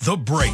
The 0.00 0.16
Break 0.16 0.52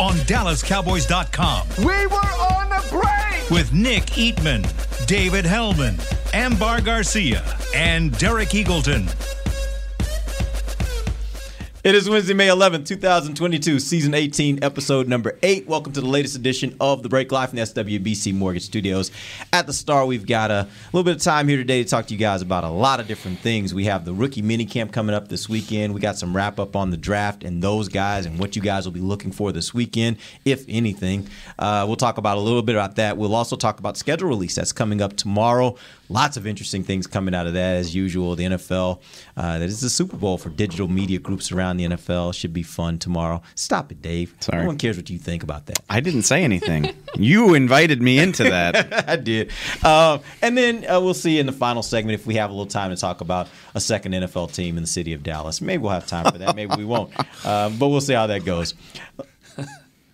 on 0.00 0.14
DallasCowboys.com 0.26 1.68
We 1.78 2.06
were 2.06 2.16
on 2.16 2.72
a 2.72 2.82
break! 2.90 3.50
with 3.50 3.72
Nick 3.72 4.04
Eatman, 4.06 4.62
David 5.06 5.44
Helman, 5.44 5.98
Ambar 6.34 6.80
Garcia, 6.82 7.42
and 7.74 8.16
Derek 8.18 8.50
Eagleton. 8.50 9.08
It 11.84 11.96
is 11.96 12.08
Wednesday, 12.08 12.32
May 12.32 12.46
11th, 12.46 12.86
2022, 12.86 13.80
season 13.80 14.14
18, 14.14 14.62
episode 14.62 15.08
number 15.08 15.36
8. 15.42 15.66
Welcome 15.66 15.92
to 15.94 16.00
the 16.00 16.06
latest 16.06 16.36
edition 16.36 16.76
of 16.78 17.02
The 17.02 17.08
Break 17.08 17.32
Life 17.32 17.48
from 17.48 17.56
the 17.56 17.64
SWBC 17.64 18.32
Mortgage 18.34 18.62
Studios. 18.62 19.10
At 19.52 19.66
the 19.66 19.72
Star, 19.72 20.06
we've 20.06 20.24
got 20.24 20.52
a 20.52 20.68
little 20.92 21.02
bit 21.02 21.16
of 21.16 21.22
time 21.22 21.48
here 21.48 21.56
today 21.56 21.82
to 21.82 21.88
talk 21.88 22.06
to 22.06 22.14
you 22.14 22.20
guys 22.20 22.40
about 22.40 22.62
a 22.62 22.68
lot 22.68 23.00
of 23.00 23.08
different 23.08 23.40
things. 23.40 23.74
We 23.74 23.86
have 23.86 24.04
the 24.04 24.14
rookie 24.14 24.42
minicamp 24.42 24.92
coming 24.92 25.12
up 25.12 25.26
this 25.26 25.48
weekend. 25.48 25.92
We 25.92 26.00
got 26.00 26.16
some 26.16 26.36
wrap 26.36 26.60
up 26.60 26.76
on 26.76 26.90
the 26.90 26.96
draft 26.96 27.42
and 27.42 27.60
those 27.60 27.88
guys 27.88 28.26
and 28.26 28.38
what 28.38 28.54
you 28.54 28.62
guys 28.62 28.84
will 28.84 28.92
be 28.92 29.00
looking 29.00 29.32
for 29.32 29.50
this 29.50 29.74
weekend, 29.74 30.18
if 30.44 30.64
anything. 30.68 31.26
Uh, 31.58 31.84
we'll 31.88 31.96
talk 31.96 32.16
about 32.16 32.36
a 32.36 32.40
little 32.40 32.62
bit 32.62 32.76
about 32.76 32.94
that. 32.94 33.16
We'll 33.16 33.34
also 33.34 33.56
talk 33.56 33.80
about 33.80 33.96
schedule 33.96 34.28
release 34.28 34.54
that's 34.54 34.72
coming 34.72 35.02
up 35.02 35.16
tomorrow. 35.16 35.74
Lots 36.12 36.36
of 36.36 36.46
interesting 36.46 36.84
things 36.84 37.06
coming 37.06 37.34
out 37.34 37.46
of 37.46 37.54
that, 37.54 37.76
as 37.76 37.94
usual. 37.94 38.36
The 38.36 38.44
NFL, 38.44 39.00
uh, 39.34 39.58
that 39.58 39.64
is 39.64 39.80
the 39.80 39.88
Super 39.88 40.18
Bowl 40.18 40.36
for 40.36 40.50
digital 40.50 40.86
media 40.86 41.18
groups 41.18 41.50
around 41.50 41.78
the 41.78 41.86
NFL. 41.86 42.34
Should 42.34 42.52
be 42.52 42.62
fun 42.62 42.98
tomorrow. 42.98 43.40
Stop 43.54 43.90
it, 43.90 44.02
Dave. 44.02 44.34
Sorry. 44.40 44.60
No 44.60 44.66
one 44.66 44.76
cares 44.76 44.98
what 44.98 45.08
you 45.08 45.18
think 45.18 45.42
about 45.42 45.64
that. 45.66 45.78
I 45.88 46.00
didn't 46.00 46.24
say 46.24 46.44
anything. 46.44 46.94
you 47.14 47.54
invited 47.54 48.02
me 48.02 48.18
into 48.18 48.44
that. 48.44 49.08
I 49.08 49.16
did. 49.16 49.52
Um, 49.82 50.20
and 50.42 50.58
then 50.58 50.84
uh, 50.84 51.00
we'll 51.00 51.14
see 51.14 51.38
in 51.38 51.46
the 51.46 51.52
final 51.52 51.82
segment 51.82 52.20
if 52.20 52.26
we 52.26 52.34
have 52.34 52.50
a 52.50 52.52
little 52.52 52.66
time 52.66 52.90
to 52.90 52.96
talk 52.96 53.22
about 53.22 53.48
a 53.74 53.80
second 53.80 54.12
NFL 54.12 54.52
team 54.52 54.76
in 54.76 54.82
the 54.82 54.88
city 54.88 55.14
of 55.14 55.22
Dallas. 55.22 55.62
Maybe 55.62 55.82
we'll 55.82 55.92
have 55.92 56.06
time 56.06 56.30
for 56.30 56.36
that. 56.36 56.54
Maybe 56.54 56.76
we 56.76 56.84
won't. 56.84 57.10
Um, 57.46 57.76
but 57.78 57.88
we'll 57.88 58.02
see 58.02 58.12
how 58.12 58.26
that 58.26 58.44
goes. 58.44 58.74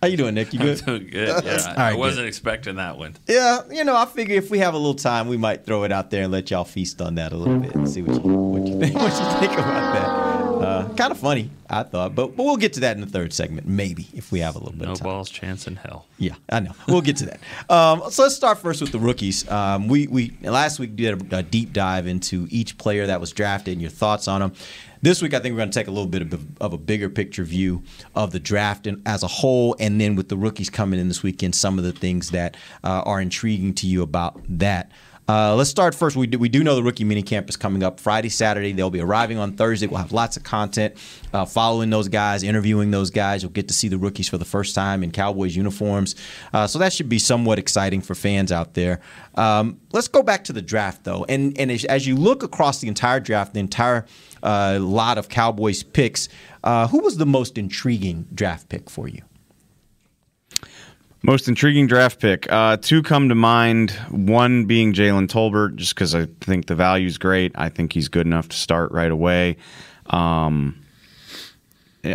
How 0.01 0.07
you 0.07 0.15
doing, 0.15 0.33
Nick? 0.35 0.53
You 0.53 0.59
good? 0.59 0.79
I'm 0.87 0.99
Doing 0.99 1.11
good. 1.11 1.43
Yeah, 1.43 1.73
All 1.77 1.83
I 1.83 1.93
wasn't 1.93 2.27
expecting 2.27 2.75
that 2.77 2.97
one. 2.97 3.15
Yeah, 3.27 3.61
you 3.69 3.83
know, 3.83 3.95
I 3.97 4.05
figure 4.05 4.37
if 4.37 4.49
we 4.49 4.59
have 4.59 4.73
a 4.73 4.77
little 4.77 4.95
time, 4.95 5.27
we 5.27 5.35
might 5.35 5.65
throw 5.65 5.83
it 5.83 5.91
out 5.91 6.09
there 6.09 6.23
and 6.23 6.31
let 6.31 6.49
y'all 6.51 6.63
feast 6.63 7.01
on 7.01 7.15
that 7.15 7.33
a 7.33 7.35
little 7.35 7.59
bit 7.59 7.75
and 7.75 7.89
see 7.89 8.01
what 8.01 8.23
you 8.23 8.29
what 8.31 8.65
you 8.67 8.79
think 8.79 8.95
what 8.95 9.11
you 9.11 9.39
think 9.39 9.53
about 9.53 9.93
that. 9.93 10.39
Uh, 10.59 10.89
kind 10.95 11.11
of 11.11 11.17
funny, 11.17 11.49
I 11.69 11.83
thought, 11.83 12.15
but 12.15 12.35
but 12.35 12.45
we'll 12.45 12.57
get 12.57 12.73
to 12.73 12.79
that 12.81 12.95
in 12.95 13.01
the 13.01 13.07
third 13.07 13.31
segment, 13.33 13.65
maybe 13.67 14.07
if 14.13 14.31
we 14.31 14.39
have 14.39 14.55
a 14.55 14.59
little 14.59 14.73
bit 14.73 14.85
No 14.85 14.91
of 14.93 14.99
time. 14.99 15.05
balls 15.05 15.29
chance 15.29 15.67
in 15.67 15.75
hell. 15.77 16.05
Yeah, 16.17 16.35
I 16.49 16.59
know. 16.61 16.71
We'll 16.87 17.01
get 17.01 17.17
to 17.17 17.25
that. 17.27 17.39
Um, 17.69 18.03
so 18.09 18.23
let's 18.23 18.35
start 18.35 18.57
first 18.59 18.81
with 18.81 18.91
the 18.91 18.99
rookies. 18.99 19.49
Um, 19.49 19.87
we 19.87 20.07
we 20.07 20.37
last 20.41 20.79
week 20.79 20.95
did 20.95 21.33
a, 21.33 21.37
a 21.39 21.43
deep 21.43 21.71
dive 21.73 22.07
into 22.07 22.47
each 22.49 22.77
player 22.77 23.05
that 23.07 23.19
was 23.21 23.31
drafted 23.31 23.73
and 23.73 23.81
your 23.81 23.91
thoughts 23.91 24.27
on 24.29 24.39
them. 24.41 24.53
This 25.01 25.21
week, 25.21 25.33
I 25.33 25.39
think 25.39 25.53
we're 25.53 25.59
going 25.59 25.71
to 25.71 25.79
take 25.79 25.87
a 25.87 25.91
little 25.91 26.09
bit 26.09 26.21
of, 26.21 26.61
of 26.61 26.73
a 26.73 26.77
bigger 26.77 27.09
picture 27.09 27.45
view 27.45 27.83
of 28.15 28.31
the 28.31 28.39
draft 28.39 28.85
and, 28.85 29.01
as 29.05 29.23
a 29.23 29.27
whole, 29.27 29.73
and 29.79 29.99
then 29.99 30.17
with 30.17 30.27
the 30.27 30.35
rookies 30.35 30.69
coming 30.69 30.99
in 30.99 31.07
this 31.07 31.23
weekend, 31.23 31.55
some 31.55 31.77
of 31.77 31.85
the 31.85 31.93
things 31.93 32.31
that 32.31 32.57
uh, 32.83 33.03
are 33.05 33.21
intriguing 33.21 33.73
to 33.75 33.87
you 33.87 34.01
about 34.01 34.41
that. 34.49 34.91
Uh, 35.29 35.53
let's 35.53 35.69
start 35.69 35.93
first. 35.93 36.15
We 36.15 36.25
do, 36.25 36.39
we 36.39 36.49
do 36.49 36.63
know 36.63 36.73
the 36.73 36.81
rookie 36.81 37.05
minicamp 37.05 37.47
is 37.49 37.55
coming 37.55 37.83
up 37.83 37.99
Friday, 37.99 38.29
Saturday. 38.29 38.71
They'll 38.71 38.89
be 38.89 38.99
arriving 38.99 39.37
on 39.37 39.53
Thursday. 39.53 39.85
We'll 39.85 39.99
have 39.99 40.11
lots 40.11 40.37
of 40.37 40.43
content 40.43 40.95
uh, 41.31 41.45
following 41.45 41.91
those 41.91 42.07
guys, 42.07 42.41
interviewing 42.41 42.89
those 42.89 43.11
guys. 43.11 43.43
You'll 43.43 43.51
get 43.51 43.67
to 43.67 43.73
see 43.75 43.89
the 43.89 43.99
rookies 43.99 44.27
for 44.27 44.39
the 44.39 44.45
first 44.45 44.73
time 44.73 45.03
in 45.03 45.11
Cowboys 45.11 45.55
uniforms. 45.55 46.15
Uh, 46.51 46.65
so 46.65 46.79
that 46.79 46.93
should 46.93 47.09
be 47.09 47.19
somewhat 47.19 47.59
exciting 47.59 48.01
for 48.01 48.15
fans 48.15 48.51
out 48.51 48.73
there. 48.73 49.01
Um, 49.35 49.79
let's 49.91 50.07
go 50.07 50.23
back 50.23 50.45
to 50.45 50.53
the 50.53 50.63
draft, 50.63 51.03
though. 51.03 51.27
And, 51.29 51.55
and 51.59 51.69
as, 51.69 51.85
as 51.85 52.07
you 52.07 52.15
look 52.15 52.41
across 52.41 52.81
the 52.81 52.87
entire 52.87 53.19
draft, 53.19 53.53
the 53.53 53.59
entire 53.59 54.07
uh, 54.41 54.79
lot 54.81 55.19
of 55.19 55.29
Cowboys 55.29 55.83
picks, 55.83 56.27
uh, 56.63 56.87
who 56.87 57.03
was 57.03 57.17
the 57.17 57.27
most 57.27 57.59
intriguing 57.59 58.25
draft 58.33 58.67
pick 58.67 58.89
for 58.89 59.07
you? 59.07 59.21
Most 61.21 61.47
intriguing 61.49 61.87
draft 61.87 62.19
pick. 62.19 62.49
Uh, 62.51 62.77
two 62.77 63.03
come 63.03 63.29
to 63.29 63.35
mind. 63.35 63.91
One 64.09 64.65
being 64.65 64.93
Jalen 64.93 65.27
Tolbert, 65.27 65.75
just 65.75 65.93
because 65.93 66.15
I 66.15 66.27
think 66.39 66.67
the 66.67 66.75
value's 66.75 67.17
great. 67.17 67.51
I 67.55 67.69
think 67.69 67.91
he's 67.91 68.07
good 68.07 68.25
enough 68.25 68.47
to 68.49 68.55
start 68.55 68.91
right 68.91 69.11
away. 69.11 69.57
Um, 70.05 70.79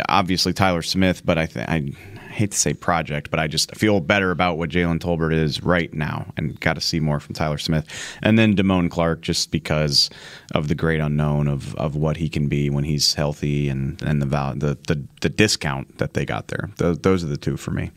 obviously 0.09 0.53
Tyler 0.53 0.81
Smith, 0.81 1.25
but 1.25 1.37
I, 1.37 1.45
th- 1.45 1.67
I 1.67 1.91
hate 2.31 2.51
to 2.51 2.57
say 2.57 2.73
project, 2.73 3.29
but 3.29 3.39
I 3.39 3.47
just 3.47 3.73
feel 3.75 3.99
better 3.99 4.31
about 4.31 4.57
what 4.57 4.69
Jalen 4.69 4.99
Tolbert 4.99 5.33
is 5.33 5.63
right 5.63 5.93
now, 5.93 6.25
and 6.35 6.59
got 6.59 6.73
to 6.73 6.81
see 6.81 6.99
more 6.99 7.19
from 7.19 7.35
Tyler 7.35 7.57
Smith. 7.57 7.87
And 8.21 8.37
then 8.37 8.55
Damone 8.55 8.89
Clark, 8.89 9.21
just 9.21 9.51
because 9.51 10.09
of 10.53 10.67
the 10.67 10.75
great 10.75 10.99
unknown 10.99 11.47
of, 11.47 11.75
of 11.75 11.95
what 11.95 12.17
he 12.17 12.27
can 12.27 12.47
be 12.47 12.69
when 12.69 12.83
he's 12.83 13.13
healthy, 13.13 13.69
and 13.69 14.01
and 14.01 14.21
the 14.21 14.25
val- 14.25 14.55
the, 14.55 14.77
the 14.87 15.01
the 15.21 15.29
discount 15.29 15.97
that 15.99 16.13
they 16.13 16.25
got 16.25 16.47
there. 16.47 16.69
Those, 16.77 16.99
those 16.99 17.23
are 17.23 17.27
the 17.27 17.37
two 17.37 17.55
for 17.57 17.71
me. 17.71 17.91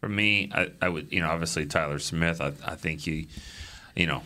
For 0.00 0.08
me, 0.08 0.50
I, 0.54 0.70
I 0.80 0.88
would, 0.88 1.12
you 1.12 1.20
know, 1.20 1.28
obviously 1.28 1.66
Tyler 1.66 1.98
Smith. 1.98 2.40
I, 2.40 2.52
I 2.64 2.76
think 2.76 3.00
he, 3.00 3.28
you 3.96 4.06
know, 4.06 4.22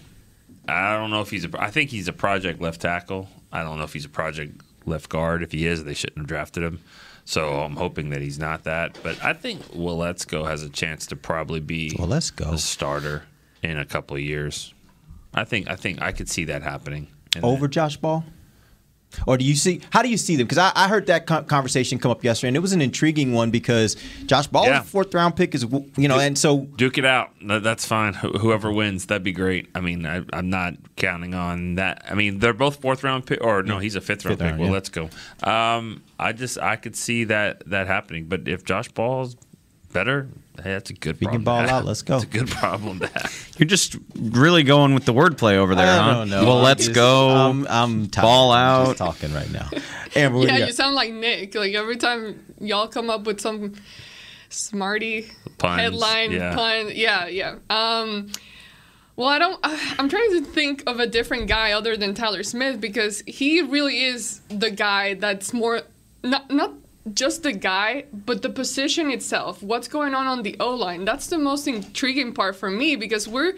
I 0.69 0.97
don't 0.97 1.11
know 1.11 1.23
if 1.23 1.31
he's 1.31 1.45
a. 1.45 1.51
I 1.59 1.71
think 1.71 1.91
he's 1.91 2.09
a 2.09 2.13
project 2.13 2.61
left 2.61 2.81
tackle. 2.81 3.29
I 3.53 3.63
don't 3.63 3.79
know 3.79 3.85
if 3.85 3.93
he's 3.93 4.05
a 4.05 4.11
project 4.11 4.61
left 4.87 5.09
guard. 5.09 5.43
If 5.43 5.53
he 5.53 5.67
is, 5.67 5.85
they 5.85 5.95
shouldn't 5.95 6.19
have 6.19 6.27
drafted 6.27 6.63
him. 6.63 6.81
So 7.25 7.61
I'm 7.61 7.77
hoping 7.77 8.11
that 8.11 8.21
he's 8.21 8.39
not 8.39 8.65
that. 8.65 8.99
But 9.03 9.23
I 9.25 9.33
think 9.33 9.63
Waletzko 9.73 10.47
has 10.47 10.63
a 10.63 10.69
chance 10.69 11.07
to 11.09 11.17
probably 11.17 11.61
be 11.61 11.95
Well, 11.99 12.09
let's 12.09 12.31
go 12.31 12.53
a 12.53 12.59
starter 12.59 13.25
in 13.63 13.79
a 13.79 13.85
couple 13.85 14.17
of 14.17 14.23
years. 14.23 14.75
I 15.35 15.45
think 15.45 15.71
I 15.71 15.77
think 15.77 16.03
I 16.03 16.13
could 16.13 16.29
see 16.29 16.45
that 16.47 16.63
happening. 16.63 17.09
And 17.35 17.45
over 17.45 17.69
Josh 17.69 17.97
Ball? 17.97 18.25
Or 19.27 19.37
do 19.37 19.45
you 19.45 19.55
see? 19.55 19.81
How 19.91 20.03
do 20.03 20.09
you 20.09 20.17
see 20.17 20.37
them? 20.37 20.47
Because 20.47 20.59
I, 20.59 20.73
I 20.75 20.89
heard 20.89 21.07
that 21.07 21.27
conversation 21.27 21.99
come 21.99 22.11
up 22.11 22.25
yesterday, 22.25 22.49
and 22.49 22.57
it 22.57 22.61
was 22.61 22.73
an 22.73 22.81
intriguing 22.83 23.33
one 23.33 23.51
because 23.51 23.97
Josh 24.27 24.47
Ball, 24.47 24.67
Yeah. 24.67 24.83
fourth 24.83 25.15
round 25.15 25.37
pick, 25.37 25.55
is 25.55 25.65
you 25.97 26.09
know, 26.09 26.19
and 26.19 26.37
so 26.39 26.61
Duke 26.77 26.99
it 26.99 27.05
out. 27.05 27.31
That's 27.43 27.87
fine. 27.87 28.15
Whoever 28.15 28.73
wins, 28.73 29.07
that'd 29.07 29.23
be 29.23 29.33
great. 29.33 29.69
I 29.75 29.81
mean, 29.81 30.07
I, 30.07 30.23
I'm 30.33 30.51
not 30.51 30.75
counting 30.97 31.35
on 31.35 31.75
that. 31.77 32.05
I 32.11 32.15
mean, 32.15 32.39
they're 32.39 32.53
both 32.53 32.81
fourth 32.81 33.03
round 33.05 33.27
pick, 33.27 33.43
or 33.43 33.63
no, 33.63 33.79
he's 33.79 33.97
a 33.97 34.01
fifth 34.01 34.25
round 34.25 34.39
Fifth 34.39 34.45
pick. 34.45 34.51
round, 34.51 34.61
well, 34.61 34.69
yeah. 34.69 34.73
let's 34.75 34.89
go. 34.89 35.11
Um, 35.43 36.03
I 36.19 36.33
just 36.33 36.59
I 36.59 36.77
could 36.77 36.97
see 36.97 37.25
that 37.25 37.65
that 37.69 37.87
happening. 37.87 38.27
But 38.27 38.49
if 38.49 38.65
Josh 38.65 38.89
Ball's 38.89 39.37
better, 39.93 40.29
hey, 40.57 40.73
that's 40.73 40.91
a 40.91 40.95
good. 40.95 41.17
he 41.17 41.25
problem 41.27 41.41
can 41.41 41.45
ball 41.45 41.63
to 41.63 41.69
have. 41.69 41.83
out, 41.83 41.85
let's 41.85 42.03
go. 42.03 42.17
It's 42.17 42.25
a 42.25 42.29
good 42.29 42.49
problem 42.49 42.99
to 43.01 43.07
have. 43.09 43.49
You're 43.59 43.69
just 43.69 43.97
really 44.17 44.63
going 44.63 44.95
with 44.95 45.05
the 45.05 45.13
wordplay 45.13 45.55
over 45.55 45.75
there, 45.75 45.87
I 45.87 46.03
huh? 46.03 46.15
don't 46.15 46.31
know. 46.31 46.45
Well, 46.45 46.59
I'm 46.59 46.65
let's 46.65 46.85
just- 46.87 46.95
go. 46.95 47.29
I'm, 47.31 47.67
I'm 47.69 48.09
tired. 48.09 48.23
Ball 48.25 48.51
I'm 48.53 48.87
just 48.87 49.01
out. 49.01 49.07
talking 49.07 49.33
right 49.35 49.51
now. 49.51 49.69
Amber, 50.17 50.39
what 50.39 50.47
do 50.49 50.53
Yeah, 50.53 50.59
you 50.59 50.61
you 50.65 50.67
got? 50.69 50.75
sound 50.75 50.95
like 50.95 51.13
Nick. 51.13 51.55
Like 51.55 51.75
every 51.75 51.97
time 51.97 52.45
y'all 52.61 52.89
come 52.89 53.11
up 53.11 53.25
with 53.25 53.41
some 53.41 53.75
smarty 54.49 55.31
Puns, 55.59 55.81
headline 55.81 56.33
yeah. 56.33 56.55
pun. 56.55 56.91
Yeah, 56.95 57.27
yeah. 57.27 57.57
Um, 57.71 58.31
well, 59.17 59.29
I 59.29 59.39
don't. 59.39 59.59
I'm 59.99 60.09
trying 60.09 60.31
to 60.33 60.41
think 60.43 60.83
of 60.87 61.01
a 61.01 61.07
different 61.07 61.47
guy 61.49 61.73
other 61.73 61.97
than 61.97 62.15
Tyler 62.15 62.43
Smith 62.43 62.81
because 62.81 63.23
he 63.27 63.61
really 63.63 64.05
is 64.05 64.41
the 64.49 64.71
guy 64.71 65.15
that's 65.15 65.53
more 65.53 65.83
not 66.23 66.51
not 66.51 66.73
just 67.15 67.43
the 67.43 67.53
guy, 67.53 68.05
but 68.13 68.43
the 68.43 68.51
position 68.51 69.11
itself. 69.11 69.63
What's 69.63 69.89
going 69.89 70.15
on 70.15 70.27
on 70.27 70.43
the 70.43 70.57
O 70.61 70.75
line? 70.75 71.05
That's 71.05 71.27
the 71.27 71.39
most 71.39 71.67
intriguing 71.67 72.33
part 72.33 72.57
for 72.57 72.71
me 72.71 72.97
because 72.97 73.27
we're 73.27 73.55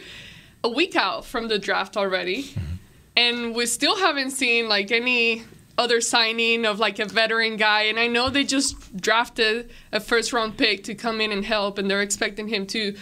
a 0.62 0.68
week 0.68 0.96
out 0.96 1.26
from 1.26 1.48
the 1.48 1.58
draft 1.58 1.96
already, 1.96 2.44
mm-hmm. 2.44 2.74
and 3.16 3.54
we 3.54 3.66
still 3.66 3.98
haven't 3.98 4.30
seen 4.30 4.68
like 4.68 4.90
any 4.90 5.44
other 5.76 6.00
signing 6.00 6.64
of 6.64 6.78
like 6.78 6.98
a 6.98 7.04
veteran 7.04 7.56
guy. 7.56 7.82
And 7.82 7.98
I 7.98 8.06
know 8.06 8.30
they 8.30 8.44
just 8.44 8.96
drafted 8.96 9.70
a 9.92 10.00
first 10.00 10.32
round 10.32 10.56
pick 10.56 10.84
to 10.84 10.94
come 10.94 11.20
in 11.20 11.32
and 11.32 11.44
help, 11.44 11.78
and 11.78 11.90
they're 11.90 12.02
expecting 12.02 12.48
him 12.48 12.66
to 12.68 12.96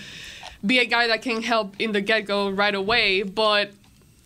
be 0.65 0.79
a 0.79 0.87
guy 0.87 1.07
that 1.09 1.23
can 1.23 1.43
help 1.43 1.77
in 1.79 1.93
the 1.93 2.01
get 2.01 2.23
go 2.23 2.51
right 2.51 2.75
away. 2.75 3.23
But 3.23 3.73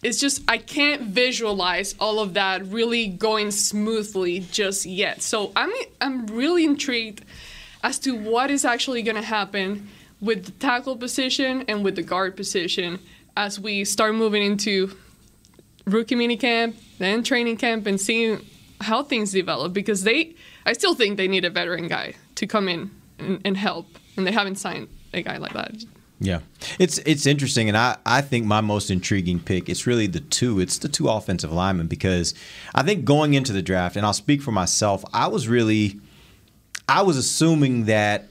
it's 0.06 0.20
just 0.20 0.40
I 0.46 0.58
can't 0.58 1.02
visualize 1.02 1.96
all 1.98 2.20
of 2.20 2.34
that 2.34 2.64
really 2.66 3.08
going 3.08 3.50
smoothly 3.50 4.38
just 4.38 4.86
yet. 4.86 5.20
So 5.20 5.50
I'm 5.56 5.72
I'm 6.00 6.26
really 6.28 6.64
intrigued 6.64 7.24
as 7.82 7.98
to 8.00 8.12
what 8.12 8.48
is 8.52 8.64
actually 8.64 9.02
going 9.02 9.16
to 9.16 9.22
happen 9.22 9.88
with 10.20 10.44
the 10.44 10.52
tackle 10.52 10.96
position 10.96 11.64
and 11.66 11.84
with 11.84 11.96
the 11.96 12.04
guard 12.04 12.36
position 12.36 13.00
as 13.36 13.58
we 13.58 13.84
start 13.84 14.14
moving 14.14 14.44
into 14.44 14.96
rookie 15.86 16.14
mini 16.14 16.36
camp, 16.36 16.76
then 16.98 17.24
training 17.24 17.56
camp, 17.56 17.86
and 17.86 18.00
seeing 18.00 18.46
how 18.82 19.02
things 19.02 19.32
develop. 19.32 19.72
Because 19.72 20.04
they, 20.04 20.36
I 20.64 20.72
still 20.72 20.94
think 20.94 21.16
they 21.16 21.26
need 21.26 21.44
a 21.44 21.50
veteran 21.50 21.88
guy 21.88 22.14
to 22.36 22.46
come 22.46 22.68
in 22.68 22.92
and, 23.18 23.40
and 23.44 23.56
help, 23.56 23.86
and 24.16 24.24
they 24.24 24.32
haven't 24.32 24.56
signed 24.56 24.86
a 25.12 25.22
guy 25.22 25.38
like 25.38 25.52
that 25.54 25.74
Yeah, 26.18 26.40
it's 26.78 26.96
it's 26.98 27.26
interesting, 27.26 27.68
and 27.68 27.76
I, 27.76 27.98
I 28.06 28.22
think 28.22 28.46
my 28.46 28.62
most 28.62 28.90
intriguing 28.90 29.38
pick 29.38 29.68
it's 29.68 29.86
really 29.86 30.06
the 30.06 30.20
two. 30.20 30.60
It's 30.60 30.78
the 30.78 30.88
two 30.88 31.08
offensive 31.08 31.52
linemen 31.52 31.88
because 31.88 32.34
I 32.74 32.82
think 32.82 33.04
going 33.04 33.34
into 33.34 33.52
the 33.52 33.60
draft, 33.60 33.96
and 33.96 34.06
I'll 34.06 34.14
speak 34.14 34.40
for 34.40 34.50
myself, 34.50 35.04
I 35.12 35.26
was 35.26 35.46
really 35.46 36.00
I 36.88 37.02
was 37.02 37.18
assuming 37.18 37.84
that 37.84 38.28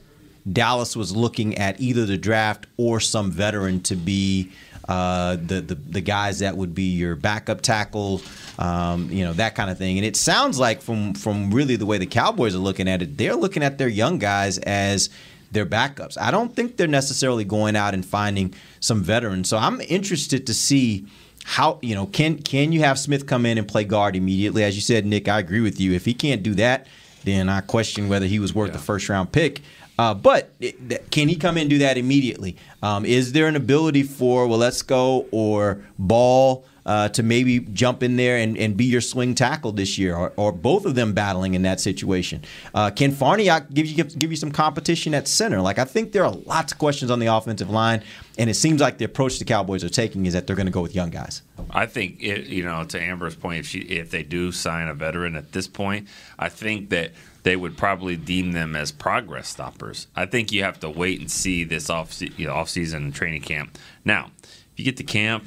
Dallas 0.50 0.96
was 0.96 1.14
looking 1.14 1.58
at 1.58 1.80
either 1.80 2.06
the 2.06 2.18
draft 2.18 2.66
or 2.76 2.98
some 2.98 3.30
veteran 3.30 3.80
to 3.82 3.94
be 3.94 4.50
uh, 4.88 5.36
the, 5.36 5.60
the 5.60 5.74
the 5.74 6.00
guys 6.00 6.40
that 6.40 6.56
would 6.56 6.74
be 6.74 6.94
your 6.94 7.16
backup 7.16 7.60
tackle, 7.60 8.20
um, 8.58 9.10
you 9.10 9.24
know 9.24 9.32
that 9.32 9.54
kind 9.54 9.70
of 9.70 9.78
thing. 9.78 9.98
And 9.98 10.06
it 10.06 10.16
sounds 10.16 10.58
like 10.58 10.80
from 10.80 11.14
from 11.14 11.50
really 11.50 11.76
the 11.76 11.86
way 11.86 11.98
the 11.98 12.06
Cowboys 12.06 12.54
are 12.54 12.58
looking 12.58 12.88
at 12.88 13.02
it, 13.02 13.16
they're 13.16 13.36
looking 13.36 13.62
at 13.62 13.78
their 13.78 13.88
young 13.88 14.18
guys 14.18 14.58
as 14.58 15.10
their 15.52 15.66
backups. 15.66 16.18
I 16.20 16.30
don't 16.30 16.54
think 16.54 16.76
they're 16.76 16.86
necessarily 16.86 17.44
going 17.44 17.76
out 17.76 17.94
and 17.94 18.04
finding 18.04 18.54
some 18.80 19.02
veterans. 19.02 19.48
So 19.48 19.56
I'm 19.56 19.80
interested 19.82 20.46
to 20.46 20.54
see 20.54 21.06
how 21.44 21.78
you 21.80 21.94
know 21.94 22.06
can 22.06 22.38
can 22.38 22.72
you 22.72 22.80
have 22.80 22.98
Smith 22.98 23.26
come 23.26 23.46
in 23.46 23.56
and 23.56 23.68
play 23.68 23.84
guard 23.84 24.16
immediately? 24.16 24.64
As 24.64 24.74
you 24.74 24.80
said, 24.82 25.06
Nick, 25.06 25.28
I 25.28 25.38
agree 25.38 25.60
with 25.60 25.80
you. 25.80 25.92
If 25.92 26.04
he 26.04 26.14
can't 26.14 26.42
do 26.42 26.54
that, 26.54 26.86
then 27.24 27.48
I 27.48 27.60
question 27.60 28.08
whether 28.08 28.26
he 28.26 28.38
was 28.38 28.54
worth 28.54 28.72
the 28.72 28.78
first 28.78 29.08
round 29.08 29.32
pick. 29.32 29.60
Uh, 29.98 30.12
but 30.12 30.50
it, 30.60 31.10
can 31.10 31.28
he 31.28 31.36
come 31.36 31.56
in 31.56 31.62
and 31.62 31.70
do 31.70 31.78
that 31.78 31.96
immediately? 31.96 32.56
Um, 32.82 33.06
is 33.06 33.32
there 33.32 33.46
an 33.46 33.56
ability 33.56 34.02
for 34.02 34.46
Waletzko 34.46 35.26
or 35.30 35.82
ball? 35.98 36.66
Uh, 36.86 37.08
to 37.08 37.24
maybe 37.24 37.58
jump 37.58 38.00
in 38.00 38.14
there 38.14 38.36
and, 38.36 38.56
and 38.56 38.76
be 38.76 38.84
your 38.84 39.00
swing 39.00 39.34
tackle 39.34 39.72
this 39.72 39.98
year, 39.98 40.14
or, 40.14 40.32
or 40.36 40.52
both 40.52 40.86
of 40.86 40.94
them 40.94 41.12
battling 41.12 41.54
in 41.54 41.62
that 41.62 41.80
situation. 41.80 42.40
Uh, 42.72 42.90
can 42.90 43.10
Farniok 43.10 43.74
give 43.74 43.86
you 43.86 44.04
give 44.04 44.30
you 44.30 44.36
some 44.36 44.52
competition 44.52 45.12
at 45.12 45.26
center? 45.26 45.60
Like 45.60 45.80
I 45.80 45.84
think 45.84 46.12
there 46.12 46.24
are 46.24 46.30
lots 46.30 46.72
of 46.72 46.78
questions 46.78 47.10
on 47.10 47.18
the 47.18 47.26
offensive 47.26 47.70
line, 47.70 48.04
and 48.38 48.48
it 48.48 48.54
seems 48.54 48.80
like 48.80 48.98
the 48.98 49.04
approach 49.04 49.40
the 49.40 49.44
Cowboys 49.44 49.82
are 49.82 49.88
taking 49.88 50.26
is 50.26 50.32
that 50.34 50.46
they're 50.46 50.54
going 50.54 50.66
to 50.66 50.72
go 50.72 50.80
with 50.80 50.94
young 50.94 51.10
guys. 51.10 51.42
I 51.70 51.86
think 51.86 52.22
it, 52.22 52.46
you 52.46 52.62
know 52.62 52.84
to 52.84 53.02
Amber's 53.02 53.34
point, 53.34 53.58
if 53.58 53.66
she 53.66 53.80
if 53.80 54.12
they 54.12 54.22
do 54.22 54.52
sign 54.52 54.86
a 54.86 54.94
veteran 54.94 55.34
at 55.34 55.50
this 55.50 55.66
point, 55.66 56.06
I 56.38 56.48
think 56.48 56.90
that 56.90 57.10
they 57.42 57.56
would 57.56 57.76
probably 57.76 58.16
deem 58.16 58.52
them 58.52 58.76
as 58.76 58.92
progress 58.92 59.48
stoppers. 59.48 60.06
I 60.14 60.26
think 60.26 60.52
you 60.52 60.62
have 60.62 60.78
to 60.80 60.90
wait 60.90 61.18
and 61.18 61.30
see 61.30 61.64
this 61.64 61.90
off 61.90 62.20
you 62.20 62.46
know, 62.46 62.54
off 62.54 62.68
season 62.68 63.12
training 63.12 63.42
camp. 63.42 63.76
Now, 64.04 64.30
if 64.42 64.72
you 64.76 64.84
get 64.84 64.96
to 64.98 65.04
camp 65.04 65.44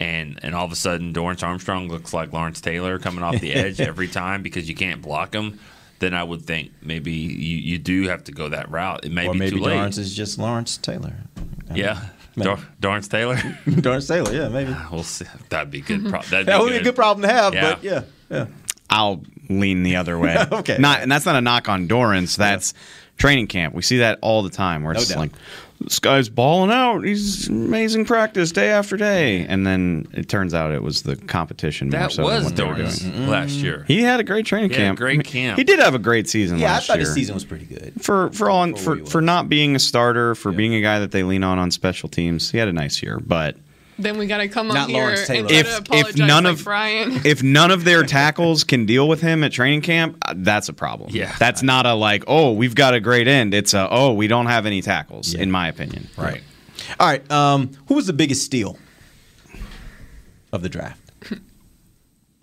and 0.00 0.40
and 0.42 0.54
all 0.54 0.64
of 0.64 0.72
a 0.72 0.76
sudden 0.76 1.12
Dorance 1.12 1.42
Armstrong 1.46 1.86
looks 1.88 2.12
like 2.12 2.32
Lawrence 2.32 2.60
Taylor 2.60 2.98
coming 2.98 3.22
off 3.22 3.38
the 3.40 3.52
edge 3.54 3.80
every 3.80 4.08
time 4.08 4.42
because 4.42 4.68
you 4.68 4.74
can't 4.74 5.00
block 5.02 5.32
him, 5.34 5.60
then 6.00 6.14
I 6.14 6.24
would 6.24 6.42
think 6.42 6.72
maybe 6.82 7.12
you, 7.12 7.56
you 7.58 7.78
do 7.78 8.08
have 8.08 8.24
to 8.24 8.32
go 8.32 8.48
that 8.48 8.70
route. 8.70 9.04
It 9.04 9.12
may 9.12 9.28
or 9.28 9.32
be 9.34 9.38
maybe 9.38 9.56
too 9.58 9.62
late. 9.62 9.76
Lawrence 9.76 9.98
is 9.98 10.14
just 10.14 10.38
Lawrence 10.38 10.76
Taylor. 10.78 11.14
yeah, 11.74 12.00
Maybe. 12.34 12.48
Dor- 12.48 12.58
Dorance 12.80 13.08
Taylor. 13.08 13.38
Lawrence 13.66 14.08
Taylor, 14.08 14.32
yeah, 14.32 14.48
maybe. 14.48 14.72
Ah, 14.74 14.88
we'll 14.90 15.02
see. 15.02 15.26
That'd 15.50 15.70
be 15.70 15.82
good. 15.82 16.08
Pro- 16.08 16.22
that'd 16.22 16.46
That 16.46 16.60
would 16.60 16.70
be 16.70 16.78
a 16.78 16.82
good 16.82 16.96
problem 16.96 17.28
to 17.28 17.32
have, 17.32 17.52
Yeah. 17.54 17.74
but 17.74 17.84
yeah, 17.84 18.02
yeah. 18.30 18.46
I'll 18.88 19.22
lean 19.48 19.82
the 19.82 19.96
other 19.96 20.18
way. 20.18 20.36
Okay. 20.52 20.78
Not, 20.78 21.00
and 21.00 21.12
that's 21.12 21.26
not 21.26 21.36
a 21.36 21.40
knock 21.40 21.68
on 21.68 21.86
Dorance. 21.88 22.36
That's 22.36 22.72
training 23.18 23.48
camp. 23.48 23.74
We 23.74 23.82
see 23.82 23.98
that 23.98 24.18
all 24.22 24.42
the 24.42 24.50
time 24.50 24.82
where 24.82 24.94
No 24.94 25.00
it's 25.00 25.08
doubt. 25.10 25.30
Like, 25.80 25.88
this 25.88 25.98
guy's 25.98 26.28
balling 26.28 26.70
out. 26.70 27.04
He's 27.04 27.48
amazing 27.48 28.04
practice 28.04 28.52
day 28.52 28.68
after 28.68 28.96
day. 28.96 29.46
And 29.46 29.66
then 29.66 30.06
it 30.12 30.28
turns 30.28 30.52
out 30.54 30.70
it 30.72 30.82
was 30.82 31.02
the 31.02 31.16
competition. 31.16 31.88
more 31.88 32.00
That 32.00 32.12
so 32.12 32.22
than 32.22 32.34
was 32.36 32.44
what 32.44 32.56
they 32.56 32.64
were 32.64 32.74
doing. 32.74 32.86
Mm-hmm. 32.88 33.28
last 33.28 33.52
year. 33.52 33.84
He 33.88 34.02
had 34.02 34.20
a 34.20 34.24
great 34.24 34.46
training 34.46 34.70
He 34.70 34.76
had 34.76 34.82
a 34.82 34.86
camp. 34.88 34.98
great 34.98 35.14
I 35.14 35.16
mean, 35.18 35.22
camp. 35.24 35.58
He 35.58 35.64
did 35.64 35.78
have 35.78 35.94
a 35.94 35.98
great 35.98 36.28
season 36.28 36.58
Yeah, 36.58 36.76
I 36.76 36.80
thought 36.80 36.96
year. 36.98 37.06
his 37.06 37.14
season 37.14 37.34
was 37.34 37.44
pretty 37.44 37.64
good. 37.66 37.94
for 38.02 38.30
for 38.30 38.50
all 38.50 38.68
For 38.76 38.76
for 38.76 38.96
where 38.96 39.06
for 39.06 39.20
not 39.20 39.48
being 39.48 39.74
a 39.74 39.78
starter, 39.78 40.34
for 40.34 40.52
being 40.52 40.74
a 40.74 40.80
guy 40.82 40.98
that 40.98 41.10
they 41.12 41.22
lean 41.22 41.42
on 41.42 41.58
on 41.58 41.70
special 41.70 42.08
teams, 42.08 42.50
he 42.50 42.58
had 42.58 42.68
a 42.68 42.72
nice 42.72 43.02
year. 43.02 43.18
But 43.18 43.56
Then 44.02 44.18
we 44.18 44.26
gotta 44.26 44.48
come 44.48 44.68
Not 44.68 44.76
up 44.76 44.88
here 44.88 45.02
Lawrence 45.02 45.28
and 45.28 45.48
Taylor. 45.48 45.48
try 45.48 45.58
If- 45.58 45.84
to 45.84 45.94
if 46.10 46.16
none 46.16 46.44
like 46.44 46.52
of- 46.54 46.64
Brian. 46.64 47.20
if 47.24 47.42
none 47.42 47.70
of 47.70 47.84
their 47.84 48.02
tackles 48.04 48.64
can 48.64 48.86
deal 48.86 49.08
with 49.08 49.20
him 49.20 49.44
at 49.44 49.52
training 49.52 49.82
camp, 49.82 50.16
uh, 50.26 50.34
that's 50.36 50.68
a 50.68 50.72
problem. 50.72 51.10
Yeah. 51.12 51.34
that's 51.38 51.62
not 51.62 51.86
a 51.86 51.94
like, 51.94 52.24
oh, 52.26 52.52
we've 52.52 52.74
got 52.74 52.94
a 52.94 53.00
great 53.00 53.28
end. 53.28 53.54
It's 53.54 53.74
a 53.74 53.88
oh, 53.90 54.12
we 54.12 54.26
don't 54.26 54.46
have 54.46 54.66
any 54.66 54.82
tackles, 54.82 55.34
Yeah. 55.34 55.42
in 55.42 55.50
my 55.50 55.68
opinion. 55.68 56.08
Right. 56.16 56.42
All 56.98 57.06
right, 57.06 57.30
um, 57.30 57.70
who 57.88 57.94
was 57.94 58.06
the 58.06 58.12
biggest 58.12 58.42
steal 58.44 58.78
of 60.52 60.62
the 60.62 60.68
draft? 60.68 61.00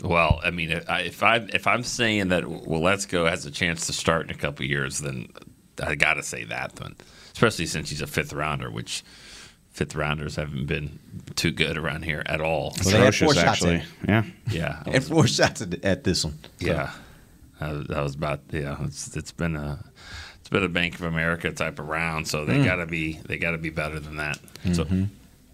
Well, 0.04 0.40
I 0.46 0.52
mean, 0.52 0.70
if 0.70 0.88
I 0.88 1.00
if, 1.02 1.24
I, 1.24 1.38
if 1.38 1.66
I'm 1.66 1.82
saying 1.82 2.28
that 2.28 2.48
Let's 2.70 3.06
has 3.12 3.48
a 3.48 3.52
chance 3.52 3.88
to 3.88 3.94
start 3.94 4.26
in 4.26 4.30
a 4.30 4.38
couple 4.38 4.64
years, 4.64 5.00
then 5.00 5.28
I 5.82 5.96
got 5.96 6.14
to 6.16 6.24
say 6.24 6.44
that 6.44 6.76
then, 6.76 6.96
especially 7.34 7.66
since 7.66 7.90
he's 7.90 8.04
a 8.04 8.06
fifth 8.06 8.32
rounder, 8.32 8.70
which 8.70 9.04
fifth 9.78 9.96
rounders 9.96 10.36
haven't 10.36 10.66
been 10.66 11.00
too 11.36 11.52
good 11.52 11.78
around 11.78 12.04
here 12.04 12.24
at 12.26 12.42
all. 12.42 12.74
Well, 12.84 12.92
they 12.94 13.00
had 13.06 13.16
four 13.16 13.32
Atrocious, 13.32 13.36
shots 13.36 13.38
at 13.38 13.48
actually. 13.48 13.76
it. 13.76 13.84
Yeah. 14.08 14.24
yeah, 14.50 14.84
And 14.86 14.94
was- 14.96 15.08
four 15.08 15.28
shots 15.28 15.62
at, 15.62 15.86
at 15.86 16.04
this 16.04 16.26
one. 16.26 16.38
So, 16.60 16.68
yeah, 16.68 16.92
that 17.60 17.72
was, 17.74 17.88
that 17.88 18.02
was 18.04 18.16
about 18.16 18.40
yeah. 18.52 18.78
It's 18.86 19.16
it's 19.16 19.32
been 19.32 19.56
a 19.56 19.84
it's 20.40 20.50
been 20.50 20.64
a 20.64 20.68
Bank 20.70 20.96
of 20.96 21.02
America 21.04 21.52
type 21.52 21.78
of 21.80 21.88
round, 21.88 22.28
so 22.28 22.44
Mm. 22.44 22.48
they 22.48 22.64
gotta 22.66 22.86
be 22.86 23.20
they 23.28 23.38
gotta 23.38 23.58
be 23.58 23.70
better 23.70 24.00
than 24.00 24.18
that. 24.18 24.40
So 24.74 24.84
Mm-hmm. 24.86 25.04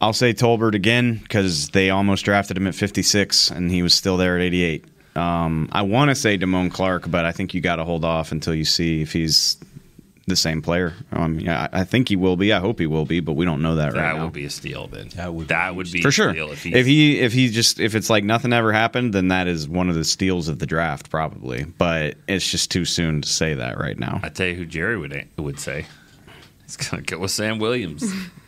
I'll 0.01 0.13
say 0.13 0.33
Tolbert 0.33 0.73
again 0.75 1.15
because 1.17 1.69
they 1.69 1.89
almost 1.89 2.25
drafted 2.25 2.57
him 2.57 2.67
at 2.67 2.75
56 2.75 3.51
and 3.51 3.71
he 3.71 3.81
was 3.81 3.93
still 3.93 4.17
there 4.17 4.35
at 4.37 4.41
88. 4.41 4.83
Um, 5.15 5.69
I 5.71 5.81
want 5.83 6.09
to 6.09 6.15
say 6.15 6.37
Damone 6.37 6.71
Clark, 6.71 7.09
but 7.09 7.23
I 7.23 7.31
think 7.31 7.53
you 7.53 7.61
got 7.61 7.77
to 7.77 7.85
hold 7.85 8.03
off 8.03 8.31
until 8.33 8.53
you 8.53 8.65
see 8.65 9.01
if 9.01 9.13
he's 9.13 9.55
the 10.25 10.35
same 10.35 10.61
player. 10.61 10.93
Um, 11.11 11.39
yeah, 11.39 11.67
I 11.71 11.81
I 11.81 11.83
think 11.83 12.09
he 12.09 12.15
will 12.15 12.37
be. 12.37 12.53
I 12.53 12.59
hope 12.59 12.79
he 12.79 12.87
will 12.87 13.05
be, 13.05 13.19
but 13.19 13.33
we 13.33 13.45
don't 13.45 13.61
know 13.61 13.75
that, 13.75 13.93
that 13.93 13.99
right 13.99 14.15
now. 14.15 14.23
would 14.23 14.33
be 14.33 14.45
a 14.45 14.49
steal 14.49 14.87
then. 14.87 15.09
That 15.15 15.33
would 15.33 15.49
that 15.49 15.71
be 15.71 15.75
would 15.75 15.91
be 15.91 16.01
for 16.01 16.07
a 16.09 16.11
sure. 16.11 16.31
steal 16.31 16.51
if, 16.51 16.65
if 16.65 16.85
he 16.85 17.19
if 17.19 17.33
he 17.33 17.49
just 17.49 17.79
if 17.79 17.95
it's 17.95 18.09
like 18.09 18.23
nothing 18.23 18.53
ever 18.53 18.71
happened, 18.71 19.13
then 19.13 19.29
that 19.29 19.47
is 19.47 19.67
one 19.67 19.89
of 19.89 19.95
the 19.95 20.03
steals 20.03 20.47
of 20.47 20.59
the 20.59 20.65
draft 20.65 21.09
probably. 21.09 21.65
But 21.65 22.15
it's 22.27 22.49
just 22.49 22.71
too 22.71 22.85
soon 22.85 23.21
to 23.21 23.27
say 23.27 23.55
that 23.55 23.77
right 23.77 23.97
now. 23.97 24.21
I 24.23 24.29
tell 24.29 24.47
you 24.47 24.55
who 24.55 24.65
Jerry 24.65 24.97
would 24.97 25.27
would 25.37 25.59
say. 25.59 25.85
He's 26.63 26.77
gonna 26.77 27.03
go 27.03 27.19
with 27.19 27.31
Sam 27.31 27.59
Williams. 27.59 28.03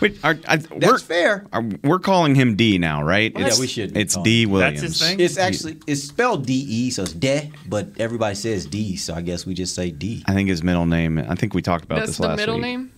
Wait, 0.00 0.18
are, 0.24 0.36
I, 0.48 0.56
That's 0.56 0.70
we're, 0.70 0.98
fair. 0.98 1.46
are- 1.52 1.64
we're 1.84 1.98
calling 1.98 2.34
him 2.34 2.56
D 2.56 2.78
now, 2.78 3.02
right? 3.02 3.32
Yeah, 3.32 3.40
It's- 3.42 3.60
we 3.60 3.66
should 3.66 3.96
It's 3.96 4.14
call 4.14 4.24
D 4.24 4.42
him. 4.42 4.50
Williams. 4.50 4.80
That's 4.80 4.98
his 4.98 5.08
thing? 5.08 5.20
It's 5.20 5.38
actually 5.38 5.76
it's 5.86 6.02
spelled 6.04 6.46
D 6.46 6.54
E, 6.54 6.90
so 6.90 7.02
it's 7.04 7.12
De, 7.12 7.50
but 7.66 7.88
everybody 7.98 8.34
says 8.34 8.66
D, 8.66 8.96
so 8.96 9.14
I 9.14 9.20
guess 9.20 9.46
we 9.46 9.54
just 9.54 9.74
say 9.74 9.90
D. 9.90 10.22
I 10.26 10.34
think 10.34 10.48
his 10.48 10.62
middle 10.62 10.86
name. 10.86 11.18
I 11.18 11.34
think 11.34 11.54
we 11.54 11.62
talked 11.62 11.84
about 11.84 11.96
That's 12.00 12.10
this 12.10 12.16
the 12.18 12.28
last 12.28 12.36
middle 12.38 12.56
week. 12.56 12.62
name. 12.64 12.92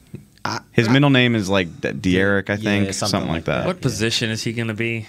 His 0.72 0.88
middle 0.88 1.10
name 1.10 1.34
is 1.34 1.48
like 1.50 1.68
D- 1.82 1.88
De'Eric, 1.90 2.48
I 2.48 2.54
Yeah, 2.54 2.56
think, 2.84 2.94
something 2.94 3.10
something, 3.10 3.28
like 3.28 3.36
like 3.40 3.44
that. 3.44 3.58
that. 3.58 3.66
What 3.66 3.80
position 3.82 4.30
is 4.30 4.42
he 4.42 4.52
going 4.54 4.68
to 4.68 4.74
be? 4.74 5.06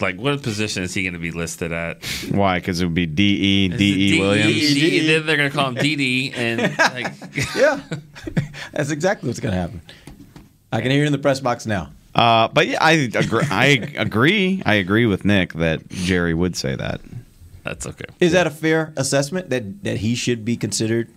Like, 0.00 0.16
what 0.16 0.42
position 0.44 0.84
is 0.84 0.94
he 0.94 1.02
going 1.02 1.14
to 1.14 1.18
be 1.18 1.32
listed 1.32 1.72
at? 1.72 2.04
Why? 2.30 2.58
Because 2.58 2.80
it 2.80 2.84
would 2.84 2.94
be 2.94 3.06
D 3.06 3.22
E 3.24 3.66
Is 3.68 3.74
it 3.74 3.78
D 3.78 4.16
E 4.16 4.20
Williams. 4.20 4.54
D- 4.74 5.06
then 5.06 5.26
they're 5.26 5.36
going 5.38 5.50
to 5.50 5.56
call 5.56 5.70
him 5.70 5.74
DD, 5.76 6.32
and 6.36 6.60
like, 6.78 7.12
Yeah, 7.56 7.80
that's 8.72 8.90
exactly 8.90 9.26
what's 9.28 9.40
gonna 9.40 9.56
happen. 9.56 9.80
I 10.72 10.80
can 10.80 10.90
hear 10.90 11.04
it 11.04 11.06
in 11.06 11.12
the 11.12 11.18
press 11.18 11.40
box 11.40 11.66
now. 11.66 11.90
Uh, 12.14 12.48
but 12.48 12.66
yeah, 12.66 12.78
I 12.80 12.92
agree. 13.14 13.44
I 13.50 13.66
agree. 13.96 14.62
I 14.66 14.74
agree 14.74 15.06
with 15.06 15.24
Nick 15.24 15.52
that 15.54 15.88
Jerry 15.88 16.34
would 16.34 16.56
say 16.56 16.74
that. 16.74 17.00
that's 17.64 17.86
okay. 17.86 18.06
Is 18.20 18.32
that 18.32 18.46
a 18.46 18.50
fair 18.50 18.92
assessment 18.96 19.50
that 19.50 19.84
that 19.84 19.98
he 19.98 20.14
should 20.14 20.44
be 20.44 20.56
considered 20.56 21.08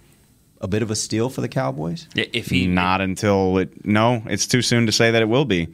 a 0.60 0.67
bit 0.67 0.84
of 0.84 0.91
a 0.91 0.96
steal 0.96 1.29
for 1.29 1.41
the 1.41 1.48
Cowboys? 1.48 2.08
If 2.15 2.48
he 2.48 2.67
Not 2.67 3.01
until 3.01 3.58
it. 3.58 3.86
No, 3.86 4.22
it's 4.27 4.46
too 4.46 4.62
soon 4.62 4.86
to 4.86 4.91
say 4.91 5.12
that 5.12 5.22
it 5.22 5.29
will 5.29 5.46
be. 5.46 5.70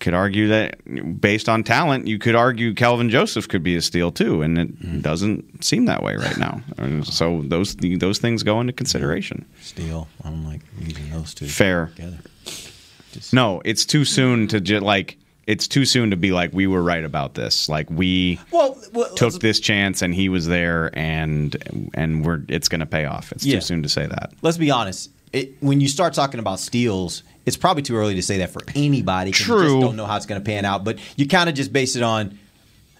Could 0.00 0.14
argue 0.14 0.48
that 0.48 1.20
based 1.20 1.48
on 1.48 1.62
talent, 1.62 2.08
you 2.08 2.18
could 2.18 2.34
argue 2.34 2.74
Kelvin 2.74 3.08
Joseph 3.08 3.46
could 3.46 3.62
be 3.62 3.76
a 3.76 3.82
steal 3.82 4.10
too, 4.10 4.42
and 4.42 4.58
it 4.58 5.02
doesn't 5.02 5.62
seem 5.62 5.84
that 5.84 6.02
way 6.02 6.16
right 6.16 6.36
now. 6.38 6.62
So 7.04 7.42
those 7.44 7.76
those 7.76 8.18
things 8.18 8.42
go 8.42 8.60
into 8.60 8.72
consideration. 8.72 9.44
Steal. 9.60 10.08
I 10.24 10.30
don't 10.30 10.44
like 10.44 10.62
using 10.80 11.10
those 11.10 11.34
two 11.34 11.46
Fair. 11.46 11.92
together. 11.94 12.18
No, 13.32 13.60
it's 13.64 13.84
too 13.84 14.04
soon 14.04 14.48
to 14.48 14.60
just 14.60 14.82
like. 14.82 15.18
It's 15.44 15.66
too 15.66 15.84
soon 15.84 16.10
to 16.10 16.16
be 16.16 16.30
like 16.30 16.52
we 16.52 16.68
were 16.68 16.80
right 16.82 17.02
about 17.04 17.34
this. 17.34 17.68
Like 17.68 17.90
we 17.90 18.38
Well, 18.52 18.78
well 18.92 19.12
took 19.16 19.40
this 19.40 19.58
chance 19.58 20.00
and 20.00 20.14
he 20.14 20.28
was 20.28 20.46
there 20.46 20.96
and 20.96 21.90
and 21.94 22.24
we're 22.24 22.42
it's 22.48 22.68
going 22.68 22.78
to 22.78 22.86
pay 22.86 23.06
off. 23.06 23.32
It's 23.32 23.44
Yeah. 23.44 23.56
too 23.56 23.60
soon 23.62 23.82
to 23.82 23.88
say 23.88 24.06
that. 24.06 24.32
let's 24.42 24.56
be 24.56 24.70
honest. 24.70 25.10
It, 25.32 25.54
when 25.60 25.80
you 25.80 25.88
start 25.88 26.14
talking 26.14 26.38
about 26.38 26.60
steals, 26.60 27.24
it's 27.44 27.56
probably 27.56 27.82
too 27.82 27.96
early 27.96 28.14
to 28.14 28.22
say 28.22 28.38
that 28.38 28.50
for 28.50 28.60
anybody. 28.76 29.32
'cause 29.32 29.40
You 29.40 29.46
True. 29.46 29.62
just 29.64 29.80
don't 29.80 29.96
know 29.96 30.06
how 30.06 30.16
it's 30.16 30.26
going 30.26 30.40
to 30.40 30.44
pan 30.44 30.64
out. 30.64 30.84
But 30.84 30.98
you 31.16 31.26
kind 31.26 31.48
of 31.48 31.56
just 31.56 31.72
base 31.72 31.96
it 31.96 32.04
on 32.04 32.38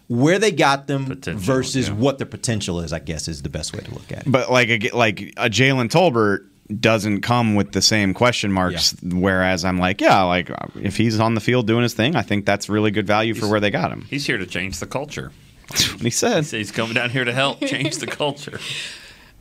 where 0.09 0.41
they 0.41 0.51
got 0.51 0.89
them 0.89 1.07
Potential, 1.07 1.41
versus 1.41 1.89
yeah. 1.89 1.95
what 1.95 2.19
their 2.19 2.27
potential 2.27 2.81
is. 2.81 2.93
I 2.93 2.99
guess 2.99 3.29
is 3.29 3.43
the 3.43 3.51
best 3.51 3.73
way 3.73 3.83
to 3.85 3.91
look 3.95 4.11
at 4.11 4.27
it. 4.27 4.33
But 4.33 4.51
like 4.51 4.69
a, 4.69 4.91
like 4.97 5.21
a 5.37 5.49
Jalen 5.49 5.91
Tolbert 5.91 6.49
doesn't 6.81 7.21
come 7.21 7.55
with 7.55 7.73
the 7.73 7.83
same 7.83 8.15
question 8.15 8.53
marks. 8.53 8.95
Whereas 9.03 9.65
I'm 9.65 9.79
like, 9.79 10.01
yeah, 10.01 10.23
like 10.23 10.51
if 10.81 10.97
he's 10.97 11.19
on 11.21 11.35
the 11.35 11.41
field 11.41 11.67
doing 11.67 11.83
his 11.83 11.95
thing, 11.95 12.17
I 12.17 12.23
think 12.23 12.47
that's 12.47 12.69
really 12.69 12.91
good 12.91 13.07
value 13.07 13.35
for 13.35 13.49
where 13.49 13.61
they 13.61 13.71
got 13.71 13.91
him. 13.93 14.03
he's 14.09 14.27
here 14.27 14.39
to 14.39 14.47
change 14.47 14.79
the 14.81 14.87
culture. 14.87 15.33
That's 15.69 15.93
what 15.93 16.03
he 16.03 16.11
said. 16.11 16.47
So 16.47 16.57
he's 16.59 16.71
coming 16.73 16.95
down 16.95 17.11
here 17.11 17.25
to 17.25 17.33
help 17.33 17.61
change 17.61 17.97
the 17.97 18.07
culture. 18.07 18.59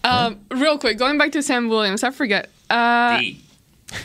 Um, 0.04 0.40
real 0.50 0.80
quick, 0.80 0.98
going 0.98 1.20
back 1.20 1.32
to 1.34 1.44
Sam 1.44 1.70
Williams, 1.70 2.04
I 2.04 2.10
forget. 2.10 2.50
Uh, 2.72 3.20
D. 3.20 3.40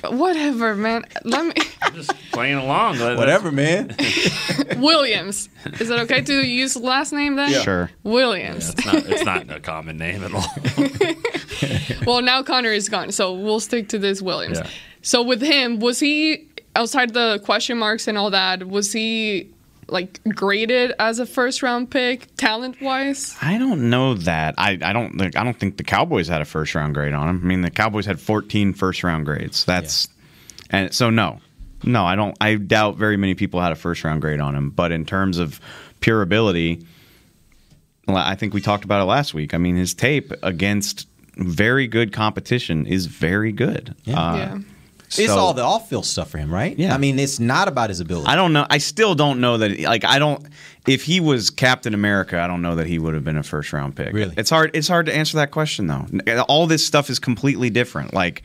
Whatever, 0.09 0.75
man. 0.75 1.05
Let 1.25 1.47
me. 1.47 1.63
I'm 1.83 1.95
Just 1.95 2.13
playing 2.33 2.57
along. 2.59 2.99
Whatever, 2.99 3.53
man. 3.53 3.95
Williams. 4.77 5.49
Is 5.81 5.91
it 5.91 5.99
okay 6.01 6.21
to 6.23 6.47
use 6.47 6.77
last 6.77 7.13
name 7.13 7.37
then? 7.37 7.53
Sure. 7.63 7.91
Williams. 8.03 8.71
It's 8.71 8.85
not, 8.87 8.95
it's 9.07 9.25
not 9.25 9.51
a 9.57 9.61
common 9.61 9.97
name 9.99 10.25
at 10.25 10.33
all. 10.35 10.47
Well, 12.07 12.23
now 12.23 12.43
Connor 12.43 12.71
is 12.71 12.89
gone, 12.89 13.11
so 13.11 13.33
we'll 13.33 13.59
stick 13.61 13.89
to 13.89 13.99
this 13.99 14.23
Williams. 14.23 14.59
Yeah. 14.59 14.69
So 15.03 15.23
with 15.23 15.41
him, 15.43 15.81
was 15.81 15.99
he 15.99 16.47
outside 16.77 17.15
the 17.15 17.41
question 17.45 17.79
marks 17.79 18.07
and 18.07 18.17
all 18.17 18.31
that? 18.31 18.69
Was 18.69 18.93
he 18.93 19.51
like 19.89 20.21
graded 20.25 20.93
as 20.99 21.19
a 21.19 21.27
first 21.27 21.63
round 21.63 21.91
pick, 21.91 22.35
talent 22.37 22.81
wise? 22.81 23.37
I 23.41 23.59
don't 23.59 23.91
know 23.91 24.15
that. 24.15 24.55
I, 24.59 24.79
I 24.83 24.93
don't 24.93 25.19
think 25.19 25.37
I 25.37 25.45
don't 25.45 25.59
think 25.59 25.77
the 25.77 25.85
Cowboys 25.85 26.29
had 26.29 26.41
a 26.41 26.45
first 26.45 26.75
round 26.75 26.95
grade 26.95 27.15
on 27.15 27.29
him. 27.29 27.41
I 27.43 27.47
mean, 27.47 27.61
the 27.63 27.71
Cowboys 27.71 28.07
had 28.07 28.21
14 28.21 28.73
first 28.73 29.05
round 29.05 29.25
grades. 29.27 29.65
That's 29.65 30.09
and 30.71 30.93
so 30.95 31.11
no, 31.11 31.41
no, 31.85 32.05
I 32.05 32.17
don't. 32.17 32.37
I 32.41 32.57
doubt 32.57 32.97
very 32.97 33.17
many 33.17 33.35
people 33.35 33.61
had 33.61 33.73
a 33.73 33.77
first 33.77 34.05
round 34.05 34.21
grade 34.21 34.41
on 34.41 34.55
him. 34.55 34.71
But 34.71 34.93
in 34.93 35.05
terms 35.05 35.39
of 35.39 35.61
pure 36.01 36.23
ability, 36.23 36.85
I 38.09 38.35
think 38.35 38.55
we 38.55 38.61
talked 38.61 38.85
about 38.85 39.03
it 39.03 39.05
last 39.05 39.35
week. 39.35 39.55
I 39.55 39.59
mean, 39.59 39.77
his 39.77 39.95
tape 39.95 40.33
against 40.43 41.09
very 41.37 41.87
good 41.87 42.13
competition 42.13 42.87
is 42.87 43.07
very 43.07 43.53
good. 43.53 43.95
Yeah. 44.05 44.21
Uh, 44.21 44.37
yeah. 44.37 44.59
It's 45.19 45.33
so- 45.33 45.39
all 45.39 45.55
the 45.55 45.63
off-field 45.63 46.05
stuff 46.07 46.31
for 46.31 46.39
him, 46.39 46.53
right? 46.53 46.79
Yeah. 46.79 46.95
I 46.95 46.99
mean, 46.99 47.19
it's 47.19 47.39
not 47.41 47.69
about 47.69 47.91
his 47.91 48.01
ability. 48.01 48.27
I 48.29 48.37
don't 48.37 48.53
know. 48.53 48.67
I 48.69 48.79
still 48.79 49.15
don't 49.15 49.41
know 49.41 49.59
that. 49.59 49.79
Like, 49.81 50.05
I 50.05 50.19
don't. 50.19 50.45
If 50.87 51.03
he 51.03 51.19
was 51.21 51.51
Captain 51.51 51.95
America, 51.95 52.41
I 52.41 52.47
don't 52.47 52.63
know 52.63 52.77
that 52.77 52.87
he 52.87 52.99
would 52.99 53.15
have 53.15 53.25
been 53.25 53.37
a 53.37 53.43
first 53.43 53.73
round 53.73 53.97
pick. 53.97 54.13
Really? 54.15 54.35
It's 54.37 54.51
hard. 54.51 54.71
It's 54.75 54.87
hard 54.89 55.07
to 55.07 55.15
answer 55.15 55.37
that 55.39 55.51
question 55.51 55.87
though. 55.89 56.07
All 56.49 56.67
this 56.67 56.87
stuff 56.87 57.11
is 57.11 57.19
completely 57.19 57.71
different. 57.71 58.15
Like, 58.15 58.43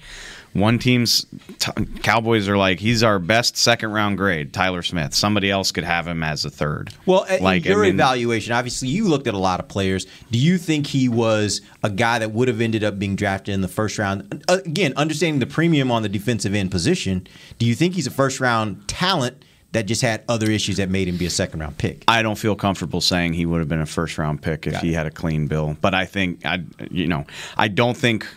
one 0.53 0.79
team's 0.79 1.25
t- 1.59 1.71
Cowboys 2.03 2.47
are 2.47 2.57
like 2.57 2.79
he's 2.79 3.03
our 3.03 3.19
best 3.19 3.57
second 3.57 3.91
round 3.91 4.17
grade, 4.17 4.53
Tyler 4.53 4.81
Smith. 4.81 5.13
Somebody 5.13 5.49
else 5.49 5.71
could 5.71 5.83
have 5.83 6.07
him 6.07 6.23
as 6.23 6.43
a 6.45 6.49
third. 6.49 6.93
Well, 7.05 7.23
in 7.23 7.41
like 7.41 7.65
your 7.65 7.79
I 7.79 7.87
mean, 7.87 7.95
evaluation, 7.95 8.53
obviously 8.53 8.89
you 8.89 9.07
looked 9.07 9.27
at 9.27 9.33
a 9.33 9.39
lot 9.39 9.59
of 9.59 9.67
players. 9.67 10.05
Do 10.29 10.37
you 10.37 10.57
think 10.57 10.87
he 10.87 11.07
was 11.09 11.61
a 11.83 11.89
guy 11.89 12.19
that 12.19 12.31
would 12.31 12.47
have 12.47 12.61
ended 12.61 12.83
up 12.83 12.99
being 12.99 13.15
drafted 13.15 13.53
in 13.53 13.61
the 13.61 13.67
first 13.67 13.97
round? 13.97 14.43
Uh, 14.47 14.59
Again, 14.65 14.93
understanding 14.95 15.39
the 15.39 15.47
premium 15.47 15.91
on 15.91 16.03
the 16.03 16.09
defensive 16.09 16.53
end 16.53 16.71
position, 16.71 17.27
do 17.57 17.65
you 17.65 17.75
think 17.75 17.95
he's 17.95 18.07
a 18.07 18.11
first 18.11 18.39
round 18.39 18.87
talent 18.87 19.43
that 19.71 19.83
just 19.83 20.01
had 20.01 20.23
other 20.27 20.51
issues 20.51 20.77
that 20.77 20.89
made 20.89 21.07
him 21.07 21.15
be 21.15 21.25
a 21.25 21.29
second 21.29 21.61
round 21.61 21.77
pick? 21.77 22.03
I 22.07 22.21
don't 22.21 22.37
feel 22.37 22.55
comfortable 22.55 22.99
saying 22.99 23.33
he 23.33 23.45
would 23.45 23.59
have 23.59 23.69
been 23.69 23.79
a 23.81 23.85
first 23.85 24.17
round 24.17 24.41
pick 24.41 24.67
if 24.67 24.81
he 24.81 24.91
had 24.93 25.05
a 25.07 25.11
clean 25.11 25.47
bill. 25.47 25.77
But 25.79 25.93
I 25.93 26.05
think 26.05 26.45
I, 26.45 26.63
you 26.89 27.07
know, 27.07 27.25
I 27.57 27.69
don't 27.69 27.95
think 27.95 28.27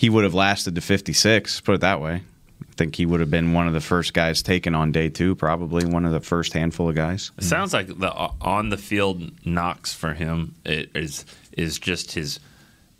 he 0.00 0.08
would 0.08 0.24
have 0.24 0.32
lasted 0.32 0.74
to 0.76 0.80
56. 0.80 1.60
Put 1.60 1.74
it 1.74 1.80
that 1.82 2.00
way. 2.00 2.22
I 2.62 2.72
think 2.74 2.96
he 2.96 3.04
would 3.04 3.20
have 3.20 3.30
been 3.30 3.52
one 3.52 3.66
of 3.66 3.74
the 3.74 3.82
first 3.82 4.14
guys 4.14 4.42
taken 4.42 4.74
on 4.74 4.92
day 4.92 5.10
two, 5.10 5.34
probably 5.34 5.84
one 5.84 6.06
of 6.06 6.12
the 6.12 6.22
first 6.22 6.54
handful 6.54 6.88
of 6.88 6.94
guys. 6.94 7.32
It 7.36 7.44
sounds 7.44 7.74
like 7.74 7.98
the 7.98 8.10
on 8.40 8.70
the 8.70 8.78
field 8.78 9.30
knocks 9.44 9.92
for 9.92 10.14
him 10.14 10.54
is 10.64 11.26
is 11.52 11.78
just 11.78 12.12
his 12.12 12.40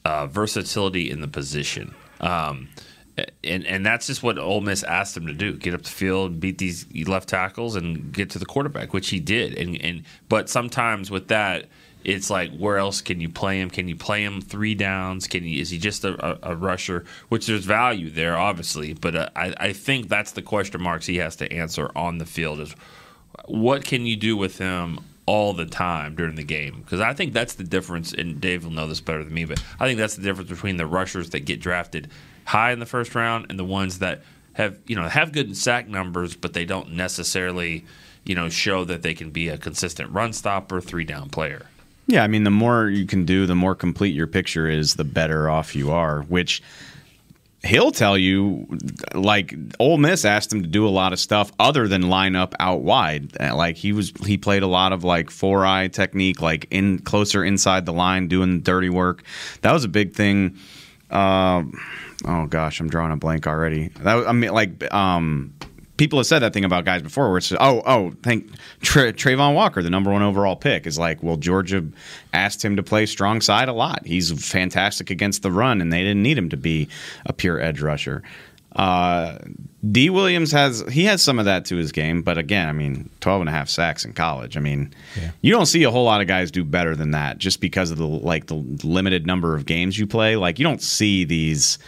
uh, 0.05 0.27
versatility 0.27 1.11
in 1.11 1.23
the 1.23 1.29
position. 1.29 1.95
Um, 2.21 2.69
and 3.43 3.67
and 3.67 3.87
that's 3.87 4.07
just 4.07 4.23
what 4.23 4.39
Ole 4.39 4.61
Miss 4.61 4.83
asked 4.83 5.17
him 5.17 5.27
to 5.27 5.33
do: 5.33 5.55
get 5.55 5.73
up 5.73 5.83
the 5.83 5.89
field, 5.89 6.39
beat 6.39 6.59
these 6.59 6.85
left 7.09 7.31
tackles, 7.31 7.77
and 7.77 8.13
get 8.13 8.29
to 8.31 8.39
the 8.39 8.45
quarterback, 8.45 8.93
which 8.93 9.09
he 9.09 9.21
did. 9.21 9.57
And 9.57 9.81
and 9.81 10.03
but 10.29 10.51
sometimes 10.51 11.11
with 11.11 11.29
that, 11.29 11.67
it's 12.05 12.31
like 12.31 12.57
where 12.57 12.79
else 12.79 13.01
can 13.01 13.21
you 13.21 13.29
play 13.29 13.61
him? 13.61 13.71
Can 13.71 13.89
you 13.89 13.97
play 13.97 14.25
him 14.25 14.41
three 14.41 14.75
downs? 14.75 15.27
Can 15.27 15.45
you? 15.45 15.61
Is 15.61 15.71
he 15.71 15.79
just 15.79 16.05
a, 16.05 16.15
a, 16.25 16.53
a 16.53 16.57
rusher? 16.57 17.05
Which 17.29 17.47
there's 17.47 17.65
value 17.65 18.11
there, 18.11 18.37
obviously, 18.37 18.95
but 18.95 19.15
uh, 19.15 19.29
I 19.37 19.55
I 19.59 19.73
think 19.73 20.09
that's 20.09 20.33
the 20.33 20.43
question 20.43 20.83
marks 20.83 21.07
he 21.07 21.17
has 21.19 21.37
to 21.37 21.53
answer 21.53 21.91
on 21.95 22.19
the 22.19 22.27
field 22.27 22.61
is 22.61 22.75
what 23.47 23.85
can 23.85 24.07
you 24.07 24.17
do 24.17 24.37
with 24.37 24.59
him 24.59 25.01
all 25.27 25.53
the 25.53 25.67
time 25.67 26.15
during 26.15 26.35
the 26.35 26.43
game? 26.43 26.81
Because 26.81 27.01
I 27.01 27.15
think 27.15 27.33
that's 27.33 27.55
the 27.55 27.65
difference, 27.65 28.13
and 28.13 28.41
Dave 28.41 28.65
will 28.65 28.73
know 28.73 28.87
this 28.87 29.01
better 29.01 29.23
than 29.23 29.33
me, 29.33 29.45
but 29.45 29.63
I 29.79 29.87
think 29.87 29.99
that's 29.99 30.17
the 30.17 30.23
difference 30.23 30.51
between 30.51 30.77
the 30.77 30.87
rushers 30.87 31.31
that 31.31 31.41
get 31.41 31.61
drafted 31.61 32.11
high 32.47 32.73
in 32.73 32.81
the 32.81 32.87
first 32.87 33.15
round 33.15 33.47
and 33.49 33.59
the 33.59 33.65
ones 33.65 34.01
that 34.01 34.23
have 34.55 34.79
you 34.87 34.97
know 34.97 35.09
have 35.09 35.33
good 35.33 35.57
sack 35.57 35.89
numbers, 35.89 36.35
but 36.35 36.53
they 36.53 36.65
don't 36.65 36.93
necessarily 36.93 37.85
you 38.25 38.35
know 38.35 38.49
show 38.49 38.85
that 38.85 39.03
they 39.03 39.15
can 39.15 39.31
be 39.31 39.49
a 39.49 39.59
consistent 39.59 40.11
run 40.11 40.33
stopper, 40.33 40.81
three 40.81 41.05
down 41.05 41.29
player. 41.29 41.67
Yeah, 42.11 42.25
I 42.25 42.27
mean, 42.27 42.43
the 42.43 42.51
more 42.51 42.89
you 42.89 43.07
can 43.07 43.25
do, 43.25 43.47
the 43.47 43.55
more 43.55 43.77
complete 43.77 44.15
your 44.17 44.27
picture 44.27 44.69
is, 44.69 44.95
the 44.95 45.05
better 45.05 45.49
off 45.49 45.77
you 45.77 45.93
are. 45.93 46.23
Which 46.23 46.61
he'll 47.63 47.93
tell 47.93 48.19
you, 48.19 48.67
like 49.15 49.55
Ole 49.79 49.97
Miss 49.97 50.25
asked 50.25 50.53
him 50.53 50.63
to 50.63 50.69
do 50.69 50.89
a 50.89 50.91
lot 50.91 51.13
of 51.13 51.21
stuff 51.21 51.53
other 51.61 51.87
than 51.87 52.09
line 52.09 52.35
up 52.35 52.57
out 52.59 52.81
wide. 52.83 53.37
Uh, 53.41 53.55
Like 53.55 53.77
he 53.77 53.93
was, 53.93 54.13
he 54.27 54.37
played 54.37 54.65
a 54.65 54.67
lot 54.67 54.93
of 54.93 55.05
like 55.05 55.31
four 55.31 55.65
eye 55.65 55.87
technique, 55.87 56.43
like 56.43 56.67
in 56.73 56.99
closer 56.99 57.45
inside 57.45 57.87
the 57.87 57.93
line, 57.93 58.27
doing 58.27 58.61
dirty 58.61 58.91
work. 58.91 59.23
That 59.61 59.73
was 59.73 59.85
a 59.85 59.89
big 59.89 60.13
thing. 60.13 60.57
Um, 61.11 61.79
oh 62.25 62.47
gosh, 62.47 62.81
I'm 62.81 62.89
drawing 62.89 63.13
a 63.13 63.17
blank 63.17 63.47
already. 63.47 63.89
That 64.01 64.27
I 64.27 64.33
mean, 64.33 64.51
like 64.53 64.93
um, 64.93 65.55
people 66.01 66.19
have 66.19 66.27
said 66.27 66.39
that 66.39 66.55
thing 66.55 66.65
about 66.65 66.87
guys 66.87 67.03
before, 67.03 67.29
where 67.29 67.37
it's 67.37 67.53
oh 67.53 67.83
oh, 67.85 68.11
think 68.23 68.51
Tra- 68.81 69.13
Travon 69.13 69.55
Walker, 69.55 69.83
the 69.83 69.91
number 69.91 70.11
one 70.11 70.23
overall 70.23 70.57
pick, 70.57 70.87
is 70.87 70.99
like 70.99 71.23
well 71.23 71.37
Georgia 71.37 71.85
asked 72.33 72.65
him 72.65 72.75
to 72.77 72.83
play 72.83 73.05
strong 73.05 73.43
side 73.43 73.69
a 73.69 73.75
lot. 73.75 74.07
He's 74.07 74.33
fantastic 74.51 75.11
against 75.11 75.43
the 75.43 75.53
run, 75.53 75.83
and 75.83 75.93
they 75.93 76.01
didn't 76.01 76.23
need 76.23 76.39
him 76.39 76.49
to 76.49 76.57
be 76.57 76.89
a 77.27 77.35
pure 77.35 77.61
edge 77.61 77.83
rusher. 77.83 78.23
Uh, 78.75 79.37
D. 79.91 80.09
Williams 80.09 80.53
has 80.53 80.83
he 80.91 81.05
has 81.05 81.21
some 81.21 81.39
of 81.39 81.45
that 81.45 81.67
to 81.67 81.77
his 81.77 81.93
game, 81.93 82.23
but 82.23 82.39
again, 82.39 82.69
I 82.69 82.73
mean, 82.73 83.11
12 83.21 83.43
and 83.43 83.49
a 83.51 83.53
half 83.53 83.69
sacks 83.69 84.07
in 84.07 84.15
college. 84.15 84.57
I 84.57 84.61
mean, 84.61 84.95
you 85.43 85.53
don't 85.53 85.67
see 85.67 85.83
a 85.83 85.91
whole 85.91 86.05
lot 86.05 86.23
of 86.23 86.29
guys 86.29 86.51
do 86.51 86.65
better 86.65 86.97
than 86.97 87.11
that 87.11 87.37
just 87.37 87.61
because 87.61 87.91
of 87.91 87.99
the 87.99 88.07
like 88.07 88.47
the 88.47 88.55
limited 88.85 89.27
number 89.27 89.55
of 89.55 89.67
games 89.67 89.99
you 89.99 90.07
play. 90.07 90.37
Like 90.37 90.59
you 90.59 90.63
don't 90.63 90.83
see 90.83 91.25
these 91.25 91.79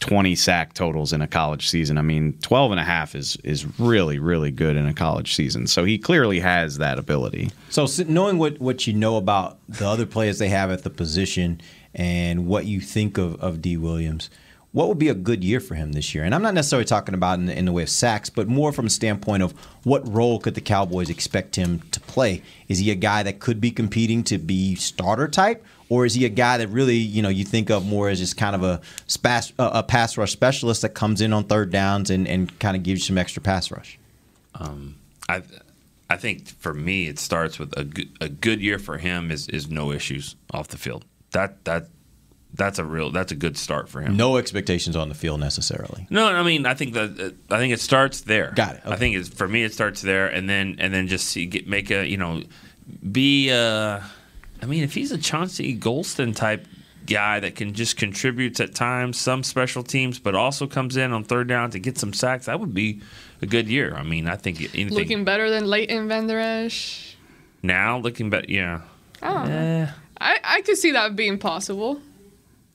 20 0.00 0.34
sack 0.34 0.74
totals 0.74 1.12
in 1.12 1.22
a 1.22 1.26
college 1.26 1.68
season. 1.68 1.98
I 1.98 2.02
mean, 2.02 2.38
12 2.42 2.72
and 2.72 2.80
a 2.80 2.84
half 2.84 3.14
is 3.14 3.36
is 3.44 3.66
really 3.78 4.18
really 4.18 4.50
good 4.50 4.76
in 4.76 4.86
a 4.86 4.94
college 4.94 5.34
season. 5.34 5.66
So 5.66 5.84
he 5.84 5.98
clearly 5.98 6.40
has 6.40 6.78
that 6.78 6.98
ability. 6.98 7.50
So, 7.68 7.86
knowing 8.08 8.38
what, 8.38 8.60
what 8.60 8.86
you 8.86 8.92
know 8.92 9.16
about 9.16 9.58
the 9.68 9.86
other 9.86 10.06
players 10.06 10.38
they 10.38 10.48
have 10.48 10.70
at 10.70 10.82
the 10.82 10.90
position 10.90 11.60
and 11.94 12.46
what 12.46 12.66
you 12.66 12.80
think 12.80 13.18
of, 13.18 13.40
of 13.40 13.60
D. 13.60 13.76
Williams, 13.76 14.30
what 14.72 14.88
would 14.88 14.98
be 14.98 15.08
a 15.08 15.14
good 15.14 15.42
year 15.42 15.58
for 15.58 15.74
him 15.74 15.92
this 15.92 16.14
year? 16.14 16.22
And 16.22 16.34
I'm 16.34 16.42
not 16.42 16.54
necessarily 16.54 16.84
talking 16.84 17.14
about 17.14 17.38
in 17.38 17.46
the, 17.46 17.58
in 17.58 17.64
the 17.64 17.72
way 17.72 17.82
of 17.82 17.88
sacks, 17.88 18.30
but 18.30 18.46
more 18.46 18.72
from 18.72 18.86
a 18.86 18.90
standpoint 18.90 19.42
of 19.42 19.52
what 19.82 20.06
role 20.06 20.38
could 20.38 20.54
the 20.54 20.60
Cowboys 20.60 21.10
expect 21.10 21.56
him 21.56 21.80
to 21.90 22.00
play? 22.00 22.42
Is 22.68 22.78
he 22.78 22.90
a 22.90 22.94
guy 22.94 23.22
that 23.24 23.40
could 23.40 23.60
be 23.60 23.72
competing 23.72 24.22
to 24.24 24.38
be 24.38 24.76
starter 24.76 25.26
type? 25.26 25.64
Or 25.88 26.06
is 26.06 26.14
he 26.14 26.24
a 26.24 26.28
guy 26.28 26.56
that 26.58 26.68
really, 26.68 26.96
you 26.96 27.20
know, 27.20 27.28
you 27.28 27.44
think 27.44 27.68
of 27.68 27.84
more 27.84 28.08
as 28.08 28.20
just 28.20 28.36
kind 28.36 28.54
of 28.54 28.62
a, 28.62 28.80
spas, 29.08 29.52
a, 29.58 29.82
pass 29.82 30.16
rush 30.16 30.30
specialist 30.30 30.82
that 30.82 30.90
comes 30.90 31.20
in 31.20 31.32
on 31.32 31.44
third 31.44 31.72
downs 31.72 32.10
and, 32.10 32.28
and 32.28 32.56
kind 32.60 32.76
of 32.76 32.84
gives 32.84 33.00
you 33.00 33.06
some 33.06 33.18
extra 33.18 33.42
pass 33.42 33.72
rush? 33.72 33.98
Um, 34.54 34.96
I 35.28 35.42
I 36.08 36.16
think 36.16 36.48
for 36.48 36.74
me 36.74 37.06
it 37.06 37.18
starts 37.18 37.58
with 37.58 37.76
a 37.76 37.84
good, 37.84 38.10
a 38.20 38.28
good 38.28 38.60
year 38.60 38.78
for 38.78 38.98
him 38.98 39.30
is 39.30 39.48
is 39.48 39.70
no 39.70 39.92
issues 39.92 40.34
off 40.52 40.68
the 40.68 40.76
field. 40.76 41.04
That 41.30 41.64
that 41.64 41.88
that's 42.54 42.78
a 42.78 42.84
real 42.84 43.10
that's 43.10 43.32
a 43.32 43.36
good 43.36 43.56
start 43.56 43.88
for 43.88 44.00
him. 44.00 44.16
No 44.16 44.36
expectations 44.36 44.96
on 44.96 45.08
the 45.08 45.14
field 45.14 45.40
necessarily. 45.40 46.06
No, 46.10 46.26
I 46.26 46.42
mean 46.42 46.66
I 46.66 46.74
think 46.74 46.94
that 46.94 47.34
I 47.50 47.58
think 47.58 47.72
it 47.72 47.80
starts 47.80 48.22
there. 48.22 48.52
Got 48.54 48.76
it. 48.76 48.82
I 48.84 48.96
think 48.96 49.16
it's 49.16 49.28
for 49.28 49.48
me 49.48 49.62
it 49.62 49.72
starts 49.72 50.02
there, 50.02 50.26
and 50.26 50.48
then 50.48 50.76
and 50.78 50.92
then 50.92 51.06
just 51.06 51.26
see 51.28 51.46
get 51.46 51.66
make 51.68 51.90
a 51.90 52.06
you 52.06 52.16
know 52.16 52.42
be 53.10 53.50
uh 53.50 54.00
I 54.62 54.66
mean 54.66 54.82
if 54.82 54.94
he's 54.94 55.12
a 55.12 55.18
Chauncey 55.18 55.78
Golston 55.78 56.34
type 56.34 56.66
guy 57.06 57.40
that 57.40 57.54
can 57.56 57.72
just 57.72 57.96
contributes 57.96 58.60
at 58.60 58.74
times 58.74 59.18
some 59.18 59.42
special 59.42 59.82
teams, 59.82 60.18
but 60.18 60.34
also 60.34 60.66
comes 60.66 60.96
in 60.96 61.12
on 61.12 61.24
third 61.24 61.48
down 61.48 61.70
to 61.70 61.78
get 61.78 61.98
some 61.98 62.12
sacks, 62.12 62.46
that 62.46 62.60
would 62.60 62.74
be 62.74 63.00
a 63.42 63.46
good 63.46 63.68
year. 63.68 63.94
I 63.94 64.02
mean 64.02 64.28
I 64.28 64.36
think 64.36 64.60
anything 64.60 64.90
Looking 64.90 65.24
better 65.24 65.50
than 65.50 65.66
Leighton 65.66 66.08
Vander 66.08 66.38
Esch. 66.38 67.16
now 67.62 67.98
looking 67.98 68.28
back, 68.28 68.46
yeah. 68.48 68.80
Oh. 69.22 69.88
I, 70.22 70.38
I 70.44 70.60
could 70.62 70.76
see 70.76 70.90
that 70.92 71.16
being 71.16 71.38
possible. 71.38 72.00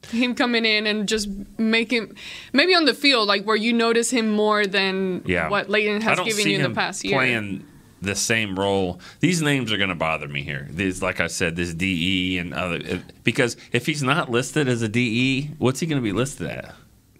Him 0.10 0.36
coming 0.36 0.66
in 0.66 0.86
and 0.88 1.08
just 1.08 1.28
making 1.58 2.16
maybe 2.54 2.74
on 2.76 2.86
the 2.86 2.94
field, 2.94 3.28
like 3.28 3.44
where 3.46 3.56
you 3.56 3.74
notice 3.74 4.10
him 4.10 4.30
more 4.30 4.66
than 4.66 5.22
Yeah. 5.26 5.50
what 5.50 5.70
Leighton 5.70 6.02
has 6.02 6.20
given 6.20 6.34
see 6.34 6.52
you 6.52 6.58
in 6.58 6.64
the 6.64 6.76
past 6.76 7.04
year. 7.04 7.18
Playing 7.18 7.66
the 8.02 8.16
same 8.16 8.58
role. 8.60 9.00
These 9.20 9.42
names 9.42 9.72
are 9.72 9.78
going 9.78 9.90
to 9.90 9.96
bother 9.96 10.28
me 10.28 10.44
here. 10.44 10.68
These, 10.70 11.02
like 11.02 11.20
I 11.20 11.28
said, 11.28 11.56
this 11.56 11.74
DE 11.74 12.38
and 12.38 12.54
other 12.54 12.76
uh, 12.76 12.98
because 13.24 13.58
if 13.72 13.86
he's 13.86 14.04
not 14.04 14.30
listed 14.30 14.68
as 14.68 14.82
a 14.82 14.88
DE, 14.90 15.52
what's 15.58 15.80
he 15.80 15.88
going 15.88 16.02
to 16.02 16.04
be 16.04 16.12
listed 16.12 16.48
at? 16.48 16.76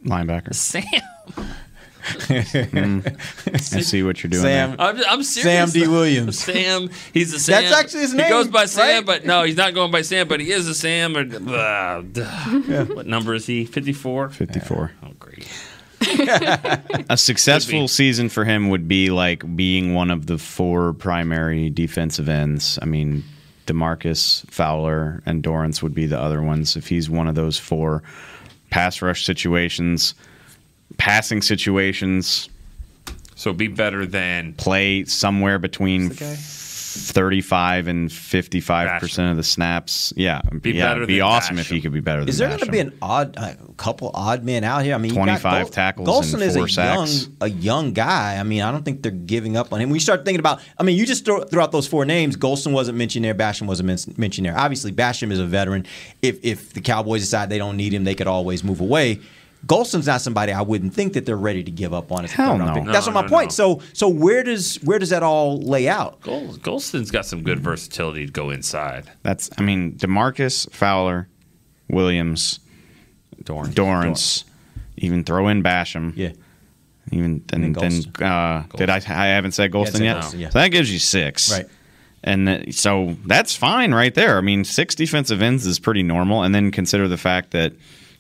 Linebacker. 0.06 0.54
Sam. 0.54 0.84
I 2.30 3.58
see 3.58 4.04
what 4.04 4.24
you're 4.24 4.30
doing. 4.30 4.44
Sam, 4.44 4.76
I'm, 4.78 4.98
I'm 5.08 5.24
serious. 5.24 5.72
Sam 5.74 5.82
D. 5.82 5.88
Williams. 5.88 6.40
Sam. 6.44 6.90
He's 7.14 7.34
a 7.34 7.40
Sam. 7.40 7.64
That's 7.64 7.76
actually 7.76 8.02
his 8.02 8.14
name. 8.14 8.26
He 8.26 8.30
goes 8.30 8.48
by 8.48 8.66
Sam, 8.66 8.98
right? 8.98 9.06
but 9.06 9.26
no, 9.26 9.44
he's 9.44 9.58
not 9.58 9.74
going 9.74 9.92
by 9.92 10.02
Sam. 10.02 10.28
But 10.28 10.40
he 10.40 10.52
is 10.52 10.68
a 10.68 10.76
Sam. 10.76 11.18
Or, 11.18 11.22
uh, 11.22 12.02
duh. 12.02 12.86
What 12.86 13.08
number 13.08 13.34
is 13.34 13.46
he? 13.46 13.66
Fifty-four. 13.66 14.30
54. 14.30 14.92
Oh, 15.04 15.08
great. 15.20 15.48
A 17.10 17.18
successful 17.18 17.88
season 17.88 18.30
for 18.30 18.46
him 18.46 18.70
would 18.70 18.88
be 18.88 19.10
like 19.10 19.56
being 19.56 19.94
one 19.94 20.12
of 20.12 20.28
the 20.28 20.38
four 20.38 20.94
primary 20.94 21.70
defensive 21.70 22.30
ends. 22.30 22.78
I 22.82 22.86
mean, 22.86 23.24
Demarcus, 23.66 24.50
Fowler, 24.52 25.24
and 25.26 25.44
Dorance 25.44 25.82
would 25.82 25.96
be 25.96 26.06
the 26.06 26.20
other 26.20 26.42
ones. 26.42 26.76
If 26.76 26.88
he's 26.88 27.10
one 27.10 27.28
of 27.28 27.36
those 27.36 27.58
four 27.58 28.04
pass 28.70 29.02
rush 29.02 29.26
situations, 29.26 30.14
passing 30.98 31.42
situations, 31.42 32.50
So 33.36 33.54
be 33.54 33.68
better 33.68 34.06
than 34.06 34.54
play 34.54 35.06
somewhere 35.06 35.60
between 35.60 36.12
35 36.98 37.88
and 37.90 38.10
55 38.12 39.02
percent 39.02 39.32
of 39.32 39.36
the 39.38 39.44
snaps. 39.44 40.14
Yeah, 40.16 40.42
Be 40.62 40.72
yeah, 40.72 40.86
better 40.86 41.00
it'd 41.02 41.08
be 41.08 41.16
than 41.16 41.24
awesome 41.24 41.60
if 41.60 41.68
he 41.68 41.82
could 41.82 41.92
be 41.92 42.00
better 42.00 42.22
than 42.22 42.30
Is 42.30 42.38
there 42.38 42.48
going 42.48 42.60
to 42.62 42.72
be 42.72 42.80
an 42.80 42.98
odd 43.02 43.36
a 43.36 43.58
couple 43.76 44.12
odd 44.14 44.44
men 44.46 44.64
out 44.64 44.84
here? 44.86 44.96
I 44.96 44.98
mean, 44.98 45.12
you 45.12 45.16
got 45.18 45.40
25 45.42 45.64
Gol- 45.64 45.70
tackles 45.72 46.08
Golston 46.08 46.34
and 46.36 46.44
is 46.44 46.56
a 46.56 46.68
sacks. 46.70 47.24
young 47.28 47.36
a 47.42 47.50
young 47.50 47.92
guy. 47.94 48.38
I 48.38 48.44
mean, 48.44 48.62
I 48.62 48.72
don't 48.72 48.84
think 48.86 49.02
they're 49.02 49.12
giving 49.12 49.58
up 49.58 49.74
on 49.74 49.82
him. 49.82 49.90
When 49.90 49.96
you 49.96 50.00
start 50.00 50.24
thinking 50.24 50.40
about, 50.40 50.62
I 50.78 50.84
mean, 50.84 50.96
you 50.98 51.06
just 51.06 51.26
throw, 51.26 51.44
throw 51.44 51.62
out 51.64 51.74
those 51.74 51.88
four 51.88 52.06
names. 52.06 52.38
Golston 52.38 52.72
wasn't 52.72 52.98
mentioned 52.98 53.26
there. 53.26 53.36
Basham 53.36 53.68
wasn't 53.68 53.88
men- 53.88 54.16
mentioned 54.18 54.46
there. 54.48 54.58
Obviously, 54.58 54.94
Basham 54.94 55.32
is 55.32 55.40
a 55.40 55.46
veteran. 55.46 55.86
If 56.22 56.40
if 56.46 56.72
the 56.74 56.80
Cowboys 56.82 57.22
decide 57.22 57.50
they 57.50 57.58
don't 57.58 57.76
need 57.76 57.94
him, 57.94 58.06
they 58.06 58.16
could 58.16 58.28
always 58.28 58.64
move 58.64 58.80
away. 58.80 59.20
Golston's 59.66 60.06
not 60.08 60.22
somebody 60.22 60.52
I 60.52 60.62
wouldn't 60.62 60.94
think 60.94 61.14
that 61.14 61.26
they're 61.26 61.36
ready 61.36 61.64
to 61.64 61.72
give 61.72 61.94
up 61.94 62.12
on. 62.12 62.24
As 62.26 62.32
a 62.32 62.36
Hell 62.36 62.58
third 62.58 62.66
no. 62.66 62.74
pick. 62.76 62.86
That's 62.86 63.08
No, 63.08 63.14
what 63.14 63.22
my 63.24 63.28
no, 63.28 63.36
point. 63.36 63.50
no. 63.50 63.54
So 63.54 63.82
so 63.94 64.08
where 64.08 64.44
does 64.44 64.76
where 64.84 65.00
does 65.00 65.10
that 65.10 65.24
all 65.24 65.60
lay 65.62 65.88
out? 65.88 66.22
Gol- 66.22 66.54
Golston's 66.58 67.10
got 67.12 67.26
some 67.26 67.42
good 67.44 67.60
versatility 67.60 68.26
to 68.28 68.32
go 68.32 68.50
inside. 68.52 69.10
That's 69.24 69.50
I 69.58 69.62
mean, 69.64 69.94
Demarcus, 69.94 70.70
Fowler, 70.72 71.28
Williams, 71.90 72.60
Dorn. 73.44 73.72
Dorance, 73.72 74.44
even 74.98 75.24
throw 75.24 75.48
in 75.48 75.64
Basham. 75.64 76.14
Yeah. 76.16 76.32
Even 77.12 77.44
and, 77.54 77.64
And 77.66 77.76
then 77.76 77.92
Golston. 77.92 78.22
uh, 78.72 78.78
did 78.78 78.90
I? 78.90 78.96
I 78.98 79.28
haven't 79.28 79.52
said 79.52 79.72
Golston 79.72 79.92
said 79.94 80.02
yet. 80.04 80.18
Golston, 80.18 80.40
yeah. 80.40 80.50
So 80.50 80.60
that 80.60 80.70
gives 80.70 80.92
you 80.92 81.00
six, 81.00 81.52
Right. 81.52 81.66
And 82.24 82.48
that, 82.48 82.74
so 82.74 83.16
that's 83.28 83.56
fine 83.56 83.94
right 83.94 84.14
there. 84.16 84.40
I 84.40 84.42
mean, 84.42 84.64
six 84.64 84.96
defensive 84.96 85.44
ends 85.44 85.68
is 85.68 85.78
pretty 85.78 86.02
normal. 86.02 86.42
And 86.42 86.56
then 86.56 86.72
consider 86.72 87.08
the 87.08 87.18
fact 87.18 87.52
that 87.52 87.74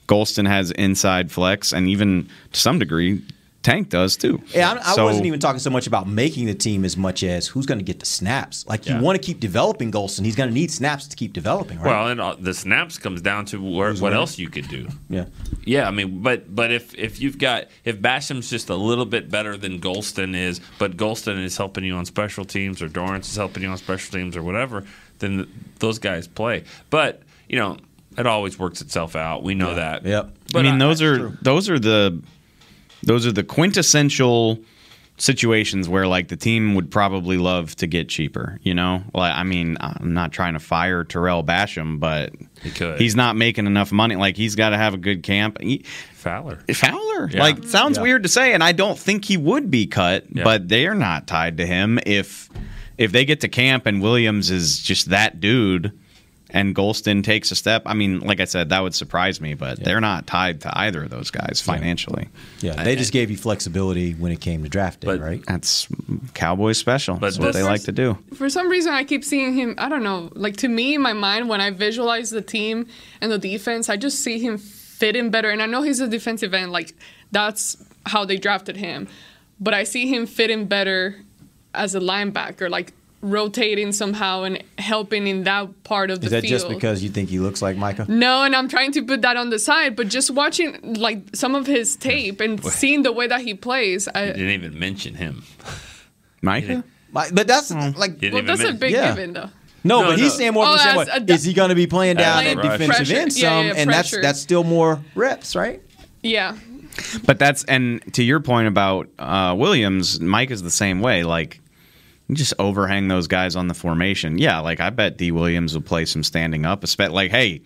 Golston 0.08 0.48
has 0.48 0.72
inside 0.72 1.32
flex, 1.32 1.74
and 1.74 1.88
even 1.90 2.30
to 2.54 2.60
some 2.60 2.80
degree, 2.80 3.22
Tank 3.64 3.90
does 3.90 4.16
too. 4.16 4.44
Yeah, 4.54 4.74
I, 4.74 4.92
I 4.92 4.96
So- 4.96 5.06
wasn't 5.06 5.26
even 5.26 5.40
talking 5.40 5.58
so 5.58 5.72
much 5.72 5.88
about 5.88 6.08
making 6.08 6.46
the 6.46 6.54
team 6.54 6.86
as 6.86 6.96
much 6.96 7.24
as 7.24 7.48
who's 7.48 7.66
going 7.66 7.80
to 7.80 7.84
get 7.84 8.00
the 8.00 8.06
snaps. 8.06 8.64
Like 8.68 8.86
you 8.86 8.94
Yeah. 8.94 9.02
want 9.02 9.20
to 9.20 9.26
keep 9.26 9.40
developing 9.40 9.92
Golston, 9.92 10.24
he's 10.24 10.36
going 10.36 10.50
to 10.50 10.54
need 10.54 10.70
snaps 10.70 11.08
to 11.08 11.16
keep 11.16 11.34
developing, 11.34 11.80
right? 11.80 11.88
Well, 11.88 12.08
and 12.10 12.22
uh, 12.22 12.36
the 12.40 12.54
snaps 12.54 13.00
comes 13.00 13.24
down 13.24 13.46
to 13.46 13.58
where, 13.60 13.92
what 13.94 14.02
winning? 14.04 14.20
else 14.20 14.38
you 14.38 14.50
could 14.52 14.68
do. 14.68 14.88
yeah. 15.10 15.26
Yeah, 15.66 15.88
I 15.88 15.92
mean, 15.92 16.22
but 16.22 16.54
but 16.56 16.72
if 16.72 16.94
if 16.94 17.20
you've 17.20 17.40
got 17.40 17.66
if 17.86 18.00
Basham's 18.00 18.52
just 18.52 18.70
a 18.70 18.76
little 18.76 19.06
bit 19.06 19.32
better 19.32 19.58
than 19.58 19.80
Golston 19.82 20.36
is, 20.36 20.62
but 20.78 20.96
Golston 20.96 21.44
is 21.44 21.58
helping 21.58 21.84
you 21.86 21.96
on 21.96 22.06
special 22.06 22.46
teams, 22.46 22.84
or 22.84 22.88
Dorance 22.88 23.22
is 23.28 23.36
helping 23.36 23.64
you 23.64 23.70
on 23.70 23.78
special 23.80 24.14
teams, 24.14 24.38
or 24.38 24.44
whatever, 24.44 24.84
then 25.18 25.38
th- 25.38 25.50
those 25.80 25.98
guys 25.98 26.28
play. 26.28 26.66
But 26.92 27.24
you 27.50 27.56
know, 27.58 27.78
it 28.18 28.26
always 28.28 28.58
works 28.60 28.82
itself 28.82 29.16
out. 29.16 29.44
We 29.44 29.56
know 29.56 29.76
that. 29.76 30.06
Yep. 30.06 30.36
But 30.54 30.66
I 30.66 30.70
mean, 30.70 30.80
those 30.80 31.02
are 31.02 31.18
true. 31.18 31.38
those 31.42 31.70
are 31.70 31.80
the 31.80 32.22
those 33.04 33.26
are 33.28 33.32
the 33.32 33.44
quintessential 33.44 34.60
situations 35.18 35.88
where 35.88 36.08
like 36.08 36.28
the 36.28 36.36
team 36.36 36.76
would 36.76 36.92
probably 36.92 37.38
love 37.38 37.74
to 37.78 37.88
get 37.88 38.10
cheaper. 38.10 38.60
You 38.64 38.74
know, 38.74 39.04
like 39.14 39.34
I 39.34 39.44
mean, 39.44 39.78
I'm 39.80 40.14
not 40.14 40.32
trying 40.34 40.54
to 40.54 40.60
fire 40.60 41.04
Tarell 41.04 41.44
Basham, 41.44 42.00
but 42.00 42.34
He 42.62 42.72
could. 42.72 43.00
he's 43.00 43.16
not 43.16 43.36
making 43.36 43.66
enough 43.66 43.92
money. 43.92 44.16
Like 44.16 44.36
he's 44.36 44.56
got 44.56 44.70
to 44.72 44.78
have 44.78 44.94
a 44.94 44.98
good 44.98 45.24
camp. 45.24 45.62
He, 45.62 45.86
Fowler. 46.14 46.58
Fowler, 46.74 47.30
Yeah. 47.32 47.40
like 47.42 47.64
sounds 47.66 47.98
Yeah. 47.98 48.04
weird 48.04 48.24
to 48.24 48.30
say, 48.30 48.54
and 48.54 48.64
I 48.64 48.72
don't 48.72 48.98
think 49.00 49.26
he 49.26 49.38
would 49.38 49.72
be 49.72 49.88
cut, 49.88 50.26
Yeah. 50.34 50.44
but 50.44 50.68
they 50.68 50.86
are 50.88 50.96
not 50.96 51.28
tied 51.28 51.58
to 51.58 51.66
him. 51.66 52.00
If 52.06 52.50
if 52.98 53.12
they 53.12 53.26
get 53.26 53.42
to 53.42 53.48
camp 53.48 53.86
and 53.86 54.02
Williams 54.02 54.50
is 54.52 54.80
just 54.82 55.10
that 55.10 55.40
dude, 55.40 55.92
and 56.56 56.74
Golston 56.74 57.22
takes 57.22 57.52
a 57.52 57.56
step, 57.56 57.84
I 57.86 57.94
mean, 57.94 58.22
like 58.22 58.40
I 58.40 58.46
said, 58.46 58.70
that 58.70 58.80
would 58.82 58.96
surprise 58.96 59.42
me, 59.42 59.54
but 59.56 59.78
they're 59.84 60.00
not 60.00 60.26
tied 60.26 60.62
to 60.62 60.76
either 60.76 61.04
of 61.04 61.10
those 61.10 61.30
guys 61.30 61.62
financially. 61.62 62.30
Yeah, 62.62 62.82
they 62.82 62.96
just 62.96 63.12
gave 63.12 63.30
you 63.30 63.36
flexibility 63.36 64.14
when 64.14 64.32
it 64.32 64.40
came 64.40 64.64
to 64.64 64.70
drafting, 64.70 65.10
But- 65.10 65.20
right? 65.20 65.44
That's 65.46 65.88
Cowboys 66.34 66.78
special. 66.78 67.18
That's 67.18 67.38
what 67.38 67.54
they 67.54 67.62
like 67.62 67.84
to 67.84 67.92
do. 67.92 68.18
For 68.36 68.50
some 68.50 68.70
reason, 68.70 68.94
I 68.94 69.04
keep 69.04 69.26
seeing 69.26 69.54
him. 69.54 69.76
I 69.78 69.90
don't 69.90 70.02
know. 70.04 70.30
Like 70.34 70.56
to 70.58 70.70
me, 70.70 70.96
in 70.96 71.02
my 71.02 71.12
mind, 71.14 71.50
when 71.50 71.60
I 71.60 71.72
visualize 71.72 72.30
the 72.30 72.42
team 72.42 72.88
and 73.20 73.30
the 73.32 73.38
defense, 73.38 73.90
I 73.90 73.98
just 73.98 74.22
see 74.22 74.40
him 74.40 74.58
fitting 74.58 75.30
better. 75.30 75.50
And 75.50 75.62
I 75.62 75.66
know 75.66 75.82
he's 75.82 76.00
a 76.00 76.08
defensive 76.08 76.54
end. 76.54 76.72
Like 76.72 76.94
that's 77.32 77.76
how 78.06 78.24
they 78.24 78.38
drafted 78.38 78.78
him. 78.78 79.10
But 79.60 79.74
I 79.74 79.84
see 79.84 80.08
him 80.08 80.26
fitting 80.26 80.68
better 80.68 81.18
as 81.74 81.96
a 81.96 82.00
linebacker, 82.00 82.70
like 82.70 82.94
rotating 83.32 83.92
somehow 83.92 84.44
and 84.44 84.62
helping 84.78 85.28
in 85.28 85.44
that 85.44 85.84
part 85.84 86.12
of 86.12 86.20
the 86.22 86.26
Is 86.26 86.32
that 86.32 86.42
field. 86.42 86.50
just 86.52 86.70
because 86.70 87.04
you 87.04 87.10
think 87.10 87.30
he 87.30 87.40
looks 87.40 87.62
like 87.62 87.78
Micah? 87.78 88.06
No, 88.08 88.44
and 88.44 88.56
I'm 88.56 88.68
trying 88.70 88.92
to 88.94 89.04
put 89.04 89.22
that 89.24 89.38
on 89.38 89.50
the 89.50 89.60
side, 89.60 89.96
but 89.96 90.08
just 90.08 90.32
watching 90.32 90.96
like 90.96 91.36
some 91.36 91.56
of 91.56 91.66
his 91.68 91.96
tape 91.96 92.40
and 92.42 92.64
seeing 92.64 93.04
the 93.04 93.12
way 93.12 93.28
that 93.28 93.42
he 93.42 93.54
plays, 93.54 94.08
I, 94.14 94.28
Didn't 94.28 94.50
even 94.50 94.78
mention 94.80 95.16
him. 95.16 95.44
Micah? 96.42 96.84
My- 97.12 97.30
But 97.32 97.48
that's 97.48 97.72
Hmm. 97.72 97.92
like 97.98 98.20
Didn't 98.20 98.34
well, 98.34 98.44
even 98.44 98.58
that's 98.58 98.70
a 98.70 98.74
big 98.74 98.92
Yeah. 98.92 99.10
given 99.10 99.34
though. 99.34 99.50
no, 99.84 100.02
No, 100.02 100.10
but 100.10 100.20
he's 100.20 100.34
saying 100.34 100.54
more 100.54 100.66
Oh, 100.68 100.78
from 100.78 101.06
the 101.06 101.34
as 101.34 101.40
Is 101.42 101.44
he 101.46 101.54
going 101.54 101.70
to 101.70 101.76
be 101.76 101.88
playing 101.88 102.18
down 102.18 102.44
As 102.46 102.56
at 102.56 102.62
defensive 102.62 102.88
Pressure. 102.88 103.16
end 103.16 103.36
Yeah, 103.38 103.50
some? 103.50 103.66
yeah, 103.68 103.74
and 103.78 103.90
that's 103.90 104.12
that's 104.12 104.40
still 104.40 104.64
more 104.64 105.02
reps, 105.16 105.56
right? 105.56 105.82
Yeah, 106.24 106.56
But 107.26 107.40
that's 107.40 107.64
and 107.66 108.02
to 108.14 108.24
your 108.24 108.40
point 108.40 108.68
about 108.68 109.10
uh, 109.20 109.54
Williams, 109.58 110.20
Mike 110.20 110.50
is 110.52 110.62
the 110.64 110.72
same 110.72 111.02
way. 111.02 111.24
Like 111.24 111.56
you 111.56 111.65
just 112.32 112.54
overhang 112.60 113.08
those 113.08 113.28
guys 113.28 113.56
on 113.56 113.68
the 113.68 113.74
formation. 113.74 114.38
Yeah, 114.38 114.60
like 114.60 114.80
I 114.80 114.90
bet 114.90 115.18
D 115.18 115.32
Williams 115.32 115.74
will 115.74 115.82
play 115.84 116.06
some 116.06 116.24
standing 116.24 116.66
up. 116.66 116.82
espe- 116.82 117.12
Like, 117.12 117.32
hey, 117.32 117.62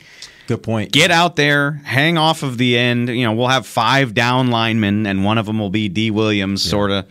Good 0.47 0.63
point. 0.63 0.91
get 0.91 1.11
out 1.11 1.35
there, 1.35 1.73
hang 1.85 2.17
off 2.17 2.43
of 2.43 2.57
the 2.57 2.77
end. 2.77 3.09
You 3.09 3.23
know, 3.23 3.33
we'll 3.33 3.47
have 3.47 3.65
five 3.65 4.13
down 4.13 4.49
linemen, 4.51 5.05
and 5.05 5.23
one 5.23 5.37
of 5.37 5.45
them 5.45 5.59
will 5.59 5.69
be 5.69 5.87
D 5.89 6.11
Williams, 6.11 6.61
sort 6.61 6.91
of 6.91 7.05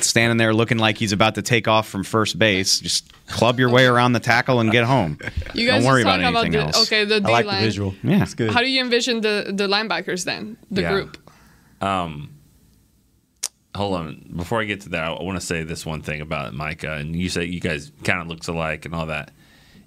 standing 0.00 0.38
there 0.38 0.54
looking 0.54 0.78
like 0.78 0.96
he's 0.96 1.12
about 1.12 1.34
to 1.34 1.42
take 1.42 1.68
off 1.68 1.86
from 1.86 2.02
first 2.02 2.38
base. 2.38 2.80
Just 2.80 3.12
club 3.26 3.58
your 3.60 3.68
way 3.70 3.84
around 3.84 4.12
the 4.14 4.20
tackle 4.20 4.58
and 4.60 4.72
get 4.72 4.84
home. 4.84 5.18
you 5.54 5.68
guys 5.68 5.82
Don't 5.82 5.92
worry 5.92 6.00
about 6.02 6.16
talk 6.16 6.30
about, 6.30 6.44
anything 6.46 6.52
the 6.60 6.66
else. 6.66 6.86
okay 6.86 7.04
the 7.04 7.20
D 7.20 7.26
I 7.26 7.30
like 7.30 7.44
the 7.44 7.48
line. 7.52 7.62
visual. 7.62 7.94
Yeah. 8.02 8.22
it's 8.22 8.32
good. 8.34 8.50
How 8.50 8.60
do 8.60 8.70
you 8.70 8.80
envision 8.82 9.20
the 9.20 9.52
the 9.54 9.68
linebackers 9.68 10.24
then? 10.24 10.56
The 10.70 10.80
Yeah. 10.82 10.90
group. 10.92 11.18
Um, 11.82 12.30
Hold 13.76 13.94
on. 13.94 14.26
Before 14.34 14.60
I 14.60 14.64
get 14.64 14.82
to 14.82 14.88
that, 14.90 15.04
I 15.04 15.22
want 15.22 15.38
to 15.38 15.46
say 15.46 15.62
this 15.62 15.84
one 15.84 16.02
thing 16.02 16.20
about 16.20 16.54
Micah. 16.54 16.94
And 16.94 17.14
you 17.14 17.28
say 17.28 17.44
you 17.44 17.60
guys 17.60 17.92
kind 18.04 18.20
of 18.20 18.28
looks 18.28 18.48
alike 18.48 18.84
and 18.84 18.94
all 18.94 19.06
that. 19.06 19.30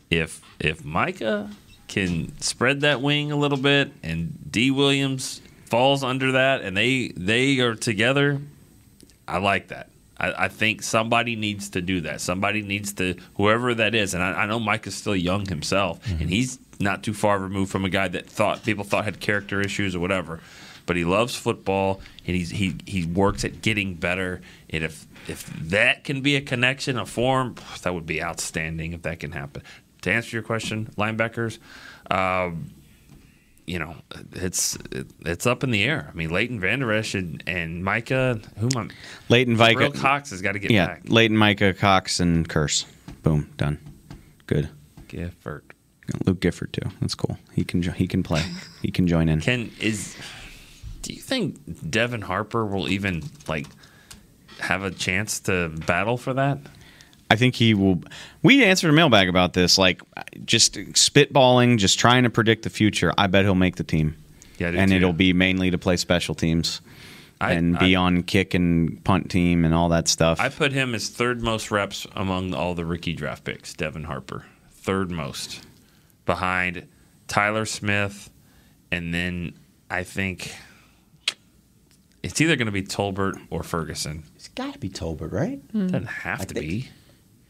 If 0.10 0.42
if 0.60 0.84
Micah 0.86 1.50
can 1.88 2.40
spread 2.40 2.82
that 2.82 3.02
wing 3.02 3.32
a 3.32 3.36
little 3.36 3.58
bit 3.58 3.92
and 4.04 4.52
D 4.52 4.72
Williams 4.72 5.42
falls 5.66 6.04
under 6.04 6.34
that 6.34 6.62
and 6.62 6.78
they 6.78 7.10
they 7.10 7.60
are 7.60 7.76
together, 7.76 8.42
I 9.28 9.40
like 9.40 9.70
that. 9.70 9.90
I, 10.20 10.46
I 10.46 10.48
think 10.48 10.84
somebody 10.84 11.36
needs 11.36 11.70
to 11.72 11.82
do 11.82 12.02
that. 12.02 12.22
Somebody 12.22 12.62
needs 12.62 12.94
to 12.94 13.16
whoever 13.36 13.74
that 13.74 13.96
is. 13.96 14.14
And 14.14 14.22
I, 14.22 14.44
I 14.44 14.46
know 14.46 14.60
Micah's 14.60 14.96
still 14.96 15.16
young 15.16 15.46
himself, 15.46 16.06
and 16.08 16.20
mm-hmm. 16.20 16.28
he's 16.28 16.60
not 16.80 17.04
too 17.04 17.14
far 17.14 17.40
removed 17.40 17.72
from 17.72 17.86
a 17.86 17.90
guy 17.90 18.08
that 18.08 18.30
thought 18.30 18.64
people 18.64 18.84
thought 18.84 19.06
had 19.06 19.20
character 19.20 19.62
issues 19.62 19.96
or 19.96 20.00
whatever. 20.00 20.40
But 20.90 20.98
he 20.98 21.06
loves 21.06 21.36
football, 21.36 22.02
and 22.26 22.36
he's 22.36 22.50
he 22.50 22.76
he 22.88 23.06
works 23.06 23.46
at 23.46 23.62
getting 23.62 23.94
better. 23.94 24.42
And 24.72 24.84
if 24.84 25.06
if 25.28 25.46
that 25.70 26.04
can 26.04 26.22
be 26.22 26.36
a 26.36 26.42
connection, 26.42 26.98
a 26.98 27.06
form, 27.06 27.54
that 27.84 27.94
would 27.94 28.08
be 28.08 28.24
outstanding. 28.24 28.94
If 28.94 29.04
that 29.04 29.20
can 29.20 29.32
happen. 29.32 29.62
To 30.02 30.12
answer 30.12 30.36
your 30.36 30.42
question, 30.42 30.90
linebackers. 30.98 31.60
Um, 32.10 32.72
you 33.68 33.78
know, 33.78 33.98
it's 34.32 34.80
it's 35.24 35.46
up 35.46 35.64
in 35.64 35.70
the 35.70 35.84
air. 35.84 36.10
I 36.12 36.18
mean, 36.18 36.32
Leighton 36.32 36.60
Vander 36.60 36.92
Esch 36.92 37.14
and, 37.14 37.44
and 37.46 37.84
Micah, 37.84 38.40
who 38.58 38.70
am 38.76 38.90
I? 38.90 38.94
Leighton 39.32 39.58
Micah, 39.58 39.92
Cox 39.92 40.32
has 40.32 40.42
got 40.42 40.54
to 40.54 40.60
get 40.60 40.72
yeah, 40.72 40.88
back. 40.88 41.04
Leighton 41.06 41.38
Micah, 41.38 41.76
Cox, 41.76 42.20
and 42.20 42.50
Kearse. 42.50 42.86
Boom, 43.22 43.48
done. 43.58 43.78
Good. 44.48 44.72
Gifford. 45.08 45.66
Luke 46.26 46.40
Gifford 46.40 46.74
too. 46.74 46.90
That's 47.00 47.14
cool. 47.14 47.38
He 47.54 47.64
can 47.64 47.84
he 47.84 48.08
can 48.08 48.24
play. 48.24 48.44
He 48.82 48.90
can 48.90 49.06
join 49.06 49.30
in. 49.30 49.40
Can 49.40 49.72
is 49.80 50.16
do 51.02 51.14
you 51.14 51.20
think 51.22 51.58
Devin 51.90 52.22
Harper 52.22 52.66
will 52.66 52.90
even 52.90 53.24
like 53.48 53.68
have 54.60 54.84
a 54.84 54.92
chance 54.92 55.40
to 55.42 55.70
battle 55.70 56.18
for 56.18 56.34
that? 56.34 56.60
I 57.32 57.36
think 57.36 57.56
he 57.56 57.74
will. 57.74 58.02
We 58.42 58.64
answered 58.64 58.90
a 58.90 58.94
mailbag 58.94 59.30
about 59.30 59.54
this, 59.54 59.78
like 59.78 60.02
just 60.46 60.74
spitballing, 60.74 61.78
just 61.78 62.00
trying 62.00 62.24
to 62.24 62.30
predict 62.30 62.64
the 62.64 62.70
future. 62.70 63.14
I 63.18 63.28
bet 63.28 63.44
he'll 63.46 63.54
make 63.56 63.76
the 63.76 63.84
team, 63.84 64.16
Yeah, 64.58 64.70
and 64.70 64.90
too. 64.92 64.98
it'll 64.98 65.14
be 65.14 65.32
mainly 65.34 65.70
to 65.72 65.78
play 65.78 65.96
special 65.98 66.34
teams 66.34 66.82
I- 67.40 67.54
and 67.54 67.78
be 67.78 67.96
I- 67.96 68.00
on 68.02 68.24
kick 68.24 68.54
and 68.56 69.02
punt 69.04 69.30
team 69.30 69.64
and 69.64 69.74
all 69.76 69.90
that 69.90 70.08
stuff. 70.08 70.40
I 70.42 70.50
put 70.50 70.72
him 70.74 70.96
as 70.96 71.08
third 71.10 71.42
most 71.44 71.70
reps 71.70 72.08
among 72.16 72.54
all 72.56 72.74
the 72.74 72.84
rookie 72.86 73.14
draft 73.14 73.44
picks. 73.44 73.74
Devin 73.76 74.06
Harper, 74.06 74.46
third 74.72 75.12
most, 75.12 75.62
behind 76.26 76.88
Tyler 77.28 77.66
Smith, 77.66 78.32
and 78.92 79.14
then 79.14 79.54
I 79.90 80.04
think 80.04 80.52
it's 82.24 82.40
either 82.42 82.56
going 82.56 82.66
to 82.68 82.72
be 82.72 82.84
Tolbert 82.84 83.40
or 83.50 83.64
Ferguson. 83.64 84.24
It's 84.36 84.50
got 84.50 84.74
to 84.74 84.80
be 84.80 84.90
Tolbert, 84.90 85.32
right? 85.32 85.60
Hmm. 85.72 85.88
Doesn't 85.88 86.06
have 86.08 86.48
to 86.48 86.54
think- 86.54 86.66
be. 86.68 86.90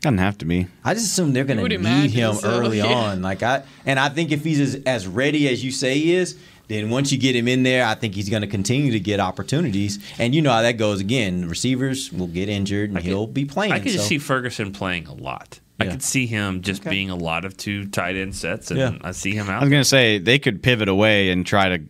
Doesn't 0.01 0.19
have 0.19 0.37
to 0.37 0.45
be. 0.45 0.65
I 0.85 0.93
just 0.93 1.07
assume 1.07 1.33
they're 1.33 1.43
going 1.43 1.59
would 1.61 1.71
to 1.71 1.77
need 1.77 1.81
imagine 1.85 2.11
him 2.11 2.33
so, 2.35 2.49
early 2.49 2.77
yeah. 2.77 2.85
on. 2.85 3.21
Like 3.21 3.43
I 3.43 3.63
and 3.85 3.99
I 3.99 4.07
think 4.07 4.31
if 4.31 4.45
he's 4.45 4.61
as, 4.61 4.81
as 4.85 5.05
ready 5.07 5.49
as 5.49 5.61
you 5.61 5.71
say 5.71 5.95
he 5.95 6.15
is, 6.15 6.37
then 6.69 6.89
once 6.89 7.11
you 7.11 7.17
get 7.17 7.35
him 7.35 7.49
in 7.49 7.63
there, 7.63 7.85
I 7.85 7.95
think 7.95 8.15
he's 8.15 8.29
going 8.29 8.41
to 8.43 8.47
continue 8.47 8.93
to 8.93 8.99
get 9.01 9.19
opportunities. 9.19 9.99
And 10.17 10.33
you 10.33 10.41
know 10.41 10.51
how 10.53 10.61
that 10.61 10.77
goes. 10.77 11.01
Again, 11.01 11.49
receivers 11.49 12.13
will 12.13 12.27
get 12.27 12.47
injured 12.47 12.91
and 12.91 12.97
I 12.99 13.01
he'll 13.01 13.27
be 13.27 13.43
playing. 13.43 13.73
I 13.73 13.79
could 13.79 13.91
just 13.91 14.05
so- 14.05 14.09
see 14.09 14.19
Ferguson 14.19 14.71
playing 14.71 15.07
a 15.07 15.13
lot. 15.13 15.59
I 15.81 15.85
Yeah. 15.85 15.91
could 15.91 16.03
see 16.03 16.27
him 16.27 16.61
just 16.61 16.81
Okay. 16.81 16.91
being 16.91 17.09
a 17.09 17.15
lot 17.17 17.43
of 17.43 17.57
two 17.57 17.85
tight 17.85 18.15
end 18.15 18.35
sets, 18.35 18.71
and 18.71 18.79
Yeah. 18.79 18.97
I 19.01 19.11
see 19.11 19.31
him 19.33 19.47
out. 19.49 19.51
I 19.51 19.55
out. 19.57 19.61
was 19.63 19.69
going 19.69 19.81
to 19.81 19.85
say 19.89 20.17
they 20.19 20.39
could 20.39 20.61
pivot 20.63 20.87
away 20.87 21.29
and 21.29 21.45
try 21.45 21.69
to 21.77 21.83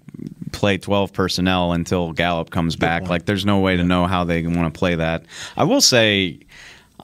play 0.52 0.78
12 0.78 1.14
personnel 1.14 1.72
until 1.74 2.12
Gallup 2.12 2.50
comes 2.50 2.76
back. 2.76 3.02
point. 3.02 3.10
Like 3.10 3.26
there's 3.26 3.46
no 3.46 3.60
way 3.60 3.78
to 3.78 3.84
know 3.84 4.06
how 4.08 4.24
they 4.24 4.46
want 4.46 4.74
to 4.74 4.78
play 4.78 4.96
that. 4.96 5.26
I 5.58 5.64
will 5.64 5.82
say 5.82 6.40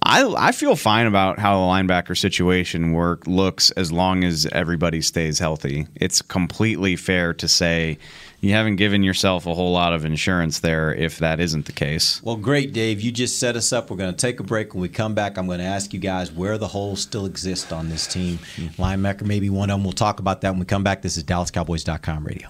I 0.04 0.24
I 0.38 0.52
feel 0.52 0.76
fine 0.76 1.08
about 1.08 1.40
how 1.40 1.60
the 1.60 1.66
linebacker 1.66 2.18
situation 2.18 2.92
work 2.92 3.26
looks 3.28 3.72
as 3.72 3.92
long 3.92 4.24
as 4.24 4.46
everybody 4.48 5.02
stays 5.02 5.40
healthy. 5.40 5.88
It's 5.96 6.22
completely 6.22 6.96
fair 6.96 7.34
to 7.34 7.48
say 7.48 7.98
you 8.42 8.52
haven't 8.52 8.76
given 8.76 9.02
yourself 9.02 9.48
a 9.48 9.56
whole 9.56 9.72
lot 9.72 9.94
of 9.94 10.06
insurance 10.06 10.60
there 10.60 10.94
if 10.94 11.18
that 11.18 11.40
isn't 11.40 11.66
the 11.66 11.72
case. 11.72 12.22
Well, 12.22 12.36
great, 12.36 12.74
Dave. 12.74 13.02
You 13.02 13.12
just 13.12 13.40
set 13.40 13.56
us 13.56 13.74
up. 13.74 13.90
We're 13.90 13.98
going 13.98 14.12
to 14.14 14.18
take 14.18 14.40
a 14.40 14.44
break. 14.44 14.76
When 14.76 14.82
we 14.82 14.90
come 14.90 15.16
back, 15.16 15.38
I'm 15.38 15.48
going 15.48 15.60
to 15.60 15.66
ask 15.66 15.94
you 15.94 16.00
guys 16.00 16.32
where 16.32 16.60
the 16.60 16.68
holes 16.68 17.02
still 17.02 17.26
exist 17.26 17.74
on 17.74 17.90
this 17.90 18.06
team. 18.06 18.38
Mm-hmm. 18.58 18.82
Linebacker, 18.82 19.24
maybe 19.24 19.50
one 19.50 19.72
of 19.72 19.76
them. 19.80 19.84
We'll 19.84 19.94
talk 19.94 20.20
about 20.20 20.42
that 20.42 20.52
when 20.52 20.60
we 20.60 20.66
come 20.66 20.84
back. 20.84 21.02
This 21.02 21.18
is 21.18 21.24
DallasCowboys.com 21.24 22.24
radio. 22.24 22.50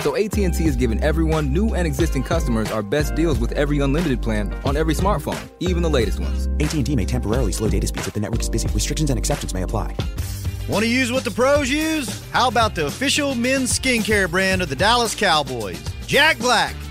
So 0.00 0.14
AT&T 0.14 0.64
is 0.64 0.76
giving 0.76 1.02
everyone, 1.02 1.52
new 1.52 1.74
and 1.74 1.86
existing 1.86 2.22
customers, 2.22 2.70
our 2.70 2.82
best 2.82 3.16
deals 3.16 3.40
with 3.40 3.50
every 3.52 3.80
unlimited 3.80 4.22
plan 4.22 4.54
on 4.64 4.76
every 4.76 4.94
smartphone, 4.94 5.48
even 5.58 5.82
the 5.82 5.90
latest 5.90 6.20
ones. 6.20 6.46
AT&T 6.60 6.94
may 6.94 7.04
temporarily 7.04 7.50
slow 7.50 7.68
data 7.68 7.86
speeds 7.88 8.06
if 8.06 8.14
the 8.14 8.20
network 8.20 8.40
is 8.40 8.48
busy. 8.48 8.68
Restrictions 8.68 9.10
and 9.10 9.18
exceptions 9.18 9.52
may 9.52 9.62
apply. 9.62 9.96
Want 10.68 10.84
to 10.84 10.90
use 10.90 11.10
what 11.10 11.24
the 11.24 11.30
pros 11.30 11.68
use? 11.68 12.22
How 12.30 12.46
about 12.46 12.74
the 12.74 12.86
official 12.86 13.34
men's 13.34 13.76
skincare 13.76 14.30
brand 14.30 14.62
of 14.62 14.68
the 14.68 14.76
Dallas 14.76 15.14
Cowboys? 15.14 15.82
Jack 16.06 16.38
Black. 16.38 16.76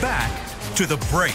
Back 0.00 0.30
to 0.76 0.86
the 0.86 0.96
break. 1.10 1.34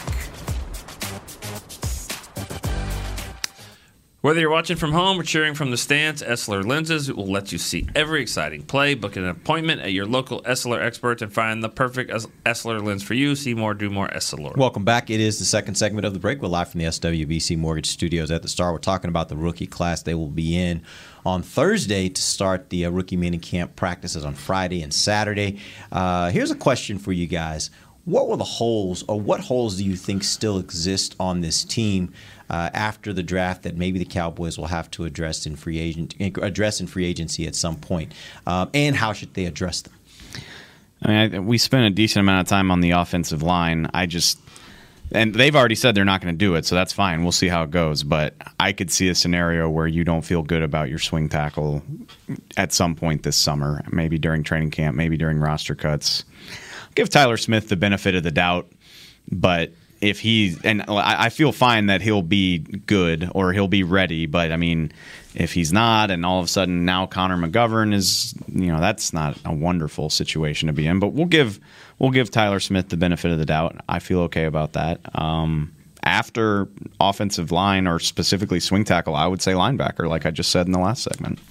Whether 4.21 4.39
you're 4.39 4.49
watching 4.49 4.78
from 4.78 4.93
home 4.93 5.19
or 5.19 5.23
cheering 5.23 5.54
from 5.54 5.69
the 5.69 5.76
stands, 5.76 6.23
Essilor 6.23 6.65
Lenses 6.65 7.12
will 7.12 7.30
let 7.30 7.52
you 7.52 7.58
see 7.58 7.89
every 7.93 8.21
exciting 8.21 8.63
play. 8.63 8.93
Book 8.93 9.17
an 9.17 9.28
appointment 9.28 9.82
at 9.82 9.91
your 9.91 10.06
local 10.06 10.41
Essilor 10.43 10.82
expert 10.82 11.21
and 11.21 11.34
find 11.34 11.62
the 11.62 11.67
perfect 11.67 12.10
Es- 12.10 12.26
Essilor 12.45 12.82
lens 12.82 13.04
for 13.04 13.15
you. 13.15 13.36
See 13.36 13.54
more, 13.54 13.73
do 13.73 13.89
more, 13.89 14.08
Essilor. 14.08 14.56
Welcome 14.56 14.86
back. 14.86 15.10
It 15.10 15.19
is 15.19 15.39
the 15.39 15.45
second 15.45 15.76
segment 15.76 16.06
of 16.06 16.13
the 16.13 16.19
break. 16.19 16.41
We're 16.41 16.47
live 16.47 16.69
from 16.69 16.80
the 16.80 16.86
SWBC 16.86 17.58
Mortgage 17.58 17.88
Studios 17.88 18.32
at 18.32 18.43
the 18.43 18.47
Star. 18.47 18.71
We're 18.71 18.78
talking 18.78 19.10
about 19.10 19.28
the 19.28 19.36
rookie 19.36 19.67
class 19.67 20.04
they 20.04 20.15
will 20.15 20.30
be 20.30 20.58
in 20.58 20.84
on 21.26 21.41
Thursday 21.43 22.08
to 22.08 22.21
start 22.21 22.69
the 22.69 22.86
uh, 22.86 22.91
rookie 22.91 23.17
mini 23.17 23.39
camp 23.39 23.76
practices 23.76 24.23
on 24.23 24.36
Friday 24.36 24.82
and 24.84 24.93
Saturday. 24.93 25.60
Uh, 25.91 26.30
here's 26.30 26.49
a 26.52 26.56
question 26.56 26.97
for 26.97 27.12
you 27.12 27.28
guys. 27.28 27.69
What 28.06 28.28
were 28.28 28.36
the 28.36 28.44
holes, 28.44 29.04
or 29.08 29.20
what 29.20 29.39
holes 29.39 29.78
do 29.78 29.86
you 29.86 29.96
think 29.96 30.26
still 30.26 30.58
exist 30.58 31.16
on 31.20 31.39
this 31.39 31.63
team 31.63 32.12
uh, 32.50 32.70
after 32.74 33.13
the 33.13 33.24
draft 33.24 33.63
that 33.63 33.78
maybe 33.78 33.98
the 33.98 34.06
Cowboys 34.06 34.58
will 34.58 34.68
have 34.68 34.92
to 34.92 35.06
address 35.06 35.46
in 35.46 35.56
free 35.56 35.80
agent 35.80 36.16
address 36.20 36.82
in 36.82 36.88
free 36.88 37.06
agency 37.06 37.48
at 37.48 37.56
some 37.56 37.78
point, 37.78 38.13
um, 38.46 38.70
and 38.74 38.98
how 38.98 39.13
should 39.13 39.34
they 39.36 39.46
address 39.46 39.82
them? 39.82 39.94
I 41.02 41.08
mean, 41.08 41.36
I, 41.36 41.39
we 41.39 41.58
spent 41.58 41.86
a 41.86 41.89
decent 41.89 42.22
amount 42.22 42.42
of 42.42 42.50
time 42.50 42.72
on 42.72 42.82
the 42.82 42.92
offensive 42.92 43.42
line. 43.42 43.89
I 43.94 44.06
just, 44.06 44.38
and 45.12 45.34
they've 45.34 45.56
already 45.56 45.76
said 45.76 45.96
they're 45.96 46.06
not 46.06 46.22
going 46.22 46.34
to 46.34 46.38
do 46.38 46.56
it, 46.56 46.66
so 46.66 46.76
that's 46.76 46.94
fine. 46.94 47.24
We'll 47.24 47.32
see 47.32 47.48
how 47.48 47.63
it 47.63 47.72
goes. 47.72 48.04
But 48.04 48.36
I 48.60 48.74
could 48.74 48.92
see 48.92 49.10
a 49.10 49.16
scenario 49.16 49.70
where 49.70 49.88
you 49.88 50.04
don't 50.04 50.24
feel 50.24 50.42
good 50.42 50.62
about 50.62 50.89
your 50.89 51.00
swing 51.00 51.30
tackle 51.30 51.84
at 52.58 52.74
some 52.74 52.96
point 52.96 53.24
this 53.24 53.38
summer, 53.38 53.84
maybe 53.92 54.18
during 54.18 54.44
training 54.44 54.72
camp, 54.72 54.96
maybe 54.98 55.16
during 55.18 55.39
roster 55.39 55.76
cuts. 55.76 56.26
Give 56.96 57.10
Tyler 57.10 57.38
Smith 57.38 57.70
the 57.70 57.76
benefit 57.76 58.16
of 58.16 58.24
the 58.24 58.32
doubt, 58.32 58.72
but 59.32 59.72
if 60.02 60.20
he 60.20 60.58
and 60.66 60.84
I 60.90 61.30
feel 61.30 61.54
fine 61.54 61.86
that 61.86 62.02
he'll 62.02 62.22
be 62.22 62.60
good 62.60 63.30
or 63.34 63.54
he'll 63.54 63.70
be 63.70 63.84
ready, 63.84 64.26
but 64.26 64.52
I 64.52 64.58
mean, 64.58 64.92
if 65.34 65.54
he's 65.54 65.72
not, 65.72 66.12
and 66.12 66.26
all 66.26 66.40
of 66.40 66.46
a 66.46 66.50
sudden 66.50 66.84
now 66.84 67.06
Connor 67.06 67.38
McGovern 67.38 67.94
is, 67.94 68.36
you 68.54 68.68
know, 68.68 68.82
that's 68.82 69.14
not 69.14 69.38
a 69.46 69.54
wonderful 69.54 70.10
situation 70.10 70.68
to 70.68 70.74
be 70.74 70.88
in. 70.88 71.00
But 71.00 71.14
we'll 71.14 71.26
give 71.26 71.60
we'll 72.00 72.12
give 72.12 72.32
Tyler 72.32 72.60
Smith 72.60 72.90
the 72.90 72.98
benefit 72.98 73.32
of 73.32 73.40
the 73.40 73.46
doubt. 73.46 73.78
I 73.88 74.00
feel 74.00 74.20
okay 74.22 74.44
about 74.44 74.74
that. 74.74 75.00
Um, 75.18 75.72
after 76.04 76.68
offensive 77.00 77.52
line 77.54 77.88
or 77.88 77.98
specifically 78.00 78.60
swing 78.60 78.84
tackle, 78.84 79.16
I 79.16 79.26
would 79.26 79.42
say 79.42 79.54
linebacker, 79.54 80.10
like 80.10 80.26
I 80.26 80.32
just 80.32 80.52
said 80.52 80.66
in 80.66 80.74
the 80.74 80.80
last 80.80 81.04
segment. 81.04 81.40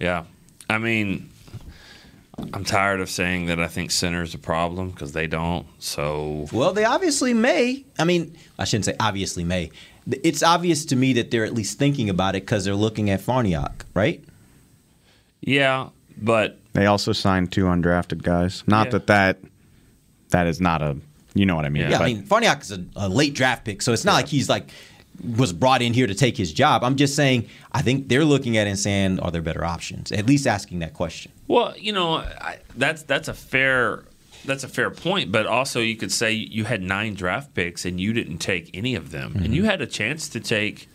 Yeah. 0.00 0.24
I 0.70 0.78
mean, 0.78 1.28
I'm 2.52 2.64
tired 2.64 3.00
of 3.00 3.08
saying 3.08 3.46
that 3.46 3.58
I 3.60 3.66
think 3.66 3.90
center 3.90 4.22
is 4.22 4.34
a 4.34 4.38
problem 4.38 4.90
because 4.90 5.12
they 5.12 5.26
don't. 5.26 5.66
So, 5.78 6.46
Well, 6.52 6.72
they 6.72 6.84
obviously 6.84 7.32
may. 7.32 7.84
I 7.98 8.04
mean, 8.04 8.36
I 8.58 8.64
shouldn't 8.64 8.84
say 8.84 8.94
obviously 9.00 9.42
may. 9.44 9.70
It's 10.22 10.42
obvious 10.42 10.84
to 10.86 10.96
me 10.96 11.14
that 11.14 11.30
they're 11.30 11.44
at 11.44 11.54
least 11.54 11.78
thinking 11.78 12.10
about 12.10 12.36
it 12.36 12.42
because 12.42 12.64
they're 12.64 12.74
looking 12.74 13.10
at 13.10 13.20
Farniok, 13.20 13.82
right? 13.94 14.22
yeah, 15.40 15.88
but 16.18 16.58
They 16.72 16.86
also 16.86 17.12
signed 17.12 17.52
two 17.52 17.64
undrafted 17.64 18.22
guys. 18.22 18.62
Not 18.66 18.86
Yeah. 18.86 18.90
that 18.92 19.06
that 19.06 19.38
that 20.30 20.46
is 20.46 20.60
not 20.60 20.82
a 20.82 20.96
you 21.34 21.44
know 21.46 21.54
what 21.56 21.64
I 21.64 21.68
mean. 21.68 21.82
Yeah, 21.90 21.98
but 21.98 22.04
I 22.04 22.06
mean, 22.06 22.22
Farniok 22.24 22.62
is 22.62 22.70
a, 22.72 22.84
a 22.96 23.08
late 23.08 23.34
draft 23.34 23.64
pick, 23.64 23.82
so 23.82 23.92
it's 23.92 24.04
not 24.04 24.14
like 24.14 24.28
he's 24.28 24.48
like 24.48 24.68
was 25.36 25.52
brought 25.52 25.82
in 25.82 25.94
here 25.94 26.06
to 26.06 26.14
take 26.14 26.36
his 26.36 26.52
job. 26.52 26.84
I'm 26.84 26.96
just 26.96 27.14
saying, 27.14 27.48
I 27.72 27.82
think 27.82 28.08
they're 28.08 28.24
looking 28.24 28.56
at 28.56 28.66
it 28.66 28.70
and 28.70 28.78
saying, 28.78 29.20
are 29.20 29.30
there 29.30 29.42
better 29.42 29.64
options? 29.64 30.12
At 30.12 30.26
least 30.26 30.46
asking 30.46 30.80
that 30.80 30.94
question. 30.94 31.32
Well, 31.48 31.74
you 31.76 31.92
know, 31.92 32.16
I, 32.16 32.58
that's 32.76 33.02
that's 33.04 33.28
a 33.28 33.34
fair 33.34 34.04
that's 34.44 34.64
a 34.64 34.68
fair 34.68 34.90
point, 34.90 35.32
but 35.32 35.46
also 35.46 35.80
you 35.80 35.96
could 35.96 36.12
say 36.12 36.32
you 36.32 36.64
had 36.64 36.82
nine 36.82 37.14
draft 37.14 37.54
picks 37.54 37.84
and 37.84 38.00
you 38.00 38.12
didn't 38.12 38.38
take 38.38 38.70
any 38.74 38.94
of 38.94 39.10
them, 39.10 39.32
and 39.34 39.44
mm-hmm. 39.44 39.52
you 39.52 39.64
had 39.64 39.80
a 39.80 39.86
chance 39.86 40.28
to 40.30 40.40
take. 40.40 40.88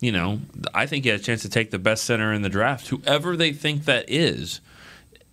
You 0.00 0.12
know, 0.12 0.40
I 0.72 0.86
think 0.86 1.04
you 1.04 1.10
had 1.10 1.20
a 1.20 1.22
chance 1.22 1.42
to 1.42 1.50
take 1.50 1.70
the 1.70 1.78
best 1.78 2.04
center 2.04 2.32
in 2.32 2.40
the 2.40 2.48
draft, 2.48 2.88
whoever 2.88 3.36
they 3.36 3.52
think 3.52 3.84
that 3.84 4.06
is. 4.08 4.62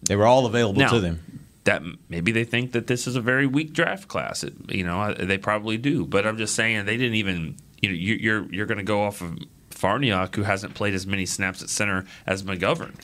They 0.02 0.18
were 0.18 0.26
all 0.26 0.46
available 0.46 0.82
Now, 0.82 0.90
to 0.90 1.00
them. 1.00 1.42
That 1.64 1.84
maybe 2.10 2.34
they 2.34 2.44
think 2.44 2.74
that 2.74 2.88
this 2.88 3.08
is 3.08 3.16
a 3.16 3.22
very 3.22 3.48
weak 3.48 3.72
draft 3.72 4.10
class. 4.10 4.44
It, 4.44 4.54
you 4.70 4.84
know, 4.84 5.00
I- 5.00 5.14
they 5.14 5.38
probably 5.38 5.78
do. 5.78 6.06
But 6.06 6.28
I'm 6.28 6.38
just 6.38 6.54
saying 6.54 6.86
they 6.86 6.98
didn't 6.98 7.16
even. 7.16 7.56
You 7.82 7.90
know, 7.90 7.96
you, 7.96 8.16
you're 8.16 8.54
you're 8.54 8.66
going 8.66 8.80
to 8.80 8.84
go 8.84 9.04
off 9.04 9.22
of 9.22 9.38
Farniok, 9.70 10.36
who 10.36 10.44
hasn't 10.44 10.74
played 10.74 10.94
as 10.94 11.06
many 11.06 11.26
snaps 11.26 11.62
at 11.62 11.70
center 11.70 12.06
as 12.26 12.44
McGovern. 12.44 12.96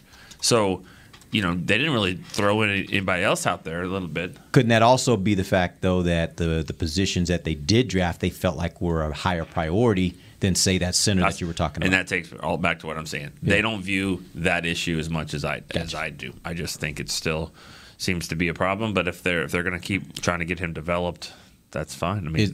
So, 0.42 0.84
you 1.32 1.42
know, 1.42 1.54
they 1.54 1.78
didn't 1.78 1.94
really 1.94 2.16
throw 2.16 2.62
any, 2.62 2.86
anybody 2.90 3.24
else 3.24 3.46
out 3.48 3.64
there 3.64 3.84
a 3.84 3.88
little 3.88 4.08
bit. 4.08 4.36
Couldn't 4.52 4.70
that 4.70 4.82
also 4.82 5.16
be 5.18 5.36
the 5.36 5.44
fact, 5.44 5.82
though, 5.82 6.02
that 6.04 6.38
the 6.38 6.64
the 6.66 6.74
positions 6.74 7.30
that 7.30 7.44
they 7.44 7.56
did 7.56 7.88
draft 7.88 8.22
they 8.22 8.30
felt 8.30 8.58
like 8.58 8.82
were 8.82 9.04
a 9.04 9.14
higher 9.14 9.46
priority 9.46 10.16
than 10.40 10.56
say 10.56 10.78
that 10.80 10.96
center 10.96 11.22
that 11.22 11.40
you 11.40 11.48
were 11.48 11.54
talking 11.54 11.78
about? 11.78 11.86
And 11.86 11.94
that 11.94 12.08
takes 12.08 12.34
all 12.42 12.58
back 12.58 12.80
to 12.80 12.88
what 12.88 12.98
I'm 12.98 13.06
saying. 13.06 13.32
They 13.42 13.62
don't 13.62 13.82
view 13.82 14.24
that 14.36 14.66
issue 14.66 14.98
as 15.00 15.10
much 15.10 15.34
as 15.34 15.46
I 15.46 15.62
as 15.76 15.94
I 15.96 16.10
do. 16.10 16.34
I 16.44 16.54
just 16.54 16.80
think 16.80 17.00
it 17.00 17.10
still 17.10 17.54
seems 17.98 18.28
to 18.30 18.36
be 18.36 18.48
a 18.48 18.54
problem. 18.54 18.94
But 18.94 19.08
if 19.08 19.24
they're 19.24 19.44
if 19.44 19.52
they're 19.52 19.64
going 19.64 19.80
to 19.80 19.86
keep 19.86 20.22
trying 20.22 20.40
to 20.40 20.46
get 20.46 20.60
him 20.60 20.74
developed, 20.74 21.32
that's 21.72 21.96
fine. 21.96 22.28
I 22.28 22.30
mean, 22.30 22.44
Is- 22.44 22.54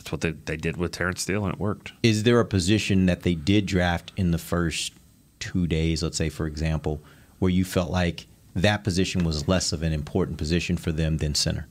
that's 0.00 0.10
what 0.12 0.22
they, 0.22 0.30
they 0.30 0.56
did 0.56 0.78
with 0.78 0.92
Terence 0.92 1.20
Steele, 1.20 1.44
and 1.44 1.52
it 1.52 1.60
worked. 1.60 1.92
Is 2.02 2.22
there 2.22 2.40
a 2.40 2.44
position 2.46 3.04
that 3.04 3.20
they 3.20 3.34
did 3.34 3.66
draft 3.66 4.12
in 4.16 4.30
the 4.30 4.38
first 4.38 4.94
two 5.40 5.66
days, 5.66 6.02
let's 6.02 6.16
say, 6.16 6.30
for 6.30 6.46
example, 6.46 7.02
where 7.38 7.50
you 7.50 7.66
felt 7.66 7.90
like 7.90 8.26
that 8.56 8.82
position 8.82 9.24
was 9.24 9.46
less 9.46 9.74
of 9.74 9.82
an 9.82 9.92
important 9.92 10.38
position 10.38 10.78
for 10.78 10.90
them 10.90 11.18
than 11.18 11.34
center? 11.34 11.66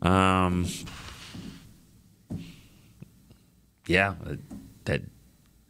Um, 0.00 0.66
yeah, 3.86 4.14
that 4.86 5.02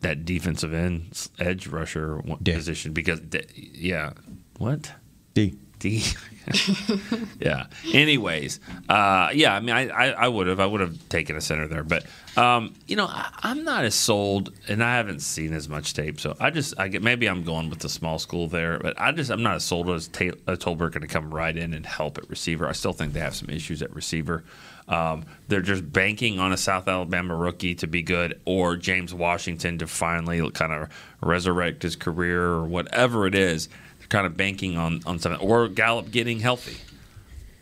that 0.03 0.25
defensive 0.25 0.73
end 0.73 1.29
edge 1.41 1.67
rusher 1.67 2.19
one- 2.19 2.39
position 2.39 2.93
because 2.93 3.21
yeah, 3.57 4.13
what 4.59 4.93
D 5.35 5.57
D. 5.79 6.05
yeah. 7.41 7.67
Anyways, 7.93 8.61
uh, 8.89 9.31
yeah. 9.33 9.55
I 9.55 9.61
mean, 9.61 9.75
I, 9.75 10.29
would 10.29 10.47
have, 10.47 10.61
I 10.61 10.67
would 10.67 10.81
have 10.81 11.09
taken 11.09 11.37
a 11.37 11.41
center 11.41 11.67
there, 11.67 11.83
but 11.83 12.07
um, 12.37 12.75
you 12.87 12.97
know, 12.97 13.07
I, 13.07 13.31
I'm 13.43 13.65
not 13.65 13.85
as 13.85 13.95
sold, 13.95 14.53
and 14.69 14.83
I 14.83 14.97
haven't 14.97 15.21
seen 15.21 15.53
as 15.53 15.69
much 15.69 15.95
tape, 15.95 16.21
so 16.21 16.37
I 16.39 16.51
just, 16.51 16.75
I 16.79 16.89
get 16.89 17.03
maybe 17.03 17.27
I'm 17.29 17.43
going 17.43 17.71
with 17.71 17.81
the 17.81 17.89
small 17.89 18.19
school 18.19 18.47
there, 18.47 18.79
but 18.79 18.99
I 19.01 19.13
just, 19.13 19.31
I'm 19.31 19.43
not 19.43 19.57
as 19.57 19.65
sold 19.65 19.91
as 19.91 20.09
Ta- 20.09 20.37
uh, 20.47 20.57
Tolbert 20.57 20.93
going 20.93 21.01
to 21.01 21.07
come 21.07 21.33
right 21.33 21.57
in 21.57 21.75
and 21.75 21.85
help 21.85 22.19
at 22.19 22.29
receiver. 22.29 22.69
I 22.69 22.73
still 22.73 22.93
think 22.93 23.13
they 23.13 23.21
have 23.21 23.35
some 23.35 23.51
issues 23.51 23.83
at 23.83 23.95
receiver. 23.95 24.45
Um, 24.89 25.25
they're 25.49 25.63
just 25.63 25.91
banking 25.91 26.39
on 26.39 26.53
a 26.53 26.57
South 26.57 26.87
Alabama 26.87 27.35
rookie 27.35 27.75
to 27.77 27.87
be 27.87 28.03
good, 28.03 28.41
or 28.45 28.77
James 28.77 29.13
Washington 29.13 29.79
to 29.79 29.87
finally 29.87 30.49
kind 30.53 30.73
of 30.73 30.89
resurrect 31.21 31.83
his 31.83 31.97
career, 31.97 32.43
or 32.45 32.65
whatever 32.65 33.27
it 33.27 33.35
is. 33.35 33.69
They're 34.09 34.21
kind 34.21 34.27
of 34.27 34.37
banking 34.37 34.77
on 34.79 35.03
on 35.07 35.19
something, 35.19 35.41
or 35.47 35.69
Gallup 35.69 36.11
getting 36.11 36.41
healthy, 36.41 36.77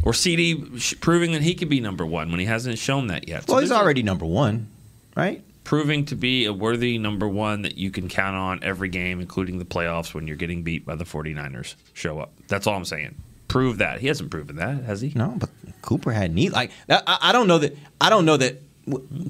or 0.05 0.13
CD 0.13 0.55
proving 1.01 1.33
that 1.33 1.43
he 1.43 1.55
could 1.55 1.69
be 1.69 1.81
number 1.81 2.05
one 2.05 2.31
when 2.31 2.41
he 2.41 2.47
hasn't 2.47 2.79
shown 2.79 3.07
that 3.09 3.29
yet. 3.29 3.49
Well, 3.49 3.59
he's 3.61 3.71
there's 3.71 3.79
a- 3.79 3.83
already 3.83 4.03
number 4.03 4.27
one, 4.27 4.69
right? 5.17 5.43
proving 5.65 6.05
to 6.05 6.15
be 6.15 6.45
a 6.45 6.53
worthy 6.53 6.99
number 6.99 7.27
one 7.27 7.63
that 7.63 7.79
you 7.79 7.91
can 7.91 8.07
count 8.07 8.37
on 8.37 8.59
every 8.63 8.91
game, 8.91 9.19
including 9.19 9.59
the 9.59 9.65
playoffs 9.65 10.13
when 10.13 10.27
you're 10.27 10.37
getting 10.37 10.63
beat 10.63 10.85
by 10.85 10.95
the 10.95 11.05
49ers. 11.05 11.75
Show 11.95 12.19
up. 12.21 12.35
That's 12.49 12.67
all 12.67 12.77
I'm 12.77 12.85
saying. 12.85 13.15
Prove 13.49 13.79
that. 13.79 14.01
He 14.01 14.09
hasn't 14.09 14.31
proven 14.31 14.57
that, 14.57 14.83
has 14.85 15.01
he? 15.01 15.13
No, 15.15 15.35
but 15.39 15.49
Cooper 15.81 16.13
had 16.13 16.35
need 16.35 16.53
like 16.53 16.71
I, 16.91 17.19
I 17.23 17.33
don't 17.33 17.47
know 17.47 17.59
that 17.59 17.77
I 18.01 18.11
don't 18.11 18.27
know 18.27 18.37
that 18.37 18.61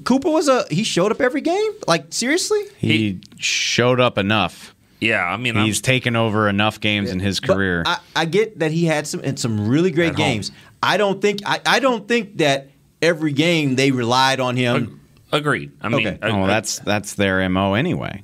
Cooper 0.03 0.29
was 0.29 0.49
a 0.49 0.65
he 0.69 0.83
showed 0.83 1.11
up 1.13 1.21
every 1.21 1.39
game. 1.41 1.71
Like 1.87 2.07
seriously, 2.09 2.61
He, 2.77 3.21
showed 3.37 4.01
up 4.01 4.17
enough. 4.17 4.74
Yeah, 5.01 5.23
I 5.23 5.37
mean, 5.37 5.57
I'm- 5.57 5.65
he's 5.65 5.81
taken 5.81 6.15
over 6.15 6.47
enough 6.49 6.79
games 6.79 7.09
in 7.11 7.19
his 7.19 7.39
career. 7.39 7.83
I, 7.85 7.99
I 8.15 8.25
get 8.25 8.59
that 8.59 8.71
he 8.71 8.85
had 8.85 9.05
some 9.07 9.21
and 9.23 9.39
some 9.39 9.67
really 9.67 9.91
great 9.91 10.09
At 10.09 10.15
home. 10.15 10.25
games. 10.25 10.51
I 10.81 10.97
don't 10.97 11.21
think 11.21 11.41
I, 11.45 11.59
I 11.65 11.79
don't 11.79 12.07
think 12.07 12.37
that 12.37 12.69
every 13.01 13.33
game 13.33 13.75
they 13.75 13.91
relied 13.91 14.39
on 14.39 14.55
him. 14.55 15.01
Agreed. 15.31 15.71
I 15.81 15.89
mean, 15.89 16.07
okay. 16.07 16.19
oh, 16.21 16.47
that's 16.47 16.79
that's 16.79 17.15
their 17.15 17.47
mo 17.49 17.73
anyway. 17.73 18.23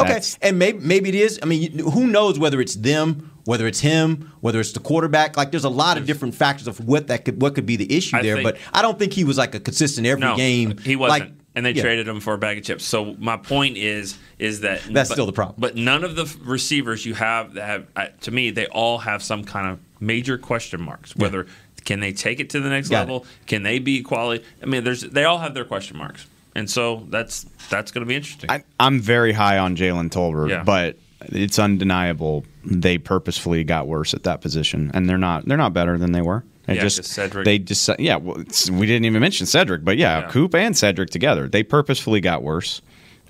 Okay, 0.00 0.08
That's- 0.08 0.38
and 0.40 0.58
maybe 0.58 0.78
maybe 0.78 1.08
it 1.08 1.14
is. 1.16 1.40
I 1.42 1.46
mean, 1.46 1.78
who 1.80 2.06
knows 2.06 2.38
whether 2.38 2.60
it's 2.60 2.76
them, 2.76 3.32
whether 3.44 3.66
it's 3.66 3.80
him, 3.80 4.32
whether 4.40 4.60
it's 4.60 4.70
the 4.72 4.78
quarterback. 4.80 5.36
Like, 5.36 5.50
there's 5.50 5.64
a 5.64 5.68
lot 5.68 5.98
of 5.98 6.06
different 6.06 6.36
factors 6.36 6.68
of 6.68 6.78
what 6.86 7.08
that 7.08 7.24
could 7.24 7.42
what 7.42 7.56
could 7.56 7.66
be 7.66 7.74
the 7.76 7.92
issue 7.94 8.16
I 8.16 8.22
there. 8.22 8.36
think- 8.36 8.44
but 8.44 8.58
I 8.72 8.80
don't 8.80 8.96
think 8.98 9.12
he 9.12 9.24
was 9.24 9.36
like 9.36 9.54
a 9.56 9.60
consistent 9.60 10.06
every 10.06 10.20
no, 10.24 10.36
game. 10.36 10.78
He 10.78 10.94
wasn't. 10.96 11.20
Like, 11.20 11.32
and 11.58 11.66
they 11.66 11.72
yeah. 11.72 11.82
traded 11.82 12.06
him 12.06 12.20
for 12.20 12.34
a 12.34 12.38
bag 12.38 12.56
of 12.56 12.62
chips. 12.62 12.84
So 12.84 13.16
my 13.18 13.36
point 13.36 13.76
is, 13.76 14.16
is 14.38 14.60
that 14.60 14.80
That's 14.88 15.08
but- 15.08 15.14
still 15.16 15.26
the 15.26 15.32
problem. 15.32 15.56
But 15.58 15.74
none 15.74 16.04
of 16.04 16.14
the 16.14 16.32
receivers 16.44 17.04
you 17.04 17.14
have 17.14 17.54
that 17.54 17.66
have, 17.66 17.86
uh, 17.96 18.06
to 18.20 18.30
me, 18.30 18.50
they 18.50 18.66
all 18.68 18.98
have 18.98 19.24
some 19.24 19.42
kind 19.42 19.68
of 19.68 19.80
major 20.00 20.38
question 20.38 20.80
marks. 20.80 21.16
Whether 21.16 21.48
can 21.84 21.98
they 21.98 22.12
take 22.12 22.38
it 22.38 22.50
to 22.50 22.60
the 22.60 22.68
next 22.68 22.90
Got 22.90 23.00
level? 23.00 23.26
Can 23.48 23.64
they 23.64 23.80
be 23.80 24.02
quality? 24.02 24.44
I 24.62 24.66
mean, 24.66 24.84
there's 24.84 25.00
they 25.00 25.24
all 25.24 25.38
have 25.38 25.54
their 25.54 25.64
question 25.64 25.96
marks, 25.96 26.28
and 26.54 26.70
so 26.70 27.04
that's 27.08 27.44
that's 27.70 27.90
going 27.90 28.04
to 28.04 28.08
be 28.08 28.14
interesting. 28.14 28.48
I, 28.48 28.62
I'm 28.78 29.00
very 29.00 29.32
high 29.32 29.58
on 29.58 29.74
Jalen 29.74 30.10
Tolbert, 30.10 30.50
Yeah. 30.50 30.62
but 30.62 30.96
it's 31.22 31.58
undeniable 31.58 32.44
they 32.64 32.98
purposefully 32.98 33.64
got 33.64 33.88
worse 33.88 34.14
at 34.14 34.22
that 34.22 34.42
position, 34.42 34.92
and 34.94 35.08
they're 35.08 35.18
not 35.18 35.44
they're 35.46 35.56
not 35.56 35.72
better 35.72 35.98
than 35.98 36.12
they 36.12 36.22
were. 36.22 36.44
They 36.68 36.74
Yeah, 36.74 36.82
just 36.82 37.02
Cedric- 37.04 37.46
they 37.46 37.58
just 37.58 37.88
yeah. 37.98 38.16
Well, 38.16 38.44
we 38.70 38.86
didn't 38.86 39.06
even 39.06 39.20
mention 39.20 39.46
Cedric, 39.46 39.84
but 39.84 39.96
yeah, 39.96 40.20
Yeah. 40.20 40.28
Coop 40.28 40.54
and 40.54 40.76
Cedric 40.76 41.08
together, 41.08 41.48
they 41.48 41.62
purposefully 41.62 42.20
got 42.20 42.42
worse. 42.42 42.82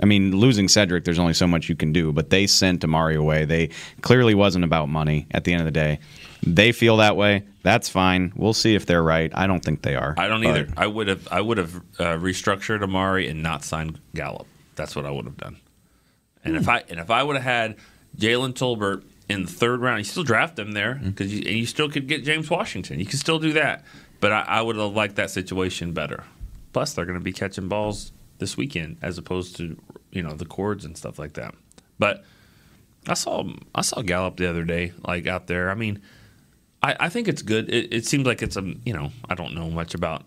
I 0.02 0.06
mean, 0.06 0.34
losing 0.36 0.66
Cedric, 0.66 1.04
there's 1.04 1.20
only 1.20 1.34
so 1.34 1.46
much 1.46 1.68
you 1.68 1.76
can 1.76 1.92
do, 1.92 2.12
but 2.12 2.30
they 2.30 2.48
sent 2.48 2.82
Amari 2.82 3.14
away. 3.14 3.44
They 3.44 3.70
clearly 4.00 4.34
wasn't 4.34 4.64
about 4.64 4.88
money 4.88 5.26
at 5.30 5.44
the 5.44 5.52
end 5.52 5.60
of 5.60 5.66
the 5.66 5.70
day. 5.72 6.00
They 6.44 6.72
feel 6.72 6.96
that 6.96 7.16
way. 7.16 7.44
That's 7.62 7.88
fine. 7.88 8.32
We'll 8.34 8.54
see 8.54 8.74
if 8.74 8.86
they're 8.86 9.02
right. 9.04 9.30
I 9.34 9.46
don't 9.46 9.64
think 9.64 9.82
they 9.82 9.94
are. 9.94 10.14
I 10.18 10.26
don't 10.26 10.44
either. 10.44 10.68
I 10.76 10.88
would 10.88 11.06
have 11.06 11.28
I 11.30 11.40
would 11.40 11.58
have 11.58 11.76
uh, 11.76 12.16
restructured 12.18 12.82
Amari 12.82 13.28
and 13.28 13.40
not 13.40 13.62
signed 13.64 14.00
Gallup. 14.16 14.48
That's 14.74 14.96
what 14.96 15.06
I 15.06 15.10
would 15.12 15.26
have 15.26 15.36
done. 15.36 15.58
And 16.44 16.56
if 16.56 16.68
I 16.68 16.82
and 16.88 16.98
if 16.98 17.10
I 17.10 17.22
would 17.22 17.36
have 17.36 17.44
had 17.44 17.76
Jalen 18.16 18.54
Tolbert 18.54 19.04
in 19.28 19.42
the 19.44 19.50
third 19.50 19.80
round, 19.80 19.98
you 19.98 20.04
still 20.04 20.24
draft 20.24 20.58
him 20.58 20.72
there 20.72 20.94
mm-hmm. 20.94 21.10
because 21.10 21.32
you, 21.32 21.42
and 21.46 21.56
you 21.58 21.66
still 21.66 21.88
could 21.88 22.08
get 22.08 22.24
James 22.24 22.48
Washington. 22.48 22.98
You 22.98 23.06
can 23.06 23.18
still 23.18 23.38
do 23.38 23.52
that. 23.52 23.84
But 24.20 24.32
I, 24.32 24.40
I 24.42 24.62
would 24.62 24.76
have 24.76 24.92
liked 24.94 25.16
that 25.16 25.30
situation 25.30 25.92
better. 25.92 26.24
Plus, 26.72 26.94
they're 26.94 27.04
going 27.04 27.18
to 27.18 27.24
be 27.24 27.32
catching 27.32 27.68
balls 27.68 28.12
this 28.38 28.56
weekend 28.56 28.96
as 29.02 29.18
opposed 29.18 29.56
to 29.56 29.76
you 30.10 30.22
know 30.22 30.32
the 30.32 30.44
cords 30.44 30.84
and 30.84 30.96
stuff 30.96 31.18
like 31.18 31.34
that. 31.34 31.54
But 31.98 32.24
I 33.06 33.14
saw 33.14 33.48
I 33.74 33.82
saw 33.82 34.02
Gallup 34.02 34.36
the 34.36 34.48
other 34.48 34.64
day, 34.64 34.92
like 35.06 35.26
out 35.26 35.46
there. 35.46 35.70
I 35.70 35.74
mean, 35.74 36.00
I, 36.82 36.96
I 37.00 37.08
think 37.08 37.28
it's 37.28 37.42
good. 37.42 37.68
It, 37.68 37.92
it 37.92 38.06
seems 38.06 38.26
like 38.26 38.42
it's 38.42 38.56
a 38.56 38.62
you 38.84 38.92
know 38.92 39.12
I 39.28 39.34
don't 39.34 39.54
know 39.54 39.70
much 39.70 39.94
about 39.94 40.24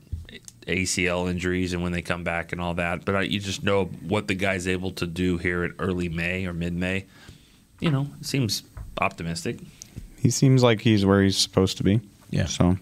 ACL 0.68 1.30
injuries 1.30 1.74
and 1.74 1.84
when 1.84 1.92
they 1.92 2.02
come 2.02 2.24
back 2.24 2.52
and 2.52 2.62
all 2.62 2.76
that, 2.76 3.06
but 3.06 3.16
I, 3.16 3.22
you 3.22 3.40
just 3.40 3.64
know 3.64 3.86
what 3.86 4.28
the 4.28 4.36
guy's 4.36 4.68
able 4.68 4.92
to 4.92 5.08
do 5.08 5.38
here 5.38 5.64
in 5.64 5.74
early 5.80 6.10
May 6.10 6.46
or 6.46 6.54
mid 6.54 6.74
May. 6.74 7.06
You 7.80 7.90
know, 7.90 8.08
it 8.20 8.26
seems 8.26 8.64
optimistic. 9.00 9.60
He 10.18 10.30
seems 10.30 10.62
like 10.64 10.82
he's 10.82 11.06
where 11.06 11.24
he's 11.24 11.38
supposed 11.38 11.78
to 11.78 11.84
be. 11.84 12.00
Yeah. 12.30 12.46
So 12.46 12.78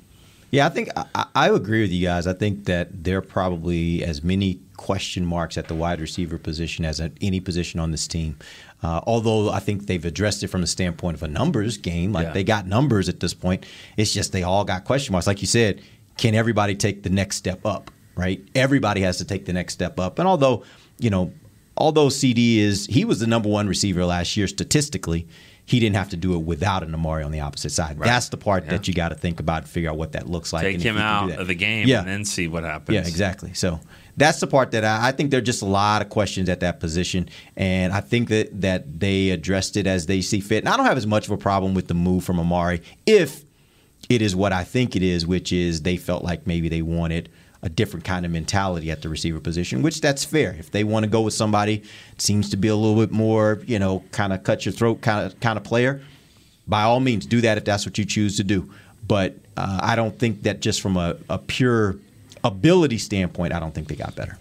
Yeah, 0.51 0.65
I 0.65 0.69
think 0.69 0.89
I, 0.95 1.25
I 1.35 1.49
agree 1.49 1.81
with 1.81 1.91
you 1.91 2.05
guys. 2.05 2.27
I 2.27 2.33
think 2.33 2.65
that 2.65 3.03
there 3.03 3.17
are 3.17 3.21
probably 3.21 4.03
as 4.03 4.23
many 4.23 4.59
question 4.77 5.25
marks 5.25 5.57
at 5.57 5.67
the 5.67 5.75
wide 5.75 5.99
receiver 6.01 6.37
position 6.37 6.85
as 6.85 6.99
at 6.99 7.11
any 7.21 7.39
position 7.39 7.79
on 7.79 7.91
this 7.91 8.07
team. 8.07 8.37
Uh, 8.81 9.01
although 9.05 9.49
I 9.49 9.59
think 9.59 9.87
they've 9.87 10.03
addressed 10.05 10.41
it 10.43 10.47
from 10.47 10.61
the 10.61 10.67
standpoint 10.67 11.15
of 11.15 11.23
a 11.23 11.27
numbers 11.27 11.77
game, 11.77 12.13
like 12.13 12.27
Yeah. 12.27 12.33
they 12.33 12.43
got 12.43 12.65
numbers 12.65 13.09
at 13.09 13.19
this 13.19 13.33
point. 13.33 13.65
It's 13.97 14.13
just 14.13 14.31
they 14.31 14.43
all 14.43 14.63
got 14.63 14.85
question 14.85 15.11
marks. 15.11 15.27
Like 15.27 15.41
you 15.41 15.47
said, 15.47 15.81
can 16.17 16.33
everybody 16.35 16.75
take 16.75 17.03
the 17.03 17.09
next 17.09 17.35
step 17.37 17.65
up? 17.65 17.91
Right? 18.15 18.41
Everybody 18.55 19.01
has 19.01 19.17
to 19.17 19.25
take 19.25 19.45
the 19.45 19.53
next 19.53 19.73
step 19.73 19.99
up. 19.99 20.19
And 20.19 20.27
although 20.27 20.63
you 20.97 21.09
know, 21.09 21.31
although 21.77 22.09
CD 22.09 22.59
is 22.59 22.85
he 22.87 23.05
was 23.05 23.19
the 23.19 23.27
number 23.27 23.49
one 23.49 23.67
receiver 23.67 24.05
last 24.05 24.35
year 24.37 24.47
statistically. 24.47 25.27
He 25.69 25.79
didn't 25.79 25.97
have 25.97 26.09
to 26.09 26.17
do 26.17 26.33
it 26.33 26.39
without 26.39 26.81
an 26.81 26.95
Amari 26.95 27.21
on 27.23 27.31
the 27.31 27.41
opposite 27.41 27.69
side. 27.71 27.99
Right. 27.99 28.07
That's 28.07 28.29
the 28.29 28.37
part 28.37 28.63
Yeah. 28.65 28.71
that 28.71 28.87
you 28.87 28.93
got 28.95 29.09
to 29.09 29.15
think 29.15 29.39
about 29.39 29.61
and 29.63 29.69
figure 29.69 29.91
out 29.91 29.97
what 29.97 30.13
that 30.13 30.27
looks 30.27 30.51
like. 30.51 30.63
Take 30.63 30.81
him 30.81 30.95
you 30.95 31.01
can 31.03 31.27
do 31.27 31.33
out 31.33 31.39
of 31.41 31.47
the 31.47 31.53
game 31.53 31.87
Yeah. 31.87 31.99
and 31.99 32.07
then 32.07 32.25
see 32.25 32.47
what 32.47 32.63
happens. 32.63 32.95
Yeah, 32.95 33.01
exactly. 33.07 33.53
So 33.53 33.79
that's 34.17 34.39
the 34.39 34.47
part 34.47 34.71
that 34.71 34.83
I, 34.83 35.09
I 35.09 35.11
think 35.11 35.29
there 35.29 35.37
are 35.37 35.41
just 35.43 35.61
a 35.61 35.65
lot 35.67 36.01
of 36.01 36.09
questions 36.09 36.49
at 36.49 36.61
that 36.61 36.79
position, 36.79 37.29
and 37.55 37.93
I 37.93 38.01
think 38.01 38.29
that 38.29 38.61
that 38.61 38.99
they 38.99 39.29
addressed 39.29 39.77
it 39.77 39.85
as 39.85 40.07
they 40.07 40.21
see 40.21 40.39
fit. 40.39 40.63
And 40.63 40.69
I 40.69 40.75
don't 40.75 40.87
have 40.87 40.97
as 40.97 41.05
much 41.07 41.25
of 41.27 41.31
a 41.31 41.37
problem 41.37 41.75
with 41.75 41.87
the 41.87 41.93
move 41.93 42.23
from 42.23 42.39
Amari 42.39 42.81
if 43.05 43.45
it 44.09 44.23
is 44.23 44.35
what 44.35 44.51
I 44.51 44.63
think 44.63 44.95
it 44.95 45.03
is, 45.03 45.27
which 45.27 45.53
is 45.53 45.83
they 45.83 45.97
felt 45.97 46.23
like 46.23 46.47
maybe 46.47 46.67
they 46.67 46.81
wanted 46.81 47.29
a 47.61 47.69
different 47.69 48.05
kind 48.05 48.25
of 48.25 48.31
mentality 48.31 48.89
at 48.89 49.01
the 49.01 49.09
receiver 49.09 49.39
position, 49.39 49.81
which 49.81 49.99
that's 50.01 50.23
fair. 50.23 50.55
If 50.57 50.71
they 50.71 50.83
want 50.83 51.03
to 51.03 51.09
go 51.09 51.21
with 51.21 51.33
somebody 51.33 51.83
seems 52.17 52.49
to 52.51 52.57
be 52.57 52.69
a 52.69 52.75
little 52.75 52.99
bit 53.05 53.11
more, 53.11 53.61
you 53.65 53.79
know, 53.79 54.03
kind 54.11 54.31
of 54.31 54.43
cut 54.43 54.65
your 54.65 54.71
throat 54.71 55.01
kind 55.01 55.25
of 55.25 55.39
kind 55.39 55.57
of 55.57 55.63
player, 55.63 56.01
by 56.67 56.83
all 56.83 56.99
means 56.99 57.25
do 57.25 57.41
that 57.41 57.57
if 57.57 57.65
that's 57.65 57.85
what 57.85 57.97
you 57.97 58.05
choose 58.05 58.37
to 58.37 58.43
do. 58.43 58.71
But 59.07 59.35
uh, 59.57 59.79
I 59.81 59.95
don't 59.95 60.17
think 60.17 60.43
that 60.43 60.61
just 60.61 60.81
from 60.81 60.95
a, 60.95 61.17
a 61.29 61.37
pure 61.37 61.97
ability 62.43 62.99
standpoint, 62.99 63.53
I 63.53 63.59
don't 63.59 63.73
think 63.73 63.87
they 63.87 63.95
got 63.95 64.15
better. 64.15 64.37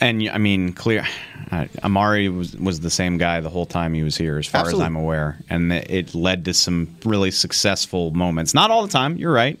And 0.00 0.28
I 0.30 0.38
mean, 0.38 0.72
clear. 0.72 1.06
Uh, 1.50 1.66
Amari 1.82 2.28
was 2.28 2.56
was 2.56 2.80
the 2.80 2.90
same 2.90 3.18
guy 3.18 3.40
the 3.40 3.50
whole 3.50 3.66
time 3.66 3.92
he 3.92 4.02
was 4.02 4.16
here, 4.16 4.38
as 4.38 4.46
far 4.46 4.60
Absolutely. 4.60 4.84
as 4.84 4.86
I'm 4.86 4.96
aware, 4.96 5.38
and 5.50 5.72
it 5.72 6.14
led 6.14 6.44
to 6.44 6.54
some 6.54 6.94
really 7.04 7.30
successful 7.30 8.12
moments. 8.12 8.54
Not 8.54 8.70
all 8.70 8.82
the 8.82 8.92
time, 8.92 9.16
you're 9.16 9.32
right, 9.32 9.58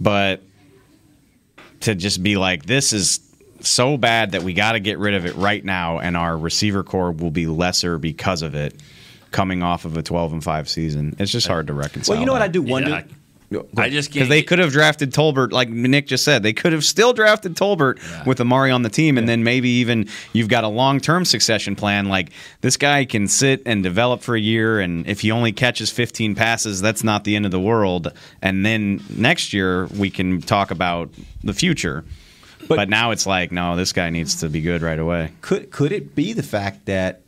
but 0.00 0.42
to 1.80 1.94
just 1.94 2.22
be 2.22 2.36
like, 2.36 2.66
this 2.66 2.92
is 2.92 3.20
so 3.60 3.96
bad 3.96 4.32
that 4.32 4.42
we 4.42 4.54
got 4.54 4.72
to 4.72 4.80
get 4.80 4.98
rid 4.98 5.14
of 5.14 5.26
it 5.26 5.34
right 5.36 5.64
now, 5.64 5.98
and 5.98 6.16
our 6.16 6.36
receiver 6.36 6.82
core 6.82 7.12
will 7.12 7.30
be 7.30 7.46
lesser 7.46 7.98
because 7.98 8.42
of 8.42 8.54
it. 8.54 8.74
Coming 9.30 9.62
off 9.62 9.84
of 9.84 9.94
a 9.96 10.02
12 10.02 10.32
and 10.32 10.42
five 10.42 10.70
season, 10.70 11.14
it's 11.18 11.30
just 11.30 11.46
hard 11.46 11.66
to 11.66 11.74
reconcile. 11.74 12.14
Well, 12.14 12.20
you 12.20 12.24
know 12.26 12.32
what. 12.32 12.40
I 12.40 12.48
do 12.48 12.62
wonder. 12.62 13.04
I 13.76 13.88
just 13.88 14.12
Because 14.12 14.28
they 14.28 14.42
could 14.42 14.58
have 14.58 14.72
drafted 14.72 15.12
Tolbert, 15.12 15.52
like 15.52 15.70
Nick 15.70 16.06
just 16.06 16.22
said, 16.22 16.42
they 16.42 16.52
could 16.52 16.72
have 16.72 16.84
still 16.84 17.14
drafted 17.14 17.54
Tolbert 17.54 17.98
with 18.26 18.40
Amari 18.40 18.70
on 18.70 18.82
the 18.82 18.90
team, 18.90 19.16
and 19.16 19.26
then 19.28 19.42
maybe 19.42 19.70
even 19.70 20.08
you've 20.34 20.48
got 20.48 20.64
a 20.64 20.68
long 20.68 21.00
term 21.00 21.24
succession 21.24 21.74
plan. 21.74 22.08
Like 22.08 22.30
this 22.60 22.76
guy 22.76 23.06
can 23.06 23.26
sit 23.26 23.62
and 23.64 23.82
develop 23.82 24.20
for 24.20 24.36
a 24.36 24.40
year, 24.40 24.80
and 24.80 25.06
if 25.06 25.20
he 25.20 25.30
only 25.30 25.52
catches 25.52 25.90
15 25.90 26.34
passes, 26.34 26.82
that's 26.82 27.02
not 27.02 27.24
the 27.24 27.36
end 27.36 27.46
of 27.46 27.50
the 27.50 27.60
world. 27.60 28.12
And 28.42 28.66
then 28.66 29.02
next 29.08 29.52
year 29.54 29.86
we 29.86 30.10
can 30.10 30.42
talk 30.42 30.70
about 30.70 31.10
the 31.42 31.54
future. 31.54 32.04
But, 32.66 32.90
now 32.90 33.12
it's 33.12 33.26
like, 33.26 33.50
no, 33.50 33.76
this 33.76 33.92
guy 33.92 34.10
needs 34.10 34.40
to 34.40 34.48
be 34.50 34.60
good 34.60 34.82
right 34.82 34.98
away. 34.98 35.32
Could 35.40 35.70
could 35.70 35.90
it 35.90 36.14
be 36.14 36.34
the 36.34 36.42
fact 36.42 36.84
that 36.84 37.22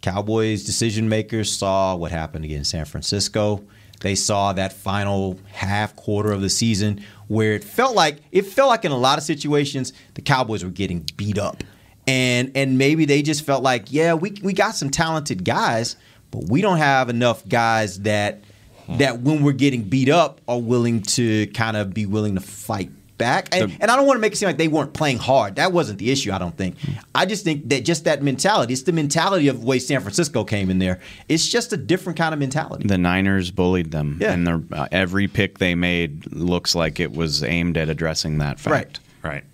Cowboys 0.00 0.64
decision 0.64 1.08
makers 1.08 1.54
saw 1.54 1.94
what 1.96 2.12
happened 2.12 2.46
against 2.46 2.70
San 2.70 2.86
Francisco? 2.86 3.62
They 4.00 4.14
saw 4.14 4.52
that 4.54 4.72
final 4.72 5.38
half 5.52 5.94
quarter 5.94 6.32
of 6.32 6.40
the 6.40 6.48
season 6.50 7.04
where 7.28 7.52
it 7.52 7.62
felt 7.62 7.94
like 7.94 8.18
it 8.32 8.42
felt 8.42 8.68
like 8.68 8.84
in 8.84 8.92
a 8.92 8.96
lot 8.96 9.18
of 9.18 9.24
situations 9.24 9.92
the 10.14 10.22
Cowboys 10.22 10.64
were 10.64 10.70
getting 10.70 11.06
beat 11.16 11.38
up. 11.38 11.62
And 12.06 12.50
and 12.54 12.78
maybe 12.78 13.04
they 13.04 13.22
just 13.22 13.44
felt 13.44 13.62
like, 13.62 13.92
yeah, 13.92 14.14
we 14.14 14.32
we 14.42 14.52
got 14.52 14.74
some 14.74 14.90
talented 14.90 15.44
guys, 15.44 15.96
but 16.30 16.44
we 16.48 16.60
don't 16.60 16.78
have 16.78 17.08
enough 17.08 17.46
guys 17.46 18.00
that 18.00 18.42
that 18.88 19.20
when 19.20 19.42
we're 19.42 19.52
getting 19.52 19.84
beat 19.84 20.08
up 20.08 20.40
are 20.48 20.60
willing 20.60 21.02
to 21.02 21.46
kind 21.48 21.76
of 21.76 21.94
be 21.94 22.06
willing 22.06 22.34
to 22.34 22.40
fight 22.40 22.90
back. 23.20 23.54
And, 23.54 23.76
and 23.80 23.90
I 23.90 23.94
don't 23.96 24.06
want 24.06 24.16
to 24.16 24.20
make 24.20 24.32
it 24.32 24.36
seem 24.36 24.48
like 24.48 24.56
they 24.58 24.66
weren't 24.66 24.92
playing 24.92 25.18
hard. 25.18 25.54
That 25.56 25.70
wasn't 25.72 26.00
the 26.00 26.10
issue, 26.10 26.32
I 26.32 26.38
don't 26.38 26.56
think. 26.56 26.74
I 27.14 27.24
just 27.26 27.44
think 27.44 27.68
that 27.68 27.84
just 27.84 28.04
that 28.06 28.20
mentality, 28.22 28.72
it's 28.72 28.82
the 28.82 28.92
mentality 28.92 29.46
of 29.46 29.60
the 29.60 29.66
way 29.66 29.78
San 29.78 30.00
Francisco 30.00 30.42
came 30.42 30.68
in 30.70 30.80
there. 30.80 30.98
It's 31.28 31.46
just 31.48 31.72
a 31.72 31.76
different 31.76 32.18
kind 32.18 32.32
of 32.34 32.40
mentality. 32.40 32.88
The 32.88 32.98
Niners 32.98 33.52
bullied 33.52 33.92
them, 33.92 34.18
Yeah. 34.20 34.32
and 34.32 34.44
their- 34.46 34.62
uh, 34.72 34.88
every 34.90 35.28
pick 35.28 35.58
they 35.58 35.76
made 35.76 36.32
looks 36.32 36.74
like 36.74 36.98
it 36.98 37.12
was 37.12 37.44
aimed 37.44 37.76
at 37.76 37.88
addressing 37.88 38.38
that 38.38 38.58
fact. 38.58 38.98
Right. 39.22 39.44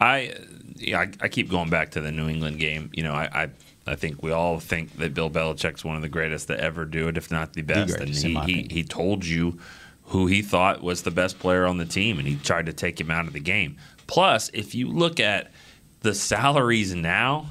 I 0.00 0.34
yeah, 0.76 0.98
I, 1.00 1.10
I 1.20 1.28
keep 1.28 1.48
going 1.48 1.70
back 1.70 1.92
to 1.92 2.00
the 2.00 2.10
New 2.10 2.28
England 2.28 2.58
game. 2.58 2.90
You 2.92 3.04
know, 3.04 3.12
I, 3.12 3.44
I 3.44 3.48
I 3.86 3.94
think 3.94 4.22
we 4.22 4.32
all 4.32 4.58
think 4.58 4.96
that 4.98 5.14
Bill 5.14 5.30
Belichick's 5.30 5.84
one 5.84 5.94
of 5.96 6.02
the 6.02 6.08
greatest 6.08 6.48
to 6.48 6.60
ever 6.60 6.84
do 6.84 7.08
it, 7.08 7.16
if 7.16 7.30
not 7.30 7.52
the 7.52 7.62
best. 7.62 7.96
greatest, 7.96 8.24
and 8.24 8.38
he, 8.38 8.62
he 8.62 8.68
he 8.70 8.84
told 8.84 9.24
you 9.24 9.58
who 10.12 10.26
he 10.26 10.40
thought 10.42 10.82
was 10.82 11.02
the 11.02 11.10
best 11.10 11.38
player 11.38 11.66
on 11.66 11.78
the 11.78 11.84
team, 11.84 12.18
and 12.18 12.26
he 12.28 12.36
tried 12.36 12.66
to 12.66 12.72
take 12.72 13.00
him 13.00 13.10
out 13.10 13.26
of 13.26 13.32
the 13.32 13.40
game. 13.40 13.76
Plus, 14.06 14.50
if 14.54 14.74
you 14.74 14.88
look 14.88 15.18
at 15.20 15.50
the 16.00 16.14
salaries 16.14 16.94
now. 16.94 17.46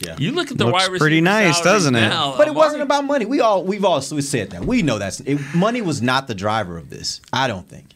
Yeah. 0.00 0.16
You 0.18 0.32
look 0.32 0.50
at 0.50 0.58
the 0.58 0.64
Looks 0.64 0.72
wide 0.74 0.90
receiver 0.90 0.98
pretty 1.04 1.20
nice, 1.20 1.60
doesn't 1.60 1.94
it? 1.94 2.00
now, 2.00 2.34
But 2.36 2.48
it 2.48 2.54
wasn't 2.54 2.82
about 2.82 3.04
money. 3.04 3.26
We 3.26 3.40
all 3.40 3.62
we've 3.64 3.84
all 3.84 4.02
we 4.10 4.22
said 4.22 4.50
that. 4.50 4.64
We 4.64 4.82
know 4.82 4.98
that's 4.98 5.20
it, 5.20 5.38
money 5.54 5.80
was 5.82 6.02
not 6.02 6.26
the 6.26 6.34
driver 6.34 6.76
of 6.76 6.90
this. 6.90 7.20
I 7.32 7.46
don't 7.46 7.68
think. 7.68 7.86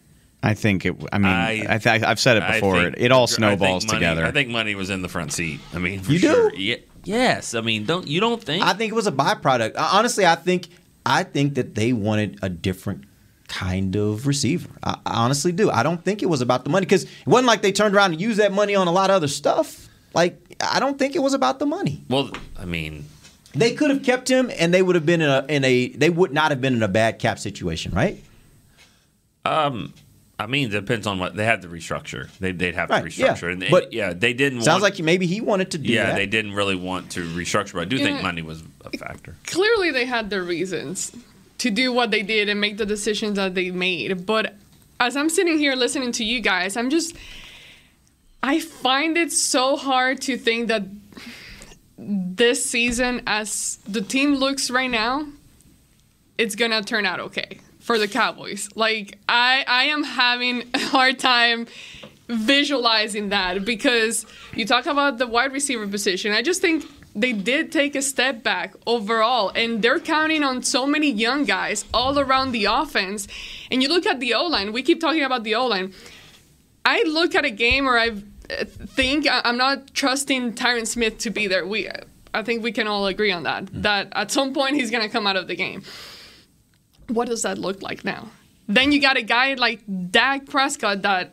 I 0.42 0.55
think 0.55 0.87
it. 0.87 0.94
I 1.12 1.18
mean, 1.18 1.27
I- 1.27 1.66
I, 1.74 1.79
th- 1.79 2.03
I've 2.05 2.20
said 2.20 2.37
it 2.37 2.46
before. 2.46 2.74
think- 2.81 2.96
it, 2.96 3.07
it 3.07 3.12
all 3.12 3.24
I 3.24 3.27
snowballs 3.27 3.85
money- 3.87 3.98
together. 3.98 4.24
I 4.24 4.31
think 4.31 4.48
money 4.48 4.77
was 4.77 4.90
in 4.90 5.03
the 5.03 5.09
front 5.09 5.33
seat. 5.33 5.59
I 5.74 5.79
mean, 5.79 6.01
for 6.01 6.12
You 6.12 6.18
do? 6.20 6.27
sure. 6.29 6.55
Ye- 6.55 6.85
yes. 7.05 7.55
I 7.55 7.61
mean, 7.62 7.85
don't 7.85 8.07
you 8.07 8.20
don't 8.20 8.42
think? 8.42 8.62
I 8.64 8.74
think 8.74 8.92
it 8.92 8.94
was 8.94 9.09
a 9.09 9.12
byproduct. 9.12 9.74
Uh, 9.74 9.88
Honestly, 9.92 10.24
I 10.24 10.37
think 10.37 10.68
I 11.05 11.24
think 11.24 11.55
that 11.57 11.74
they 11.74 11.92
wanted 11.92 12.38
a 12.42 12.48
different 12.48 13.05
kind 13.48 13.96
of 13.96 14.26
receiver. 14.26 14.68
I, 14.84 14.98
I 15.06 15.24
honestly 15.24 15.52
do. 15.52 15.70
I 15.70 15.82
don't 15.82 16.04
think 16.04 16.22
it 16.22 16.26
was 16.26 16.40
about 16.40 16.64
the 16.64 16.70
money 16.70 16.87
because 16.87 17.04
it 17.04 17.26
wasn't 17.26 17.46
like 17.48 17.62
they 17.62 17.72
turned 17.72 17.94
around 17.94 18.12
and 18.12 18.20
used 18.20 18.38
that 18.38 18.52
money 18.52 18.74
on 18.74 18.87
a 18.87 18.92
lot 18.92 19.11
of 19.11 19.16
other 19.16 19.28
stuff. 19.28 19.88
Like 20.14 20.56
I 20.61 20.80
don't 20.80 20.98
think 20.98 21.16
it 21.16 21.20
was 21.22 21.34
about 21.34 21.58
the 21.58 21.66
money. 21.66 22.04
well, 22.08 22.30
I 22.58 22.64
mean, 22.64 23.04
They 23.54 23.72
could 23.74 23.90
have 23.90 24.02
kept 24.02 24.28
him, 24.28 24.50
and 24.58 24.72
they 24.72 24.82
would 24.82 24.94
have 24.94 25.06
been 25.06 25.20
in 25.20 25.28
a 25.30 25.44
in 25.48 25.64
a 25.64 25.88
they 25.88 26.11
would 26.11 26.32
not 26.32 26.50
have 26.50 26.61
been 26.61 26.74
in 26.74 26.82
a 26.82 26.88
bad 26.88 27.18
cap 27.18 27.38
situation, 27.38 27.92
right? 27.92 28.22
Um, 29.44 29.94
I 30.38 30.46
mean, 30.46 30.68
it 30.68 30.70
depends 30.72 31.06
on 31.06 31.18
what 31.18 31.34
they 31.34 31.44
had 31.44 31.62
to 31.62 31.68
restructure. 31.68 32.28
They, 32.38 32.52
they'd 32.52 32.74
have 32.74 32.90
Right, 32.90 33.11
to 33.11 33.20
yeah. 33.20 33.34
restructure, 33.34 33.50
and, 33.52 33.62
and 33.62 33.70
But 33.70 33.92
yeah, 33.92 34.12
they 34.12 34.32
didn't. 34.34 34.62
Sounds 34.62 34.82
want, 34.82 34.94
like 34.98 35.04
maybe 35.04 35.26
he 35.26 35.40
wanted 35.40 35.70
to 35.72 35.78
do 35.78 35.92
yeah, 35.92 36.06
that. 36.08 36.16
they 36.16 36.26
didn't 36.26 36.52
really 36.52 36.76
want 36.76 37.11
to 37.12 37.24
restructure. 37.24 37.74
But 37.74 37.80
I 37.82 37.84
do 37.87 37.96
Yeah. 37.96 38.04
think 38.04 38.22
money 38.22 38.42
was 38.42 38.62
a 38.84 38.96
factor. 38.96 39.34
clearly 39.46 39.90
they 39.90 40.04
had 40.04 40.30
their 40.30 40.42
reasons 40.42 41.12
to 41.59 41.71
do 41.71 41.92
what 41.92 42.11
they 42.11 42.23
did 42.23 42.49
and 42.49 42.61
make 42.61 42.77
the 42.77 42.87
decisions 42.87 43.37
that 43.37 43.55
they 43.55 43.71
made. 43.71 44.27
But 44.27 44.55
as 45.01 45.16
I'm 45.16 45.29
sitting 45.29 45.59
here 45.59 45.75
listening 45.75 46.12
to 46.12 46.25
you 46.25 46.40
guys, 46.40 46.77
I'm 46.77 46.90
just 46.90 47.16
I 48.42 48.61
find 48.61 49.18
it 49.18 49.33
so 49.33 49.77
hard 49.77 50.21
to 50.23 50.37
think 50.37 50.68
that 50.68 50.85
this 51.97 52.64
season 52.64 53.23
as 53.27 53.79
the 53.88 54.01
team 54.01 54.37
looks 54.37 54.71
right 54.71 54.90
now, 54.90 55.27
it's 56.37 56.55
gonna 56.55 56.83
turn 56.83 57.05
out 57.05 57.21
okay 57.21 57.59
for 57.81 57.99
the 57.99 58.09
Cowboys. 58.09 58.68
Like 58.75 59.18
I 59.29 59.64
I 59.66 59.85
am 59.85 60.05
having 60.05 60.64
a 60.75 60.79
hard 60.79 61.18
time 61.18 61.66
visualizing 62.28 63.30
that 63.30 63.64
because 63.64 64.26
you 64.54 64.64
talk 64.66 64.86
about 64.86 65.18
the 65.18 65.26
wide 65.26 65.52
receiver 65.52 65.86
position. 65.86 66.32
I 66.32 66.42
just 66.42 66.60
think 66.60 66.84
they 67.14 67.32
did 67.32 67.72
take 67.72 67.96
a 67.96 68.02
step 68.02 68.42
back 68.42 68.74
overall, 68.86 69.50
and 69.54 69.82
they're 69.82 69.98
counting 69.98 70.44
on 70.44 70.62
so 70.62 70.86
many 70.86 71.10
young 71.10 71.44
guys 71.44 71.84
all 71.92 72.18
around 72.18 72.52
the 72.52 72.66
offense. 72.66 73.26
And 73.70 73.82
you 73.82 73.88
look 73.88 74.06
at 74.06 74.20
the 74.20 74.34
O 74.34 74.46
line. 74.46 74.72
We 74.72 74.82
keep 74.82 75.00
talking 75.00 75.24
about 75.24 75.42
the 75.42 75.54
O 75.54 75.66
line. 75.66 75.94
I 76.84 77.02
look 77.04 77.34
at 77.34 77.44
a 77.44 77.50
game 77.50 77.86
where 77.86 77.98
I 77.98 78.08
uh, 78.08 78.64
think 78.64 79.26
I'm 79.28 79.56
not 79.56 79.94
trusting 79.94 80.54
Tyron 80.54 80.86
Smith 80.86 81.18
to 81.18 81.30
be 81.30 81.46
there. 81.46 81.66
We, 81.66 81.88
I 82.32 82.42
think 82.42 82.62
we 82.62 82.72
can 82.72 82.86
all 82.86 83.06
agree 83.06 83.32
on 83.32 83.42
that. 83.42 83.68
That 83.72 84.08
at 84.12 84.30
some 84.30 84.54
point 84.54 84.76
he's 84.76 84.90
going 84.90 85.02
to 85.02 85.08
come 85.08 85.26
out 85.26 85.36
of 85.36 85.48
the 85.48 85.56
game. 85.56 85.82
What 87.08 87.28
does 87.28 87.42
that 87.42 87.58
look 87.58 87.82
like 87.82 88.04
now? 88.04 88.28
Then 88.68 88.92
you 88.92 89.00
got 89.00 89.16
a 89.16 89.22
guy 89.22 89.54
like 89.54 89.80
Dak 90.10 90.46
Prescott 90.46 91.02
that 91.02 91.32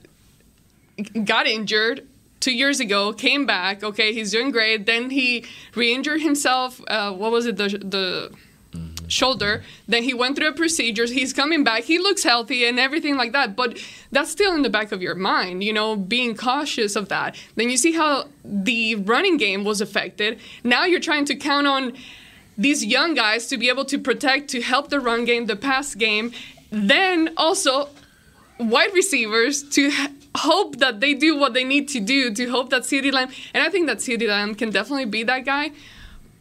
got 1.23 1.47
injured 1.47 2.07
two 2.39 2.53
years 2.53 2.79
ago, 2.79 3.13
came 3.13 3.45
back. 3.45 3.83
Okay, 3.83 4.13
he's 4.13 4.31
doing 4.31 4.51
great. 4.51 4.85
Then 4.85 5.09
he 5.09 5.45
re-injured 5.75 6.21
himself. 6.21 6.81
Uh, 6.87 7.11
what 7.11 7.31
was 7.31 7.45
it? 7.45 7.57
The 7.57 7.69
the 7.69 8.31
shoulder. 9.07 9.63
Then 9.87 10.03
he 10.03 10.13
went 10.13 10.35
through 10.35 10.49
a 10.49 10.53
procedure. 10.53 11.05
He's 11.05 11.33
coming 11.33 11.63
back. 11.63 11.83
He 11.83 11.97
looks 11.99 12.23
healthy 12.23 12.65
and 12.65 12.79
everything 12.79 13.17
like 13.17 13.31
that. 13.31 13.55
But 13.55 13.79
that's 14.11 14.31
still 14.31 14.53
in 14.53 14.63
the 14.63 14.69
back 14.69 14.91
of 14.91 15.01
your 15.01 15.15
mind, 15.15 15.63
you 15.63 15.73
know, 15.73 15.95
being 15.95 16.35
cautious 16.35 16.95
of 16.95 17.09
that. 17.09 17.35
Then 17.55 17.69
you 17.69 17.77
see 17.77 17.93
how 17.93 18.27
the 18.43 18.95
running 18.95 19.37
game 19.37 19.63
was 19.63 19.81
affected. 19.81 20.39
Now 20.63 20.85
you're 20.85 20.99
trying 20.99 21.25
to 21.25 21.35
count 21.35 21.67
on 21.67 21.93
these 22.57 22.85
young 22.85 23.13
guys 23.13 23.47
to 23.47 23.57
be 23.57 23.69
able 23.69 23.85
to 23.85 23.99
protect, 23.99 24.49
to 24.49 24.61
help 24.61 24.89
the 24.89 24.99
run 24.99 25.25
game, 25.25 25.45
the 25.45 25.55
pass 25.55 25.93
game. 25.95 26.31
Then 26.71 27.33
also 27.37 27.89
wide 28.59 28.93
receivers 28.93 29.61
to 29.69 29.91
hope 30.35 30.77
that 30.77 30.99
they 30.99 31.13
do 31.13 31.37
what 31.37 31.53
they 31.53 31.63
need 31.63 31.87
to 31.89 31.99
do 31.99 32.33
to 32.33 32.49
hope 32.49 32.69
that 32.69 32.83
CeeDee 32.83 33.11
Lamb, 33.11 33.29
and 33.53 33.63
I 33.63 33.69
think 33.69 33.87
that 33.87 33.97
CeeDee 33.97 34.27
Lamb 34.27 34.55
can 34.55 34.69
definitely 34.69 35.05
be 35.05 35.23
that 35.23 35.45
guy. 35.45 35.71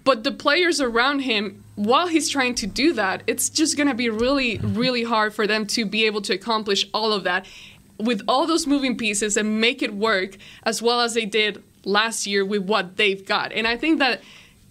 But 0.04 0.22
the 0.22 0.32
players 0.32 0.80
around 0.80 1.20
him, 1.20 1.64
while 1.76 2.08
he's 2.08 2.28
trying 2.28 2.54
to 2.56 2.66
do 2.66 2.92
that, 2.92 3.22
it's 3.26 3.48
just 3.48 3.76
to 3.78 3.94
be 3.94 4.10
really, 4.10 4.58
really 4.58 5.04
hard 5.04 5.34
for 5.34 5.46
them 5.46 5.66
to 5.68 5.86
be 5.86 6.04
able 6.04 6.20
to 6.22 6.34
accomplish 6.34 6.86
all 6.92 7.12
of 7.12 7.24
that 7.24 7.46
with 7.98 8.22
all 8.28 8.46
those 8.46 8.66
moving 8.66 8.96
pieces 8.96 9.36
and 9.36 9.60
make 9.60 9.82
it 9.82 9.94
work 9.94 10.36
as 10.64 10.82
well 10.82 11.00
as 11.00 11.14
they 11.14 11.24
did 11.24 11.62
last 11.84 12.26
year 12.26 12.44
with 12.44 12.62
what 12.62 12.96
they've 12.96 13.24
got. 13.24 13.52
And 13.52 13.66
I 13.66 13.76
think 13.76 13.98
that 13.98 14.20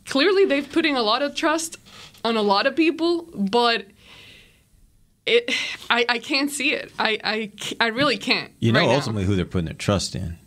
clearly 0.06 0.46
they've 0.46 0.70
put 0.72 0.86
in 0.86 0.96
a 0.96 1.02
lot 1.02 1.22
of 1.22 1.34
trust 1.34 1.78
on 2.24 2.38
a 2.38 2.42
lot 2.42 2.68
of 2.68 2.76
people, 2.76 3.24
but 3.34 3.86
it, 5.26 5.52
I, 5.90 6.06
I 6.10 6.20
can't 6.20 6.52
see 6.52 6.74
it. 6.74 6.92
I, 7.00 7.20
I, 7.24 7.52
I 7.80 7.88
really 7.88 8.18
can't. 8.18 8.52
You 8.60 8.72
know 8.72 8.80
right 8.80 8.88
now. 8.88 8.96
ultimately 8.96 9.26
who 9.26 9.36
they're 9.36 9.46
putting 9.46 9.66
their 9.66 9.74
trust 9.74 10.16
in. 10.16 10.38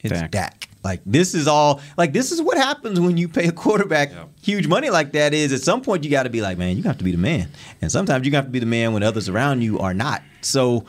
It's 0.00 0.12
Dak. 0.12 0.30
Dak. 0.30 0.68
Like 0.82 1.02
this 1.04 1.34
is 1.34 1.46
all 1.46 1.80
like 1.98 2.12
this 2.14 2.32
is 2.32 2.40
what 2.40 2.56
happens 2.56 2.98
when 2.98 3.18
you 3.18 3.28
pay 3.28 3.48
a 3.48 3.52
quarterback 3.52 4.12
huge 4.40 4.66
money 4.66 4.88
like 4.88 5.12
that 5.12 5.34
is 5.34 5.52
at 5.52 5.60
some 5.60 5.82
point 5.82 6.04
you 6.04 6.10
got 6.10 6.22
to 6.22 6.30
be 6.30 6.40
like 6.40 6.56
man 6.56 6.74
you 6.78 6.82
have 6.84 6.96
to 6.96 7.04
be 7.04 7.12
the 7.12 7.18
man 7.18 7.50
and 7.82 7.92
sometimes 7.92 8.24
you 8.24 8.32
have 8.32 8.46
to 8.46 8.50
be 8.50 8.60
the 8.60 8.66
man 8.66 8.94
when 8.94 9.02
others 9.02 9.28
around 9.28 9.60
you 9.60 9.78
are 9.78 9.92
not 9.92 10.22
so 10.40 10.86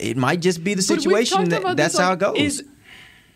it 0.00 0.16
might 0.16 0.40
just 0.40 0.64
be 0.64 0.74
the 0.74 0.82
situation 0.82 1.50
that 1.50 1.62
that's 1.76 1.94
this, 1.94 1.98
how 1.98 2.10
like, 2.10 2.16
it 2.16 2.20
goes 2.20 2.36
Is, 2.36 2.64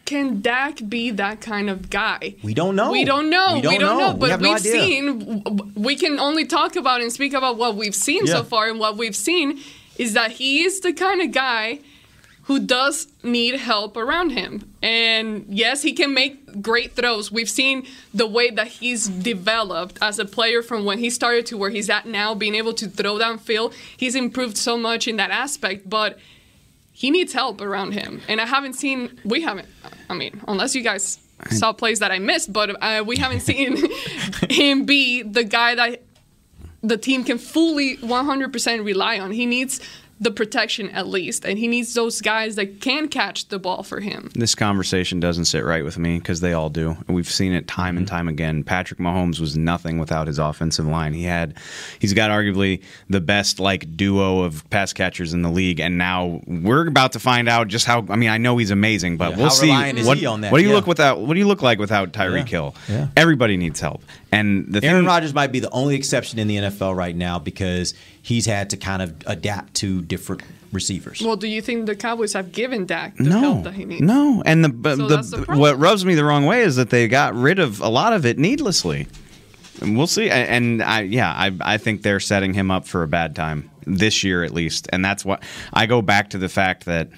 can 0.06 0.40
Dak 0.40 0.88
be 0.88 1.10
that 1.10 1.40
kind 1.40 1.68
of 1.68 1.90
guy? 1.90 2.36
we 2.42 2.54
don't 2.54 2.74
know 2.76 2.90
We 2.92 3.04
don't 3.04 3.28
know. 3.28 3.56
we 3.56 3.60
don't, 3.62 3.80
know. 3.98 4.12
We 4.14 4.18
But 4.20 4.30
have 4.30 4.40
we've 4.40 4.52
idea. 4.56 4.72
seen. 4.72 5.42
We 5.74 5.96
can 5.96 6.18
only 6.18 6.46
talk 6.46 6.76
about 6.76 7.00
and 7.02 7.12
speak 7.12 7.34
about 7.34 7.58
what 7.58 7.76
we've 7.76 7.94
seen 7.94 8.24
Yeah. 8.26 8.34
so 8.36 8.44
far, 8.44 8.68
and 8.70 8.78
what 8.78 8.96
we've 8.96 9.16
seen 9.16 9.60
is 9.98 10.12
that 10.14 10.32
he 10.32 10.62
is 10.64 10.80
the 10.80 10.92
kind 10.92 11.20
of 11.20 11.32
guy 11.32 11.80
who 12.44 12.60
does 12.60 13.08
need 13.24 13.56
help 13.56 13.96
around 13.96 14.30
him. 14.30 14.70
And 14.80 15.44
yes, 15.48 15.82
he 15.82 15.92
can 15.92 16.14
make 16.14 16.62
great 16.62 16.94
throws. 16.94 17.32
We've 17.32 17.50
seen 17.50 17.84
the 18.14 18.26
way 18.28 18.50
that 18.50 18.68
he's 18.68 19.08
developed 19.08 19.98
as 20.00 20.20
a 20.20 20.24
player 20.24 20.62
from 20.62 20.84
when 20.84 20.98
he 20.98 21.10
started 21.10 21.44
to 21.46 21.56
where 21.56 21.70
he's 21.70 21.90
at 21.90 22.06
now, 22.06 22.34
being 22.36 22.54
able 22.54 22.72
to 22.74 22.86
throw 22.88 23.18
downfield. 23.18 23.72
He's 23.96 24.14
improved 24.14 24.56
so 24.56 24.76
much 24.78 25.08
in 25.08 25.16
that 25.16 25.32
aspect, 25.32 25.90
but 25.90 26.18
he 26.96 27.10
needs 27.10 27.34
help 27.34 27.60
around 27.60 27.92
him. 27.92 28.22
And 28.26 28.40
I 28.40 28.46
haven't 28.46 28.72
seen, 28.72 29.20
we 29.22 29.42
haven't, 29.42 29.68
I 30.08 30.14
mean, 30.14 30.40
unless 30.48 30.74
you 30.74 30.80
guys 30.82 31.18
saw 31.50 31.74
plays 31.74 31.98
that 31.98 32.10
I 32.10 32.18
missed, 32.18 32.50
but 32.50 32.74
uh, 32.82 33.04
we 33.06 33.18
haven't 33.18 33.40
seen 33.40 33.76
him 34.48 34.86
be 34.86 35.20
the 35.20 35.44
guy 35.44 35.74
that 35.74 36.04
the 36.82 36.96
team 36.96 37.22
can 37.22 37.36
fully 37.36 37.98
100% 37.98 38.82
rely 38.82 39.18
on. 39.18 39.30
He 39.30 39.44
needs 39.44 39.82
the 40.18 40.30
protection 40.30 40.88
at 40.90 41.06
least, 41.06 41.44
and 41.44 41.58
he 41.58 41.68
needs 41.68 41.92
those 41.92 42.22
guys 42.22 42.56
that 42.56 42.80
can 42.80 43.08
catch 43.08 43.48
the 43.48 43.58
ball 43.58 43.82
for 43.82 44.00
him. 44.00 44.30
This 44.34 44.54
conversation 44.54 45.20
doesn't 45.20 45.44
sit 45.44 45.62
right 45.62 45.84
with 45.84 45.98
me 45.98 46.18
because 46.18 46.40
they 46.40 46.54
all 46.54 46.70
do. 46.70 46.96
We've 47.06 47.28
seen 47.28 47.52
it 47.52 47.68
time 47.68 47.98
and 47.98 48.06
mm-hmm. 48.06 48.16
time 48.16 48.28
again. 48.28 48.64
Patrick 48.64 48.98
Mahomes 48.98 49.40
was 49.40 49.56
nothing 49.56 49.98
without 49.98 50.26
his 50.26 50.38
offensive 50.38 50.86
line. 50.86 51.12
He 51.12 51.24
had, 51.24 51.54
he's 51.98 52.14
got 52.14 52.30
arguably 52.30 52.82
the 53.10 53.20
best 53.20 53.60
like 53.60 53.94
duo 53.96 54.40
of 54.40 54.68
pass 54.70 54.94
catchers 54.94 55.34
in 55.34 55.42
the 55.42 55.50
league, 55.50 55.80
and 55.80 55.98
now 55.98 56.40
we're 56.46 56.86
about 56.86 57.12
to 57.12 57.20
find 57.20 57.48
out 57.48 57.68
just 57.68 57.84
how. 57.84 58.06
I 58.08 58.16
mean, 58.16 58.30
I 58.30 58.38
know 58.38 58.56
he's 58.56 58.70
amazing, 58.70 59.18
but 59.18 59.30
Yeah, 59.30 59.36
we'll 59.36 59.46
how 59.46 59.50
see. 59.50 59.66
reliant 59.66 60.06
what, 60.06 60.18
he 60.18 60.26
on 60.26 60.40
that? 60.40 60.52
what 60.52 60.58
do 60.58 60.64
you 60.64 60.70
Yeah. 60.70 60.76
look 60.76 60.86
without? 60.86 61.20
What 61.20 61.34
do 61.34 61.40
you 61.40 61.46
look 61.46 61.62
like 61.62 61.78
without 61.78 62.12
Tyreek 62.12 62.38
Yeah. 62.38 62.44
Hill? 62.44 62.74
Yeah. 62.88 63.08
Everybody 63.16 63.58
needs 63.58 63.80
help, 63.80 64.02
and 64.32 64.66
the 64.72 64.82
Aaron 64.82 65.02
thing, 65.02 65.06
Rodgers 65.06 65.34
might 65.34 65.52
be 65.52 65.60
the 65.60 65.70
only 65.70 65.94
exception 65.94 66.38
in 66.38 66.48
the 66.48 66.56
NFL 66.56 66.96
right 66.96 67.14
now 67.14 67.38
because 67.38 67.94
he's 68.26 68.44
had 68.44 68.70
to 68.70 68.76
kind 68.76 69.02
of 69.02 69.14
adapt 69.26 69.74
to 69.74 70.02
different 70.02 70.42
receivers. 70.72 71.22
Well, 71.24 71.36
do 71.36 71.46
you 71.46 71.62
think 71.62 71.86
the 71.86 71.94
Cowboys 71.94 72.32
have 72.32 72.50
given 72.50 72.84
Dak 72.84 73.16
the 73.16 73.22
no, 73.22 73.38
help 73.38 73.64
that 73.64 73.74
he 73.74 73.84
needs? 73.84 74.02
no, 74.02 74.42
and 74.44 74.64
the, 74.64 74.68
but 74.68 74.96
So 74.96 75.06
the, 75.06 75.22
the 75.46 75.56
what 75.56 75.78
rubs 75.78 76.04
me 76.04 76.16
the 76.16 76.24
wrong 76.24 76.44
way 76.44 76.62
is 76.62 76.74
that 76.74 76.90
they 76.90 77.06
got 77.06 77.36
rid 77.36 77.60
of 77.60 77.80
a 77.80 77.88
lot 77.88 78.12
of 78.12 78.26
it 78.26 78.36
needlessly. 78.36 79.06
And 79.80 79.96
we'll 79.96 80.08
see. 80.08 80.28
And 80.28 80.82
I, 80.82 81.02
yeah, 81.02 81.30
I, 81.30 81.56
I 81.60 81.76
think 81.78 82.02
they're 82.02 82.18
setting 82.18 82.54
him 82.54 82.70
up 82.70 82.84
for 82.86 83.04
a 83.04 83.08
bad 83.08 83.36
time 83.36 83.70
this 83.86 84.24
year 84.24 84.42
at 84.42 84.52
least. 84.52 84.88
And 84.92 85.04
that's 85.04 85.24
what 85.24 85.44
I 85.72 85.86
go 85.86 86.02
back 86.02 86.30
to 86.30 86.38
the 86.38 86.48
fact 86.48 86.86
that 86.86 87.10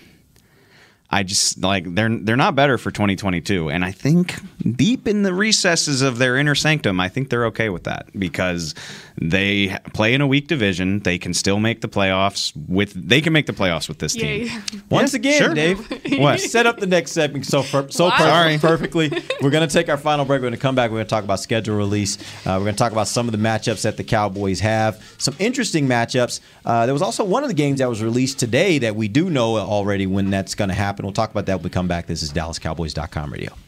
I 1.11 1.23
just 1.23 1.63
like 1.63 1.95
they're 1.95 2.11
they're 2.19 2.37
not 2.37 2.55
better 2.55 2.77
for 2.77 2.91
2022. 2.91 3.71
And 3.71 3.83
I 3.83 3.93
think 3.93 4.35
deep 4.77 5.09
in 5.09 5.23
the 5.23 5.33
recesses 5.33 6.03
of 6.03 6.19
their 6.19 6.37
inner 6.37 6.55
sanctum, 6.55 7.01
I 7.01 7.09
think 7.09 7.31
they're 7.31 7.47
okay 7.47 7.71
with 7.71 7.85
that 7.85 8.09
because 8.19 8.75
they 9.21 9.75
play 9.95 10.13
in 10.13 10.21
a 10.21 10.27
weak 10.27 10.49
division. 10.49 11.01
They 11.01 11.17
can 11.19 11.33
still 11.33 11.61
make 11.61 11.81
the 11.81 11.89
playoffs 11.89 12.53
with. 12.69 12.93
They 12.93 13.23
can 13.23 13.33
make 13.33 13.47
the 13.47 13.55
playoffs 13.55 13.89
with 13.89 14.01
this 14.01 14.13
team. 14.13 14.49
Yay. 14.49 14.51
Once 14.91 15.15
Yeah, 15.15 15.19
again, 15.19 15.43
sure. 15.43 15.55
Dave, 15.55 16.19
What? 16.21 16.41
set 16.41 16.67
up 16.67 16.79
the 16.79 16.87
next 16.87 17.13
segment 17.13 17.47
so 17.47 17.63
per- 17.63 17.89
so 17.91 18.09
Wow. 18.09 18.19
per- 18.19 18.59
perfectly. 18.59 19.11
We're 19.41 19.51
going 19.51 19.67
to 19.67 19.73
take 19.73 19.89
our 19.89 19.97
final 19.97 20.27
break. 20.27 20.39
We're 20.41 20.49
going 20.51 20.53
to 20.53 20.59
come 20.61 20.75
back. 20.75 20.91
We're 20.91 20.99
going 20.99 21.07
to 21.07 21.11
talk 21.11 21.25
about 21.25 21.41
schedule 21.41 21.75
release. 21.77 22.19
Uh, 22.47 22.57
we're 22.59 22.65
going 22.65 22.75
to 22.75 22.79
talk 22.79 22.93
about 22.93 23.09
some 23.09 23.27
of 23.29 23.33
the 23.33 23.39
matchups 23.39 23.81
that 23.83 23.97
the 23.97 24.05
Cowboys 24.05 24.61
have. 24.61 25.03
Some 25.17 25.35
interesting 25.39 25.89
matchups. 25.89 26.41
Uh, 26.67 26.85
there 26.85 26.93
was 26.93 27.03
also 27.03 27.25
one 27.25 27.43
of 27.45 27.49
the 27.49 27.55
games 27.55 27.79
that 27.79 27.89
was 27.89 28.03
released 28.03 28.39
today 28.39 28.79
that 28.81 28.95
we 28.95 29.09
do 29.09 29.31
know 29.31 29.57
already 29.57 30.07
when 30.07 30.29
that's 30.29 30.55
going 30.55 30.69
to 30.69 30.75
happen. 30.99 31.07
We'll 31.07 31.13
talk 31.15 31.31
about 31.31 31.47
that 31.47 31.57
when 31.57 31.65
we 31.65 31.71
come 31.71 31.89
back. 31.89 32.07
This 32.07 32.23
is 32.23 32.33
DallasCowboys.com 32.33 33.33
radio. 33.33 33.68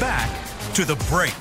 Back 0.00 0.30
to 0.72 0.86
the 0.86 0.96
break. 1.10 1.34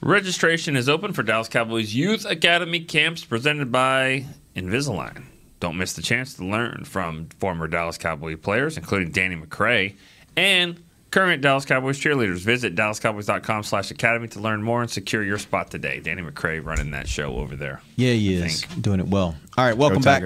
Registration 0.00 0.74
is 0.74 0.88
open 0.88 1.12
for 1.12 1.22
Dallas 1.22 1.48
Cowboys 1.48 1.94
Youth 1.94 2.24
Academy 2.24 2.80
camps 2.80 3.22
presented 3.22 3.70
by 3.70 4.24
Invisalign. 4.56 5.24
Don't 5.60 5.76
miss 5.76 5.92
the 5.92 6.00
chance 6.00 6.32
to 6.34 6.44
learn 6.46 6.84
from 6.86 7.28
former 7.38 7.68
Dallas 7.68 7.98
Cowboy 7.98 8.36
players, 8.36 8.78
including 8.78 9.10
Danny 9.10 9.36
McCray 9.36 9.96
and 10.34 10.82
current 11.10 11.42
Dallas 11.42 11.66
Cowboys 11.66 12.00
cheerleaders. 12.00 12.38
Visit 12.38 12.74
dallascowboys.com 12.74 13.62
slash 13.62 13.90
academy 13.90 14.28
to 14.28 14.40
learn 14.40 14.62
more 14.62 14.80
and 14.80 14.90
secure 14.90 15.22
your 15.22 15.38
spot 15.38 15.70
today. 15.70 16.00
Danny 16.00 16.22
McCray 16.22 16.64
running 16.64 16.90
that 16.92 17.06
show 17.06 17.36
over 17.36 17.54
there. 17.54 17.82
Yeah, 17.96 18.12
he 18.14 18.34
is 18.34 18.62
doing 18.80 19.00
it 19.00 19.08
well. 19.08 19.36
All 19.58 19.64
right, 19.66 19.76
welcome 19.76 20.00
back. 20.00 20.22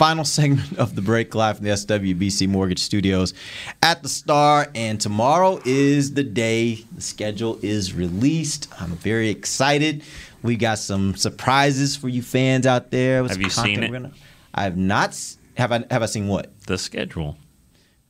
Tigers. 0.00 0.08
Final 0.08 0.24
segment 0.24 0.78
of 0.78 0.94
the 0.96 1.02
break 1.02 1.34
live 1.34 1.56
from 1.58 1.66
the 1.66 1.72
SWBC 1.72 2.48
Mortgage 2.48 2.78
Studios 2.80 3.34
at 3.82 4.02
the 4.02 4.08
Star, 4.08 4.68
and 4.74 5.00
tomorrow 5.00 5.60
is 5.64 6.14
the 6.14 6.24
day 6.24 6.84
the 6.94 7.00
schedule 7.00 7.58
is 7.62 7.92
released. 7.94 8.68
I'm 8.80 8.90
very 8.96 9.28
excited. 9.28 10.02
We 10.42 10.56
got 10.56 10.78
some 10.78 11.14
surprises 11.16 11.96
for 11.96 12.08
you 12.08 12.22
fans 12.22 12.66
out 12.66 12.90
there. 12.90 13.22
with 13.22 13.32
Have 13.32 13.42
you 13.42 13.50
seen 13.50 13.82
it? 13.82 13.92
gonna- 13.92 14.12
I 14.54 14.64
have 14.64 14.76
not. 14.76 15.18
Have 15.56 15.72
I? 15.72 15.84
Have 15.90 16.02
I 16.02 16.06
seen 16.06 16.28
what? 16.28 16.50
The 16.66 16.78
schedule. 16.78 17.36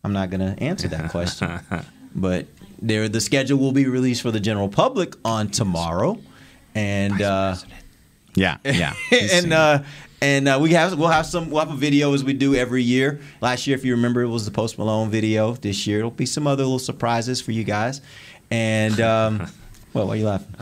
I'm 0.03 0.13
not 0.13 0.31
going 0.31 0.41
to 0.41 0.63
answer 0.63 0.89
that 0.89 1.11
question. 1.11 1.61
but 2.15 2.47
there, 2.81 3.07
the 3.09 3.21
schedule 3.21 3.59
will 3.59 3.73
be 3.73 3.87
released 3.87 4.23
for 4.23 4.31
the 4.31 4.41
general 4.41 4.69
public 4.69 5.15
on 5.25 5.49
tomorrow, 5.49 6.19
and 6.75 7.21
uh, 7.21 7.57
Yeah, 8.37 8.59
yeah. 8.65 8.95
and 9.11 9.53
uh, 9.53 9.83
and 10.23 10.49
uh, 10.49 10.59
we 10.61 10.73
have 10.73 10.99
we'll 10.99 11.09
have 11.09 11.27
some 11.27 11.51
we'll 11.51 11.65
have 11.65 11.73
a 11.75 11.77
video 11.79 12.13
as 12.15 12.23
we 12.25 12.33
do 12.33 12.55
every 12.55 12.83
year. 12.83 13.21
Last 13.41 13.67
year, 13.67 13.77
if 13.77 13.85
you 13.85 13.93
remember, 13.95 14.23
it 14.23 14.29
was 14.29 14.45
the 14.45 14.51
Post 14.51 14.79
Malone 14.79 15.11
video. 15.11 15.53
This 15.55 15.87
year, 15.87 15.99
it'll 16.01 16.11
be 16.11 16.27
some 16.27 16.47
other 16.47 16.63
little 16.65 16.79
surprises 16.79 17.41
for 17.41 17.53
you 17.53 17.65
guys. 17.65 18.01
And 18.51 19.01
um, 19.01 19.47
well, 19.95 20.07
why 20.07 20.15
are 20.15 20.17
you 20.17 20.27
laughing? 20.27 20.55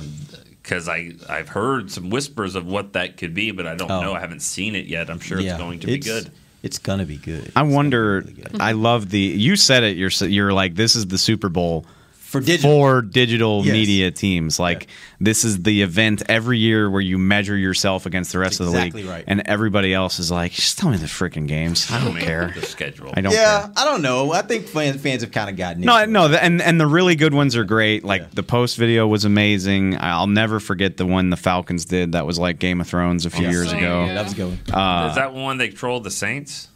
because 0.62 0.86
I 0.86 1.12
I've 1.30 1.48
heard 1.48 1.90
some 1.90 2.11
whispers 2.11 2.54
of 2.54 2.66
what 2.66 2.92
that 2.92 3.16
could 3.16 3.32
be, 3.32 3.50
but 3.52 3.66
I 3.66 3.74
don't 3.74 3.90
Oh. 3.90 4.02
know. 4.02 4.12
I 4.14 4.20
haven't 4.20 4.40
seen 4.42 4.74
it 4.74 4.84
yet. 4.86 5.09
I'm 5.09 5.18
sure 5.18 5.40
Yeah, 5.40 5.52
it's 5.52 5.59
going 5.59 5.80
to 5.80 5.86
be 5.86 5.98
good. 5.98 6.30
It's 6.62 6.78
gonna 6.78 7.06
be 7.06 7.16
good. 7.16 7.52
I 7.56 7.62
wonder. 7.62 8.24
I 8.59 8.72
love 8.72 9.11
the. 9.11 9.18
You 9.20 9.54
said 9.56 9.84
it. 9.84 9.96
You're. 9.96 10.11
You're 10.11 10.52
like 10.52 10.74
this 10.74 10.96
is 10.96 11.06
the 11.06 11.16
Super 11.16 11.48
Bowl 11.48 11.86
for 12.29 12.41
digital, 12.41 12.70
for 12.81 13.01
digital 13.03 13.64
Yes. 13.64 13.72
media 13.72 14.11
teams. 14.11 14.59
Like 14.59 14.87
this 15.18 15.45
is 15.45 15.62
the 15.62 15.83
event 15.83 16.22
every 16.29 16.59
year 16.59 16.91
where 16.91 17.01
you 17.01 17.16
measure 17.18 17.57
yourself 17.57 18.05
against 18.07 18.33
the 18.33 18.39
rest 18.39 18.61
of 18.61 18.66
the 18.66 18.72
exactly 18.72 19.03
league, 19.03 19.11
right. 19.11 19.24
and 19.26 19.43
everybody 19.47 19.95
else 19.95 20.18
is 20.18 20.31
like, 20.31 20.53
just 20.53 20.79
tell 20.79 20.91
me 20.91 20.97
the 20.99 21.07
freaking 21.07 21.49
games. 21.49 21.91
I 21.91 22.05
don't 22.05 22.18
care. 22.18 22.53
The 22.55 22.62
schedule. 22.66 23.12
I 23.14 23.20
don't 23.22 23.33
yeah, 23.33 23.62
care. 23.62 23.72
I 23.76 23.85
don't 23.87 24.03
know. 24.03 24.33
I 24.33 24.43
think 24.43 24.66
fans 24.68 25.01
fans 25.01 25.22
have 25.22 25.33
kind 25.33 25.49
of 25.49 25.57
gotten 25.57 25.83
No, 25.83 25.97
it. 26.03 26.09
no, 26.09 26.29
the, 26.29 26.43
and 26.43 26.61
and 26.61 26.79
the 26.81 26.87
really 26.87 27.16
good 27.16 27.33
ones 27.35 27.57
are 27.57 27.64
great. 27.64 28.05
Like 28.05 28.31
the 28.33 28.43
post 28.43 28.76
video 28.76 29.07
was 29.07 29.24
amazing. 29.24 29.97
I'll 29.99 30.26
never 30.26 30.61
forget 30.61 30.99
the 30.99 31.07
one 31.07 31.31
the 31.31 31.37
Falcons 31.37 31.85
did. 31.87 32.12
That 32.12 32.26
was 32.26 32.39
like 32.39 32.59
Game 32.59 32.81
of 32.81 32.87
Thrones 32.89 33.24
a 33.26 33.31
few 33.31 33.45
Yes. 33.47 33.53
years 33.55 33.72
Oh, 33.72 33.76
ago. 33.79 34.05
yeah. 34.05 34.14
That 34.14 34.24
was 34.24 34.33
a 34.33 34.37
good 34.37 34.49
one. 34.68 34.74
Uh, 34.79 35.09
Is 35.09 35.14
that 35.16 35.33
one 35.33 35.57
they 35.59 35.70
trolled 35.70 36.05
the 36.05 36.11
Saints? 36.11 36.68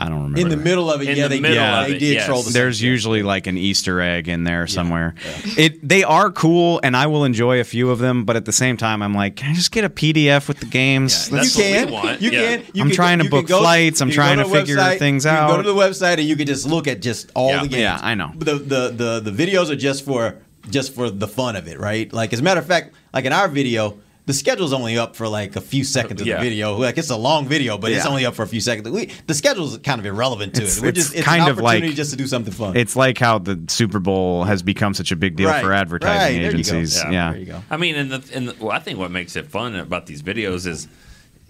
I 0.00 0.08
don't 0.08 0.18
remember. 0.22 0.40
In 0.40 0.48
the 0.48 0.56
middle 0.56 0.90
of 0.90 1.02
it, 1.02 1.08
In 1.08 1.16
yeah, 1.16 1.24
the 1.24 1.28
they, 1.36 1.40
middle 1.40 1.56
yeah, 1.56 1.80
of 1.82 1.86
they 1.88 1.96
it, 1.96 1.98
did 1.98 2.14
yes. 2.14 2.26
troll 2.26 2.42
the 2.42 2.50
There's 2.50 2.80
usually 2.82 3.22
like 3.22 3.46
an 3.46 3.56
Easter 3.58 4.00
egg 4.00 4.28
in 4.28 4.44
there 4.44 4.66
somewhere. 4.66 5.14
It 5.56 5.86
they 5.86 6.02
are 6.04 6.30
cool, 6.30 6.80
and 6.82 6.96
I 6.96 7.06
will 7.06 7.24
enjoy 7.24 7.60
a 7.60 7.64
few 7.64 7.90
of 7.90 7.98
them. 7.98 8.24
But 8.24 8.36
at 8.36 8.44
the 8.44 8.52
same 8.52 8.76
time, 8.76 9.02
I'm 9.02 9.14
like, 9.14 9.36
can 9.36 9.50
I 9.50 9.54
just 9.54 9.72
get 9.72 9.84
a 9.84 9.90
PDF 9.90 10.48
with 10.48 10.60
the 10.60 10.66
games? 10.66 11.28
Yeah, 11.30 11.36
that's 11.38 11.56
you 11.56 11.62
what 11.64 11.70
we 11.70 11.76
can. 11.78 11.92
want. 11.92 12.20
You 12.22 12.30
Yeah. 12.30 12.40
can. 12.56 12.66
You 12.74 12.82
I'm 12.82 12.88
can 12.88 12.96
trying 12.96 13.18
to 13.20 13.28
book 13.28 13.46
go- 13.46 13.60
flights. 13.60 14.00
I'm 14.00 14.10
trying 14.10 14.38
go 14.38 14.44
to 14.44 14.48
figure 14.50 14.76
website, 14.76 14.98
things 14.98 15.24
you 15.24 15.30
can 15.30 15.38
out. 15.38 15.50
go 15.50 15.56
to 15.62 15.62
the 15.62 15.74
website 15.74 16.14
and 16.14 16.24
you 16.24 16.36
can 16.36 16.46
just 16.46 16.66
look 16.66 16.86
at 16.88 17.00
just 17.02 17.30
all 17.34 17.50
Yeah. 17.50 17.62
the 17.62 17.68
games. 17.68 17.80
Yeah, 17.82 17.98
I 18.02 18.14
know. 18.14 18.32
The, 18.36 18.54
the 18.54 19.20
the 19.22 19.30
the 19.30 19.46
videos 19.46 19.70
are 19.70 19.76
just 19.76 20.04
for 20.04 20.36
just 20.70 20.94
for 20.94 21.10
the 21.10 21.26
fun 21.28 21.56
of 21.56 21.66
it, 21.68 21.78
right? 21.78 22.12
Like 22.12 22.32
as 22.32 22.40
a 22.40 22.42
matter 22.42 22.60
of 22.60 22.66
fact, 22.66 22.94
like 23.12 23.24
in 23.24 23.32
our 23.32 23.48
video. 23.48 23.98
The 24.26 24.34
schedule's 24.34 24.72
only 24.72 24.96
up 24.96 25.16
for 25.16 25.26
like 25.26 25.56
a 25.56 25.60
few 25.60 25.82
seconds 25.82 26.20
of 26.20 26.26
Yeah. 26.26 26.36
the 26.36 26.42
video. 26.42 26.76
Like 26.76 26.98
it's 26.98 27.10
a 27.10 27.16
long 27.16 27.48
video, 27.48 27.78
but 27.78 27.90
it's 27.90 28.06
only 28.06 28.24
up 28.26 28.34
for 28.34 28.42
a 28.42 28.46
few 28.46 28.60
seconds. 28.60 28.88
We, 28.88 29.06
the 29.26 29.34
schedule's 29.34 29.78
kind 29.78 29.98
of 29.98 30.06
irrelevant 30.06 30.54
to 30.54 30.62
It's- 30.62 30.76
it. 30.78 30.82
We're 30.82 30.88
it's 30.90 30.98
just 30.98 31.14
it's 31.16 31.24
kind 31.26 31.42
an 31.44 31.48
of 31.50 31.58
like- 31.58 31.82
just 31.94 32.10
to 32.12 32.16
do 32.16 32.26
something 32.26 32.52
fun. 32.52 32.76
It's 32.76 32.94
like 32.94 33.18
how 33.18 33.38
the 33.38 33.58
Super 33.68 33.98
Bowl 33.98 34.44
has 34.44 34.62
become 34.62 34.94
such 34.94 35.10
a 35.10 35.16
big 35.16 35.36
deal 35.36 35.48
Right, 35.48 35.62
for 35.62 35.72
advertising 35.72 36.16
right, 36.18 36.28
there 36.42 36.56
you 36.56 36.62
go. 36.64 36.76
agencies. 36.76 36.96
Yeah, 37.10 37.34
Yeah, 37.34 37.60
I 37.70 37.76
mean, 37.76 37.96
and 37.96 38.12
the, 38.12 38.22
and 38.36 38.48
the, 38.48 38.56
well, 38.64 38.70
I 38.72 38.78
think 38.78 38.98
what 38.98 39.10
makes 39.10 39.34
it 39.36 39.46
fun 39.46 39.74
about 39.74 40.06
these 40.06 40.22
videos 40.22 40.66
is, 40.66 40.86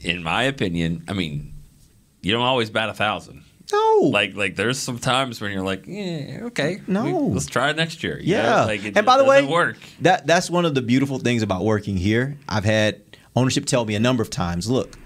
in 0.00 0.22
my 0.22 0.44
opinion, 0.44 1.02
I 1.08 1.12
mean, 1.12 1.52
you 2.22 2.32
don't 2.32 2.42
always 2.42 2.70
bat 2.70 2.88
a 2.88 2.94
thousand. 2.94 3.42
No, 3.72 4.00
like 4.04 4.34
like 4.34 4.56
there's 4.56 4.78
some 4.78 4.98
times 4.98 5.40
when 5.40 5.52
you're 5.52 5.62
like, 5.64 5.84
yeah, 5.86 6.40
okay, 6.42 6.80
No. 6.86 7.04
we- 7.04 7.34
let's 7.34 7.46
try 7.46 7.70
it 7.70 7.76
next 7.76 8.02
year. 8.02 8.18
you 8.20 8.34
know? 8.36 8.42
Yeah. 8.42 8.64
like 8.64 8.84
it 8.84 8.96
and 8.96 9.06
by 9.06 9.16
the 9.18 9.24
way, 9.24 9.46
work. 9.46 9.76
that 10.00 10.26
that's 10.26 10.50
one 10.50 10.64
of 10.64 10.74
the 10.74 10.82
beautiful 10.82 11.18
things 11.18 11.42
about 11.42 11.64
working 11.64 11.96
here. 11.96 12.36
I've 12.48 12.64
had 12.64 13.00
ownership 13.36 13.64
tell 13.66 13.84
me 13.84 13.94
a 13.94 14.00
number 14.00 14.22
of 14.22 14.30
times, 14.30 14.68
look, 14.68 14.96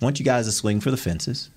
I 0.00 0.04
want 0.04 0.18
you 0.18 0.24
guys 0.24 0.46
to 0.46 0.52
swing 0.52 0.80
for 0.80 0.90
the 0.90 0.96
fences. 0.96 1.50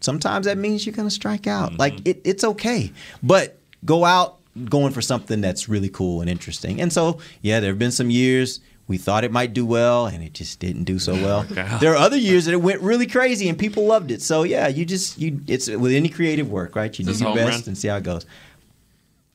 Sometimes 0.00 0.46
that 0.46 0.58
means 0.58 0.84
you're 0.84 0.94
going 0.94 1.08
to 1.08 1.14
strike 1.14 1.46
out. 1.46 1.70
Mm-hmm. 1.70 1.80
Like 1.80 2.06
it, 2.06 2.20
it's 2.24 2.44
okay, 2.44 2.92
but 3.22 3.58
go 3.84 4.04
out 4.04 4.38
going 4.68 4.92
for 4.92 5.00
something 5.00 5.40
that's 5.40 5.68
really 5.68 5.88
cool 5.88 6.20
and 6.20 6.28
interesting. 6.30 6.80
And 6.80 6.92
so, 6.92 7.18
yeah, 7.42 7.60
there 7.60 7.70
have 7.70 7.78
been 7.78 7.90
some 7.90 8.10
years 8.10 8.60
we 8.86 8.98
thought 8.98 9.24
it 9.24 9.32
might 9.32 9.52
do 9.54 9.64
well 9.64 10.06
and 10.06 10.22
it 10.22 10.34
just 10.34 10.60
didn't 10.60 10.84
do 10.84 10.98
so 10.98 11.14
well. 11.14 11.42
there 11.80 11.92
are 11.92 11.96
other 11.96 12.16
years 12.18 12.44
that 12.44 12.52
it 12.52 12.60
went 12.60 12.80
really 12.82 13.06
crazy 13.06 13.48
and 13.48 13.58
people 13.58 13.86
loved 13.86 14.10
it. 14.10 14.20
So 14.22 14.42
yeah, 14.42 14.68
you 14.68 14.84
just 14.84 15.18
you 15.18 15.40
it's 15.46 15.68
with 15.68 15.92
any 15.92 16.08
creative 16.08 16.50
work, 16.50 16.76
right? 16.76 16.96
You 16.98 17.04
do 17.04 17.12
your 17.12 17.34
best 17.34 17.60
run? 17.60 17.62
and 17.68 17.78
see 17.78 17.88
how 17.88 17.96
it 17.96 18.02
goes. 18.04 18.26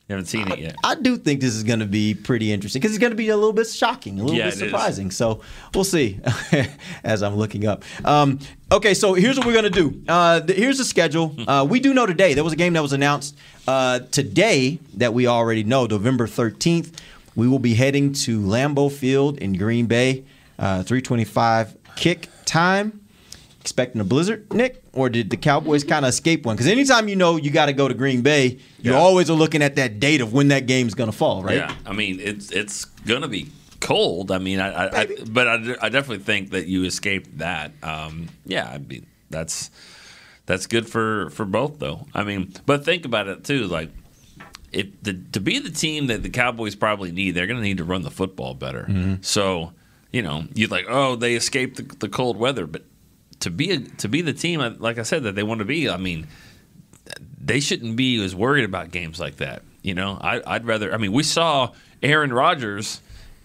You 0.08 0.14
haven't 0.14 0.26
seen 0.26 0.52
it 0.52 0.58
yet. 0.58 0.76
I 0.84 0.95
do 0.95 1.18
think 1.18 1.39
this 1.39 1.54
is 1.54 1.64
going 1.64 1.82
to 1.82 1.86
be 1.86 2.16
pretty 2.16 2.52
interesting 2.52 2.80
because 2.80 2.95
it's 2.95 3.00
going 3.00 3.12
to 3.12 3.16
be 3.16 3.30
a 3.30 3.36
little 3.38 3.54
bit 3.54 3.68
shocking, 3.68 4.20
a 4.20 4.24
little 4.24 4.39
Yeah, 4.39 4.45
bit 4.50 4.56
surprising. 4.56 5.12
So 5.12 5.41
we'll 5.76 5.84
see 5.84 6.20
as 7.04 7.22
I'm 7.22 7.36
looking 7.36 7.68
up. 7.68 7.84
Um, 8.04 8.39
okay, 8.72 8.95
so 8.95 9.14
here's 9.14 9.38
what 9.38 9.45
we're 9.45 9.54
going 9.54 9.72
to 9.72 9.89
do. 9.89 10.02
Uh, 10.08 10.41
th- 10.41 10.58
here's 10.58 10.80
the 10.80 10.84
schedule. 10.86 11.36
Uh, 11.47 11.64
we 11.64 11.80
do 11.80 11.93
know 11.93 12.06
today 12.08 12.34
there 12.34 12.43
was 12.43 12.54
a 12.54 12.56
game 12.56 12.74
that 12.74 12.82
was 12.82 12.93
announced 12.93 13.36
uh, 13.68 14.00
today 14.12 14.80
that 14.95 15.14
we 15.14 15.26
already 15.28 15.64
know, 15.64 15.86
November 15.86 16.26
13th. 16.28 16.91
We 17.40 17.48
will 17.48 17.60
be 17.60 17.74
heading 17.74 18.14
to 18.14 18.40
Lambeau 18.42 18.92
Field 18.92 19.38
in 19.38 19.54
Green 19.54 19.86
Bay, 19.86 20.26
uh, 20.60 20.84
325 20.84 21.76
kick 21.96 22.28
time 22.46 23.00
expecting 23.62 24.02
a 24.02 24.04
blizzard, 24.04 24.52
Nick, 24.54 24.82
or 24.94 25.10
did 25.10 25.30
the 25.30 25.38
Cowboys 25.38 25.84
kind 25.84 26.04
of 26.04 26.10
escape 26.10 26.46
one? 26.46 26.56
Because 26.56 26.68
anytime 26.68 27.08
you 27.08 27.16
know 27.16 27.38
you 27.38 27.52
got 27.52 27.68
to 27.68 27.74
go 27.74 27.88
to 27.88 27.94
Green 27.94 28.22
Bay, 28.22 28.58
you 28.82 28.96
always 28.96 29.30
are 29.30 29.36
looking 29.36 29.62
at 29.62 29.76
that 29.76 30.00
date 30.00 30.22
of 30.22 30.34
when 30.34 30.50
that 30.50 30.66
game's 30.66 30.96
going 30.96 31.10
to 31.10 31.16
fall, 31.16 31.44
right? 31.44 31.58
Yeah, 31.58 31.76
I 31.86 31.94
mean 31.94 32.20
it's 32.20 32.52
it's 32.52 32.86
gonna 32.86 33.28
be 33.28 33.50
cold. 33.80 34.32
I 34.32 34.40
mean, 34.40 34.60
I, 34.60 34.70
I, 34.72 35.00
I 35.02 35.08
but 35.30 35.48
I, 35.48 35.76
I 35.82 35.90
definitely 35.90 36.24
think 36.24 36.52
that 36.52 36.68
you 36.68 36.84
escaped 36.84 37.38
that. 37.38 37.72
Um, 37.84 38.30
yeah, 38.46 38.70
I 38.70 38.80
mean 38.80 39.06
that's 39.30 39.72
that's 40.46 40.66
good 40.68 40.90
for 40.90 41.30
for 41.30 41.46
both 41.46 41.80
though. 41.80 42.08
I 42.14 42.24
mean, 42.24 42.54
but 42.66 42.84
think 42.84 43.06
about 43.06 43.28
it 43.28 43.44
too, 43.44 43.68
like. 43.68 43.92
If 44.72 44.88
the, 45.02 45.14
to 45.32 45.40
be 45.40 45.60
the 45.60 45.72
team 45.72 46.08
that 46.08 46.24
the 46.24 46.30
Cowboys 46.30 46.76
probably 46.76 47.12
need, 47.12 47.32
they're 47.32 47.48
going 47.48 47.58
to 47.60 47.64
need 47.64 47.78
to 47.78 47.84
run 47.84 48.04
the 48.04 48.12
football 48.12 48.54
better. 48.54 48.86
Mhm. 48.90 49.24
So, 49.26 49.74
you 50.12 50.22
know, 50.22 50.46
you're 50.54 50.70
like, 50.70 50.86
oh, 50.88 51.16
they 51.16 51.36
escaped 51.36 51.78
the, 51.78 51.84
the 51.84 52.10
cold 52.10 52.38
weather, 52.38 52.68
but 52.68 52.84
to 53.42 53.50
be 53.50 53.72
a, 53.72 53.80
to 53.80 54.08
be 54.08 54.22
the 54.22 54.34
team, 54.34 54.60
like 54.80 54.98
I 54.98 55.04
said, 55.04 55.24
that 55.24 55.36
they 55.36 55.44
want 55.44 55.60
to 55.60 55.66
be, 55.66 55.90
I 55.90 55.98
mean, 55.98 56.28
they 57.42 57.60
shouldn't 57.60 57.96
be 57.96 58.24
as 58.24 58.36
worried 58.36 58.66
about 58.66 58.92
games 58.92 59.20
like 59.20 59.38
that. 59.38 59.64
You 59.82 59.94
know, 59.94 60.18
I, 60.22 60.42
I'd 60.46 60.66
rather. 60.66 60.94
I 60.94 60.98
mean, 60.98 61.14
we 61.14 61.24
saw 61.24 61.72
Aaron 62.04 62.34
Rodgers 62.34 63.02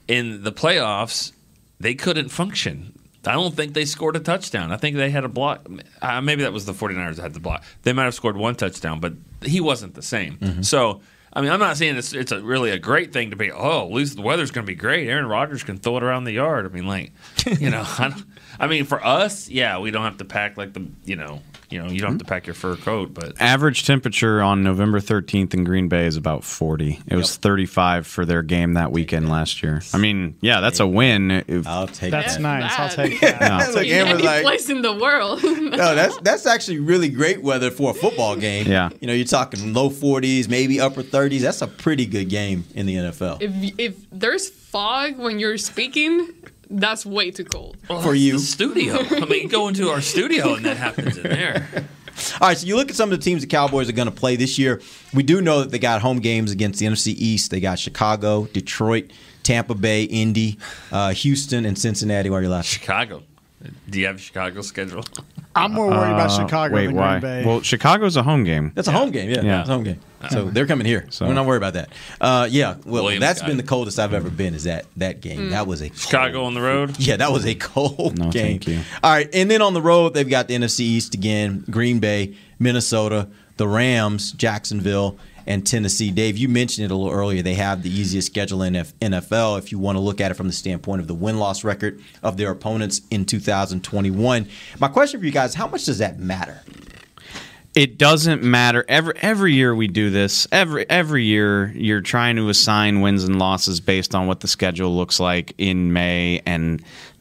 in 0.09 0.43
the 0.43 0.53
playoffs; 0.53 1.33
they 1.79 1.95
couldn't 1.95 2.31
function. 2.31 2.99
I 3.27 3.33
don't 3.33 3.55
think 3.55 3.73
they 3.73 3.85
scored 3.85 4.17
a 4.17 4.21
touchdown. 4.21 4.73
I 4.73 4.77
think 4.77 4.97
they 4.97 5.11
had 5.11 5.25
a 5.25 5.29
block. 5.29 5.67
Uh, 6.03 6.21
maybe 6.21 6.43
that 6.43 6.53
was 6.53 6.67
the 6.67 6.75
49ers 6.75 7.17
that 7.17 7.23
had 7.23 7.35
the 7.35 7.41
block. 7.41 7.65
They 7.83 7.93
might 7.95 8.05
have 8.05 8.15
scored 8.15 8.37
one 8.37 8.55
touchdown, 8.55 9.01
but 9.01 9.15
he 9.43 9.61
wasn't 9.61 9.95
the 9.95 10.03
same. 10.03 10.37
Mm-hmm. 10.39 10.63
So, 10.63 11.01
I 11.37 11.41
mean, 11.41 11.51
I'm 11.51 11.59
not 11.59 11.77
saying 11.77 11.97
it's 11.97 12.13
it's 12.13 12.31
a 12.31 12.41
really 12.41 12.71
a 12.71 12.79
great 12.79 13.13
thing 13.13 13.31
to 13.31 13.37
be. 13.37 13.51
Oh, 13.51 13.87
at 13.87 13.93
least 13.93 14.17
the 14.17 14.23
weather's 14.23 14.53
going 14.53 14.65
to 14.65 14.71
be 14.71 14.77
great. 14.77 15.09
Aaron 15.09 15.27
Rodgers 15.27 15.65
can 15.65 15.79
throw 15.79 15.97
it 15.97 16.03
around 16.05 16.25
the 16.25 16.33
yard. 16.33 16.65
I 16.65 16.69
mean, 16.69 16.87
like, 16.87 17.13
you 17.59 17.71
know, 17.71 17.83
I, 17.85 18.23
I 18.61 18.67
mean, 18.69 18.85
for 18.85 19.05
us, 19.05 19.49
yeah, 19.49 19.79
we 19.79 19.91
don't 19.91 20.05
have 20.05 20.19
to 20.19 20.25
pack 20.25 20.57
like 20.57 20.75
the, 20.75 20.87
you 21.05 21.17
know, 21.17 21.43
you 21.71 21.83
know, 21.83 21.89
you 21.89 22.01
don't 22.01 22.13
have 22.13 22.15
hmm. 22.15 22.19
to 22.19 22.25
pack 22.25 22.47
your 22.47 22.55
fur 22.55 22.77
coat, 22.77 23.15
but 23.15 23.41
Average 23.41 23.85
temperature 23.87 24.43
on 24.43 24.63
November 24.63 25.01
13th 25.01 25.55
in 25.55 25.65
Green 25.65 25.89
Bay 25.89 26.07
is 26.07 26.17
about 26.17 26.45
40. 26.45 27.01
It 27.07 27.17
was 27.17 27.37
35 27.37 28.07
for 28.07 28.25
their 28.25 28.43
game 28.43 28.75
that 28.75 28.93
weekend 28.93 29.29
last 29.29 29.63
year. 29.63 29.83
I 29.93 29.99
mean, 29.99 30.37
yeah, 30.41 30.61
that's 30.61 30.81
a 30.81 30.87
win. 30.87 31.31
If, 31.31 31.67
I'll 31.67 31.87
take 31.87 32.11
That's 32.11 32.37
that. 32.37 32.43
nice. 32.43 32.79
I'll 32.79 32.89
take 32.89 33.21
that. 33.21 33.41
Yeah. 33.41 33.69
Look, 33.69 33.87
Amber's 33.87 34.15
Any 34.15 34.23
like, 34.23 34.43
place 34.43 34.69
in 34.69 34.83
the 34.83 34.95
world. 34.95 35.43
no, 35.45 35.95
that's 35.95 36.17
that's 36.19 36.47
actually 36.47 36.81
really 36.81 37.09
great 37.09 37.43
weather 37.43 37.71
for 37.71 37.91
a 37.91 37.95
football 37.95 38.37
game. 38.37 38.67
Yeah. 38.67 38.91
you 39.01 39.07
know, 39.07 39.13
you're 39.13 39.27
talking 39.27 39.73
low 39.73 39.91
40s, 39.91 40.49
maybe 40.49 40.81
upper 40.81 41.03
30s. 41.03 41.41
That's 41.41 41.63
a 41.63 41.69
pretty 41.69 42.07
good 42.07 42.29
game 42.29 42.65
in 42.75 42.87
the 42.87 42.97
NFL 42.97 43.45
if 43.45 43.75
if 43.79 44.11
there's 44.11 44.49
fog 44.49 45.19
when 45.19 45.39
you're 45.39 45.59
speaking, 45.59 46.33
that's 46.71 47.05
way 47.07 47.31
too 47.31 47.45
cold. 47.45 47.77
for 47.87 48.15
you. 48.15 48.35
the 48.35 48.39
studio. 48.39 48.97
I 48.99 49.25
mean, 49.27 49.49
go 49.49 49.69
into 49.69 49.91
our 49.91 50.01
studio 50.01 50.55
and 50.55 50.65
that 50.65 50.77
happens 50.77 51.17
in 51.17 51.25
there. 51.25 51.69
All 52.41 52.49
right, 52.49 52.57
so 52.57 52.67
you 52.67 52.77
look 52.77 52.91
at 52.91 52.97
some 52.97 53.13
of 53.13 53.19
the 53.19 53.25
teams 53.25 53.43
the 53.43 53.49
Cowboys 53.49 53.89
are 53.89 53.93
going 53.93 54.07
to 54.07 54.15
play 54.15 54.37
this 54.37 54.59
year. 54.59 54.81
We 55.13 55.25
do 55.25 55.41
know 55.41 55.61
that 55.61 55.71
they 55.71 55.81
got 55.81 56.01
home 56.01 56.21
games 56.21 56.53
against 56.53 56.79
the 56.79 56.87
NFC 56.87 57.09
East. 57.09 57.51
They 57.51 57.59
got 57.59 57.79
Chicago, 57.79 58.47
Detroit, 58.47 59.11
Tampa 59.43 59.75
Bay, 59.75 60.05
Indy, 60.05 60.59
uh, 60.93 61.13
Houston, 61.13 61.65
and 61.65 61.77
Cincinnati. 61.77 62.31
Why 62.31 62.39
are 62.39 62.43
you 62.43 62.49
laughing? 62.51 62.81
Chicago. 62.81 63.23
Do 63.91 64.01
you 64.01 64.07
have 64.07 64.17
a 64.17 64.19
Chicago 64.19 64.61
schedule? 64.63 65.05
I'm 65.57 65.73
more 65.73 65.87
worried 65.87 66.11
about 66.13 66.31
Uh, 66.31 66.43
Chicago 66.45 66.75
wait, 66.75 66.87
than 66.87 66.97
why? 66.97 67.21
Green 67.21 67.43
Bay. 67.43 67.45
Well, 67.47 67.61
Chicago's 67.63 68.17
a 68.17 68.23
home 68.23 68.43
game. 68.45 68.73
That's 68.75 68.89
a 68.89 68.93
home 68.93 69.11
game, 69.13 69.31
yeah. 69.31 69.43
Yeah. 69.43 69.61
It's 69.61 69.69
a 69.69 69.73
home 69.73 69.85
game. 69.85 70.01
So 70.31 70.47
they're 70.47 70.67
coming 70.67 70.87
here. 70.87 71.05
So- 71.11 71.25
So 71.25 71.29
we're 71.29 71.35
not 71.35 71.47
worried 71.47 71.59
about 71.59 71.75
that. 71.75 71.91
Uh, 72.21 72.49
yeah, 72.51 72.75
well, 72.87 73.05
Williams 73.05 73.21
that's 73.21 73.41
got 73.41 73.49
been 73.49 73.59
it. 73.59 73.63
the 73.63 73.69
coldest 73.69 73.99
I've 73.99 74.15
ever 74.15 74.31
been. 74.31 74.55
Is 74.55 74.65
that 74.65 74.87
that 74.97 75.21
game? 75.21 75.51
That 75.51 75.67
was 75.67 75.81
a 75.83 75.91
Chicago 75.95 76.45
on 76.45 76.55
the 76.55 76.63
road. 76.63 76.97
Yeah, 76.99 77.17
that 77.17 77.31
was 77.31 77.45
a 77.47 77.55
cold 77.55 78.19
No, 78.19 78.31
game. 78.31 78.59
thank 78.59 78.67
you. 78.69 78.81
All 79.03 79.13
right, 79.13 79.29
and 79.35 79.51
then 79.51 79.61
on 79.63 79.75
the 79.75 79.83
road 79.83 80.15
they've 80.15 80.29
got 80.29 80.49
the 80.49 80.55
NFC 80.55 80.81
East 80.81 81.15
again: 81.15 81.63
Green 81.71 81.99
Bay, 82.01 82.35
Minnesota, 82.59 83.29
the 83.59 83.69
Rams, 83.69 84.33
Jacksonville, 84.33 85.19
and 85.47 85.67
Tennessee. 85.67 86.11
Dave, 86.11 86.37
you 86.37 86.49
mentioned 86.49 86.85
it 86.85 86.91
a 86.91 86.97
little 86.97 87.13
earlier. 87.13 87.43
They 87.43 87.55
have 87.55 87.83
the 87.83 87.91
easiest 87.91 88.27
schedule 88.27 88.63
in 88.63 88.75
NFL 88.75 89.59
if 89.59 89.73
you 89.73 89.79
want 89.79 89.97
to 89.97 90.01
look 90.01 90.21
at 90.21 90.31
it 90.31 90.35
from 90.35 90.47
the 90.47 90.53
standpoint 90.53 91.01
of 91.01 91.09
the 91.09 91.15
win 91.15 91.39
loss 91.39 91.65
record 91.65 92.03
of 92.23 92.37
their 92.37 92.51
opponents 92.51 93.03
in 93.11 93.25
2021. 93.25 94.49
My 94.79 94.89
question 94.89 95.21
for 95.21 95.27
you 95.27 95.33
guys: 95.33 95.55
How 95.55 95.67
much 95.67 95.85
does 95.85 95.99
that 95.99 96.19
matter? 96.19 96.63
It 97.75 97.99
doesn't 97.99 98.45
matter. 98.45 98.85
Every 98.87 99.15
every 99.17 99.53
year 99.55 99.75
we 99.75 99.89
do 99.89 100.09
this. 100.09 100.47
Every 100.53 100.89
every 100.89 101.25
year 101.25 101.73
you're 101.75 102.03
trying 102.03 102.37
to 102.37 102.49
assign 102.49 103.01
wins 103.01 103.25
and 103.25 103.39
losses 103.39 103.81
based 103.81 104.15
on 104.15 104.29
what 104.29 104.41
the 104.41 104.49
schedule 104.49 104.95
looks 104.97 105.19
like 105.19 105.55
in 105.59 105.93
May 105.93 106.41
and 106.47 106.81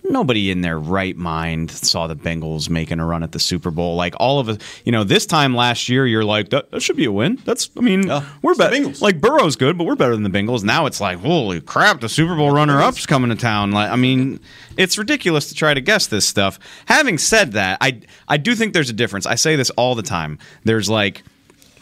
nobody 0.10 0.51
in 0.51 0.62
their 0.62 0.78
right 0.78 1.16
mind 1.16 1.72
saw 1.72 2.08
the 2.08 2.16
Bengals 2.16 2.70
making 2.70 2.99
a 2.99 3.06
run 3.06 3.24
at 3.24 3.32
the 3.32 3.39
Super 3.39 3.72
Bowl. 3.72 3.95
Like 3.95 4.14
all 4.18 4.39
of 4.39 4.49
us, 4.49 4.58
you 4.86 4.91
know, 4.91 5.04
this 5.04 5.26
time 5.26 5.56
last 5.56 5.89
year, 5.89 6.06
you're 6.06 6.24
like, 6.24 6.49
that, 6.49 6.72
that 6.72 6.82
should 6.82 6.95
be 6.97 7.06
a 7.06 7.12
win. 7.12 7.39
That's, 7.45 7.70
I 7.78 7.82
mean, 7.82 8.10
we're 8.41 8.56
better. 8.56 8.89
Like 9.01 9.22
Burrow's 9.22 9.56
good, 9.56 9.78
but 9.78 9.86
we're 9.86 9.95
better 9.95 10.16
than 10.16 10.24
the 10.24 10.30
Bengals. 10.30 10.64
Now 10.64 10.86
it's 10.86 11.01
like, 11.01 11.20
holy 11.20 11.62
crap, 11.62 12.01
the 12.01 12.10
Super 12.10 12.36
Bowl 12.36 12.51
runner-up's 12.51 13.06
coming 13.06 13.30
to 13.30 13.36
town. 13.36 13.72
Like, 13.72 13.89
I 13.89 13.95
mean, 13.95 14.39
it's 14.78 14.97
ridiculous 14.97 15.49
to 15.49 15.56
try 15.56 15.74
to 15.74 15.82
guess 15.82 16.08
this 16.08 16.28
stuff. 16.28 16.60
Having 16.86 17.20
said 17.20 17.54
that, 17.54 17.78
I 17.82 18.01
I 18.28 18.38
do 18.38 18.56
think 18.56 18.74
there's 18.74 18.89
a 18.89 18.93
difference. 18.93 19.26
I 19.26 19.36
say 19.36 19.56
this 19.56 19.70
all 19.72 19.95
the 19.95 20.04
time. 20.04 20.39
There's 20.64 20.89
like 20.89 21.24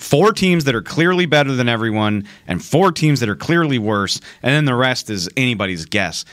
four 0.01 0.33
teams 0.33 0.65
that 0.65 0.75
are 0.75 0.81
clearly 0.81 1.25
better 1.25 1.53
than 1.53 1.69
everyone 1.69 2.27
and 2.47 2.63
four 2.63 2.91
teams 2.91 3.19
that 3.19 3.29
are 3.29 3.35
clearly 3.35 3.77
worse 3.77 4.19
and 4.41 4.51
then 4.51 4.65
the 4.65 4.73
rest 4.73 5.11
is 5.11 5.29
anybody's 5.37 5.85
guess 5.85 6.25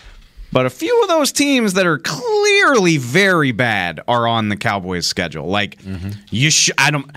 but 0.52 0.66
a 0.66 0.70
few 0.70 1.02
of 1.02 1.08
those 1.08 1.32
teams 1.32 1.74
that 1.74 1.86
are 1.86 1.98
clearly 1.98 2.96
very 2.96 3.52
bad 3.52 4.00
are 4.08 4.26
on 4.26 4.48
the 4.48 4.56
cowboys 4.56 5.06
schedule 5.06 5.46
like 5.46 5.80
mm-hmm. 5.82 6.10
you 6.30 6.50
should 6.50 6.74
i 6.78 6.90
don't 6.90 7.10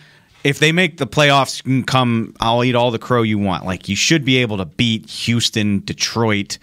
if 0.44 0.60
they 0.60 0.72
make 0.72 0.98
the 0.98 1.08
playoffs 1.08 1.60
you 1.60 1.64
can 1.64 1.84
come 1.84 2.34
i'll 2.40 2.64
eat 2.64 2.76
all 2.76 2.92
the 2.92 3.00
crow 3.00 3.22
you 3.22 3.38
want 3.38 3.66
like 3.66 3.90
you 3.90 3.96
should 3.96 4.26
be 4.26 4.38
able 4.38 4.58
to 4.58 4.66
beat 4.66 5.10
houston 5.10 5.82
detroit 5.86 6.58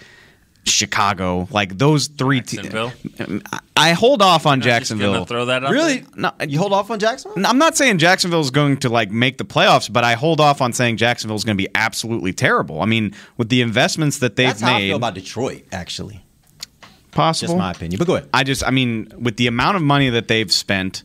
chicago 0.64 1.48
like 1.50 1.78
those 1.78 2.08
three 2.08 2.42
teams 2.42 2.68
Jacksonville. 2.68 3.40
i 3.74 3.92
hold 3.92 4.20
off 4.20 4.44
on 4.44 4.60
jacksonville 4.60 5.14
gonna 5.14 5.24
throw 5.24 5.46
that 5.46 5.64
up 5.64 5.70
Really? 5.70 6.00
there? 6.00 6.08
No, 6.16 6.32
you 6.46 6.58
hold 6.58 6.74
off 6.74 6.90
on 6.90 6.98
Jacksonville? 6.98 7.46
I'm 7.46 7.56
not 7.56 7.76
saying 7.76 7.98
Jacksonville 7.98 8.40
is 8.40 8.50
going 8.50 8.76
to 8.78 8.90
like 8.90 9.10
make 9.10 9.38
the 9.38 9.44
playoffs, 9.44 9.90
but 9.90 10.04
I 10.04 10.12
hold 10.14 10.40
off 10.40 10.60
on 10.60 10.74
saying 10.74 10.98
Jacksonville 10.98 11.36
is 11.36 11.44
going 11.44 11.56
to 11.56 11.62
be 11.62 11.68
absolutely 11.74 12.32
terrible. 12.32 12.82
I 12.82 12.84
mean, 12.84 13.14
with 13.38 13.48
the 13.48 13.62
investments 13.62 14.18
that 14.18 14.36
they've 14.36 14.48
That's 14.48 14.60
how 14.60 14.74
I 14.74 14.78
made, 14.78 14.88
feel 14.88 14.96
about 14.96 15.14
Detroit, 15.14 15.64
actually. 15.72 16.22
Possible. 17.10 17.54
Just 17.54 17.58
my 17.58 17.70
opinion. 17.70 17.98
But 17.98 18.06
go 18.06 18.16
ahead. 18.16 18.28
I 18.32 18.44
just, 18.44 18.64
I 18.64 18.70
mean, 18.70 19.12
with 19.18 19.36
the 19.36 19.46
amount 19.46 19.76
of 19.76 19.82
money 19.82 20.10
that 20.10 20.28
they've 20.28 20.52
spent, 20.52 21.02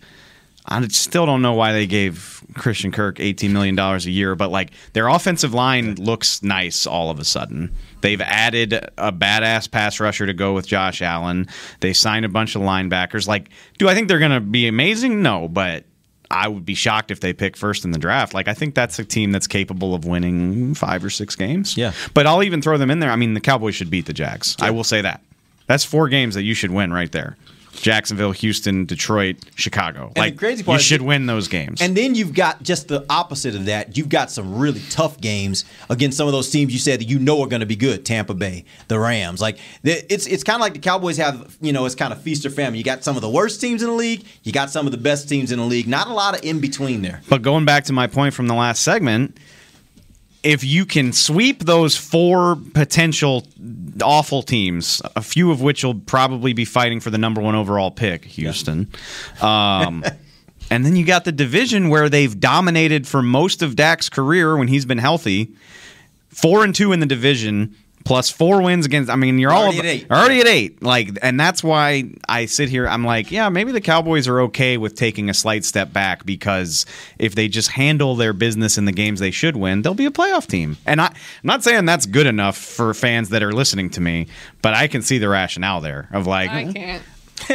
I 0.65 0.87
still 0.87 1.25
don't 1.25 1.41
know 1.41 1.53
why 1.53 1.73
they 1.73 1.87
gave 1.87 2.41
Christian 2.55 2.91
Kirk 2.91 3.17
$18 3.17 3.49
million 3.51 3.77
a 3.77 3.97
year, 3.99 4.35
but 4.35 4.49
like 4.49 4.71
their 4.93 5.07
offensive 5.07 5.53
line 5.53 5.95
looks 5.95 6.41
nice 6.41 6.87
all 6.87 7.09
of 7.09 7.19
a 7.19 7.25
sudden. 7.25 7.73
They've 8.01 8.21
added 8.21 8.73
a 8.97 9.11
badass 9.11 9.69
pass 9.69 9.99
rusher 9.99 10.25
to 10.25 10.33
go 10.33 10.53
with 10.53 10.67
Josh 10.67 11.01
Allen. 11.01 11.47
They 11.81 11.93
signed 11.93 12.25
a 12.25 12.29
bunch 12.29 12.55
of 12.55 12.61
linebackers. 12.61 13.27
Like, 13.27 13.49
do 13.77 13.89
I 13.89 13.93
think 13.93 14.07
they're 14.07 14.19
going 14.19 14.31
to 14.31 14.39
be 14.39 14.67
amazing? 14.67 15.21
No, 15.21 15.47
but 15.47 15.85
I 16.31 16.47
would 16.47 16.65
be 16.65 16.75
shocked 16.75 17.11
if 17.11 17.19
they 17.19 17.33
pick 17.33 17.55
first 17.57 17.85
in 17.85 17.91
the 17.91 17.99
draft. 17.99 18.33
Like, 18.33 18.47
I 18.47 18.53
think 18.53 18.73
that's 18.73 18.97
a 18.99 19.05
team 19.05 19.31
that's 19.31 19.47
capable 19.47 19.93
of 19.93 20.05
winning 20.05 20.73
five 20.73 21.03
or 21.03 21.09
six 21.09 21.35
games. 21.35 21.77
Yeah. 21.77 21.91
But 22.13 22.25
I'll 22.25 22.43
even 22.43 22.61
throw 22.61 22.77
them 22.77 22.89
in 22.89 22.99
there. 22.99 23.11
I 23.11 23.15
mean, 23.15 23.33
the 23.33 23.41
Cowboys 23.41 23.75
should 23.75 23.89
beat 23.89 24.05
the 24.05 24.13
Jags. 24.13 24.55
I 24.59 24.71
will 24.71 24.83
say 24.83 25.01
that. 25.01 25.21
That's 25.67 25.83
four 25.83 26.09
games 26.09 26.35
that 26.35 26.43
you 26.43 26.53
should 26.53 26.71
win 26.71 26.91
right 26.91 27.11
there. 27.11 27.37
Jacksonville, 27.73 28.31
Houston, 28.31 28.85
Detroit, 28.85 29.37
Chicago. 29.55 30.11
the 30.13 30.21
like 30.21 30.37
crazy 30.37 30.63
part 30.63 30.79
you 30.79 30.83
should 30.83 31.01
win 31.01 31.25
those 31.25 31.47
games. 31.47 31.81
And 31.81 31.97
then 31.97 32.15
you've 32.15 32.33
got 32.33 32.61
just 32.61 32.87
the 32.87 33.05
opposite 33.09 33.55
of 33.55 33.65
that. 33.65 33.97
You've 33.97 34.09
got 34.09 34.31
some 34.31 34.57
really 34.57 34.81
tough 34.89 35.19
games 35.19 35.65
against 35.89 36.17
some 36.17 36.27
of 36.27 36.33
those 36.33 36.49
teams 36.49 36.71
you 36.71 36.79
said 36.79 36.99
that 36.99 37.05
you 37.05 37.19
know 37.19 37.41
are 37.41 37.47
going 37.47 37.61
to 37.61 37.65
be 37.65 37.75
good. 37.75 38.05
Tampa 38.05 38.33
Bay, 38.33 38.65
the 38.87 38.99
Rams. 38.99 39.41
Like 39.41 39.57
it's 39.83 40.27
it's 40.27 40.43
kind 40.43 40.55
of 40.55 40.61
like 40.61 40.73
the 40.73 40.79
Cowboys 40.79 41.17
have. 41.17 41.57
You 41.61 41.73
know, 41.73 41.85
it's 41.85 41.95
kind 41.95 42.13
of 42.13 42.21
feast 42.21 42.45
or 42.45 42.49
famine. 42.49 42.77
You 42.77 42.83
got 42.83 43.03
some 43.03 43.15
of 43.15 43.21
the 43.21 43.29
worst 43.29 43.59
teams 43.59 43.81
in 43.81 43.89
the 43.89 43.95
league. 43.95 44.25
You 44.43 44.51
got 44.51 44.69
some 44.69 44.85
of 44.85 44.91
the 44.91 44.97
best 44.97 45.27
teams 45.27 45.51
in 45.51 45.59
the 45.59 45.65
league. 45.65 45.87
Not 45.87 46.07
a 46.07 46.13
lot 46.13 46.37
of 46.37 46.45
in 46.45 46.59
between 46.59 47.01
there. 47.01 47.21
But 47.27 47.41
going 47.41 47.65
back 47.65 47.85
to 47.85 47.93
my 47.93 48.07
point 48.07 48.33
from 48.33 48.47
the 48.47 48.55
last 48.55 48.83
segment, 48.83 49.37
if 50.43 50.63
you 50.63 50.85
can 50.85 51.13
sweep 51.13 51.63
those 51.63 51.95
four 51.95 52.57
potential 52.73 53.47
awful 54.01 54.43
teams, 54.43 55.01
a 55.15 55.21
few 55.21 55.51
of 55.51 55.61
which 55.61 55.83
will 55.83 55.95
probably 55.95 56.53
be 56.53 56.65
fighting 56.65 56.99
for 56.99 57.09
the 57.09 57.17
number 57.17 57.41
one 57.41 57.55
overall 57.55 57.91
pick, 57.91 58.25
Houston. 58.25 58.89
Um, 59.41 60.03
and 60.69 60.85
then 60.85 60.95
you 60.95 61.05
got 61.05 61.25
the 61.25 61.31
division 61.31 61.89
where 61.89 62.09
they've 62.09 62.39
dominated 62.39 63.07
for 63.07 63.21
most 63.21 63.61
of 63.61 63.75
Dak's 63.75 64.09
career 64.09 64.57
when 64.57 64.67
he's 64.67 64.85
been 64.85 64.97
healthy. 64.97 65.51
Four 66.29 66.63
and 66.63 66.73
two 66.73 66.91
in 66.91 66.99
the 66.99 67.05
division. 67.05 67.75
Plus 68.05 68.29
four 68.29 68.61
wins 68.61 68.85
against. 68.85 69.09
I 69.09 69.15
mean, 69.15 69.39
you're 69.39 69.51
all 69.51 69.63
Already 69.67 69.79
at 69.79 69.85
eight. 69.85 70.11
already 70.11 70.39
at 70.41 70.47
eight. 70.47 70.83
Like, 70.83 71.17
and 71.21 71.39
that's 71.39 71.63
why 71.63 72.11
I 72.27 72.47
sit 72.47 72.67
here. 72.67 72.85
I'm 72.87 73.05
like, 73.05 73.31
yeah, 73.31 73.47
maybe 73.49 73.71
the 73.71 73.79
Cowboys 73.79 74.27
are 74.27 74.41
okay 74.41 74.77
with 74.77 74.95
taking 74.95 75.29
a 75.29 75.33
slight 75.33 75.63
step 75.63 75.93
back 75.93 76.25
because 76.25 76.85
if 77.17 77.35
they 77.35 77.47
just 77.47 77.69
handle 77.71 78.15
their 78.15 78.33
business 78.33 78.77
in 78.77 78.83
the 78.85 78.91
games 78.91 79.19
they 79.21 79.31
should 79.31 79.55
win, 79.55 79.83
they'll 79.83 79.93
be 79.93 80.05
a 80.05 80.11
playoff 80.11 80.47
team. 80.47 80.75
And 80.85 80.99
I, 80.99 81.05
I'm 81.07 81.13
not 81.43 81.63
saying 81.63 81.85
that's 81.85 82.05
good 82.05 82.27
enough 82.27 82.57
for 82.57 82.93
fans 82.93 83.29
that 83.29 83.41
are 83.41 83.53
listening 83.53 83.89
to 83.91 84.01
me, 84.01 84.27
but 84.61 84.73
I 84.73 84.87
can 84.87 85.01
see 85.01 85.17
the 85.17 85.29
rationale 85.29 85.79
there 85.79 86.09
of 86.11 86.27
like, 86.27 86.49
I 86.51 86.71
can't. 86.73 87.03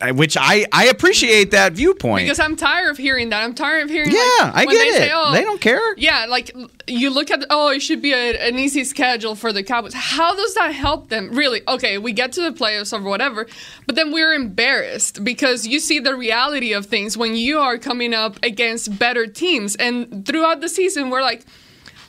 Uh, 0.00 0.12
which 0.14 0.36
I 0.38 0.64
I 0.72 0.86
appreciate 0.86 1.50
that 1.50 1.72
viewpoint. 1.72 2.24
Because 2.24 2.38
I'm 2.38 2.54
tired 2.56 2.90
of 2.90 2.96
hearing 2.96 3.30
that. 3.30 3.42
I'm 3.42 3.52
tired 3.54 3.82
of 3.82 3.90
hearing. 3.90 4.12
Yeah, 4.12 4.18
like, 4.18 4.54
I 4.54 4.64
get 4.64 4.70
they 4.72 4.90
Say, 4.92 5.06
it. 5.08 5.12
oh, 5.12 5.32
They 5.32 5.42
don't 5.42 5.60
care. 5.60 5.96
Yeah, 5.96 6.26
like 6.26 6.54
you 6.86 7.10
look 7.10 7.30
at 7.30 7.44
oh, 7.50 7.68
it 7.70 7.80
should 7.80 8.00
be 8.00 8.12
a, 8.12 8.38
an 8.48 8.58
easy 8.58 8.84
schedule 8.84 9.34
for 9.34 9.52
the 9.52 9.62
Cowboys. 9.64 9.92
How 9.94 10.34
does 10.36 10.54
that 10.54 10.72
help 10.72 11.08
them? 11.08 11.30
Really? 11.32 11.62
Okay, 11.66 11.98
we 11.98 12.12
get 12.12 12.32
to 12.32 12.40
the 12.42 12.52
playoffs 12.52 12.92
or 12.96 13.02
whatever, 13.02 13.46
but 13.86 13.96
then 13.96 14.12
we're 14.12 14.32
embarrassed 14.34 15.24
because 15.24 15.66
you 15.66 15.80
see 15.80 15.98
the 15.98 16.14
reality 16.14 16.72
of 16.72 16.86
things 16.86 17.16
when 17.16 17.34
you 17.34 17.58
are 17.58 17.76
coming 17.76 18.14
up 18.14 18.38
against 18.44 18.98
better 18.98 19.26
teams, 19.26 19.74
and 19.76 20.24
throughout 20.26 20.60
the 20.60 20.68
season 20.68 21.10
we're 21.10 21.22
like, 21.22 21.44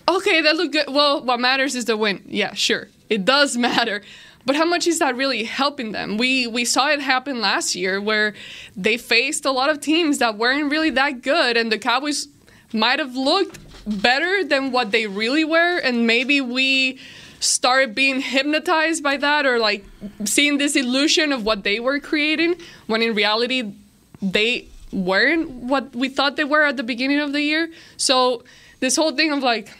okay, 0.08 0.42
that 0.42 0.56
look 0.56 0.72
good. 0.72 0.86
Well, 0.88 1.24
what 1.26 1.40
matters 1.40 1.76
is 1.76 1.86
the 1.86 1.98
win. 1.98 2.22
Yeah, 2.28 2.54
sure, 2.54 2.88
it 3.10 3.26
does 3.26 3.58
matter. 3.68 4.04
But 4.46 4.56
how 4.56 4.66
much 4.66 4.88
is 4.88 5.00
that 5.00 5.16
really 5.16 5.44
helping 5.44 5.92
them? 5.92 6.18
We 6.18 6.48
we 6.48 6.66
saw 6.66 6.90
it 6.90 7.02
happen 7.02 7.42
last 7.42 7.76
year 7.76 8.02
where 8.02 8.34
they 8.76 8.98
faced 8.98 9.46
a 9.46 9.52
lot 9.52 9.70
of 9.70 9.80
teams 9.80 10.18
that 10.20 10.38
weren't 10.38 10.72
really 10.72 10.90
that 10.92 11.22
good, 11.22 11.58
and 11.58 11.72
the 11.72 11.78
Cowboys 11.78 12.28
might 12.74 13.00
have 13.00 13.16
looked 13.16 13.60
better 13.86 14.44
than 14.44 14.72
what 14.72 14.92
they 14.92 15.08
really 15.08 15.44
were, 15.44 15.78
and 15.78 16.08
maybe 16.08 16.42
we 16.42 17.00
started 17.40 17.96
being 17.96 18.20
hypnotized 18.20 19.02
by 19.02 19.18
that 19.18 19.46
or 19.46 19.60
like 19.60 19.86
seeing 20.26 20.58
this 20.58 20.76
illusion 20.76 21.32
of 21.32 21.46
what 21.46 21.64
they 21.64 21.80
were 21.80 22.00
creating 22.00 22.56
when 22.88 23.02
in 23.02 23.16
reality 23.16 23.74
they 24.22 24.68
weren't 24.92 25.50
what 25.50 25.96
we 25.96 26.10
thought 26.10 26.36
they 26.36 26.44
were 26.44 26.64
at 26.64 26.76
the 26.76 26.84
beginning 26.84 27.20
of 27.20 27.32
the 27.32 27.42
year. 27.42 27.72
So 27.98 28.44
this 28.80 28.96
whole 28.96 29.12
thing 29.12 29.32
of 29.32 29.42
like 29.42 29.72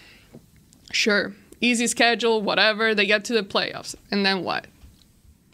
sure, 0.92 1.34
easy 1.62 1.88
schedule, 1.88 2.42
whatever. 2.42 2.96
They 2.96 3.06
get 3.06 3.26
to 3.26 3.34
the 3.34 3.44
playoffs, 3.44 3.96
and 4.12 4.26
then 4.26 4.44
what? 4.44 4.68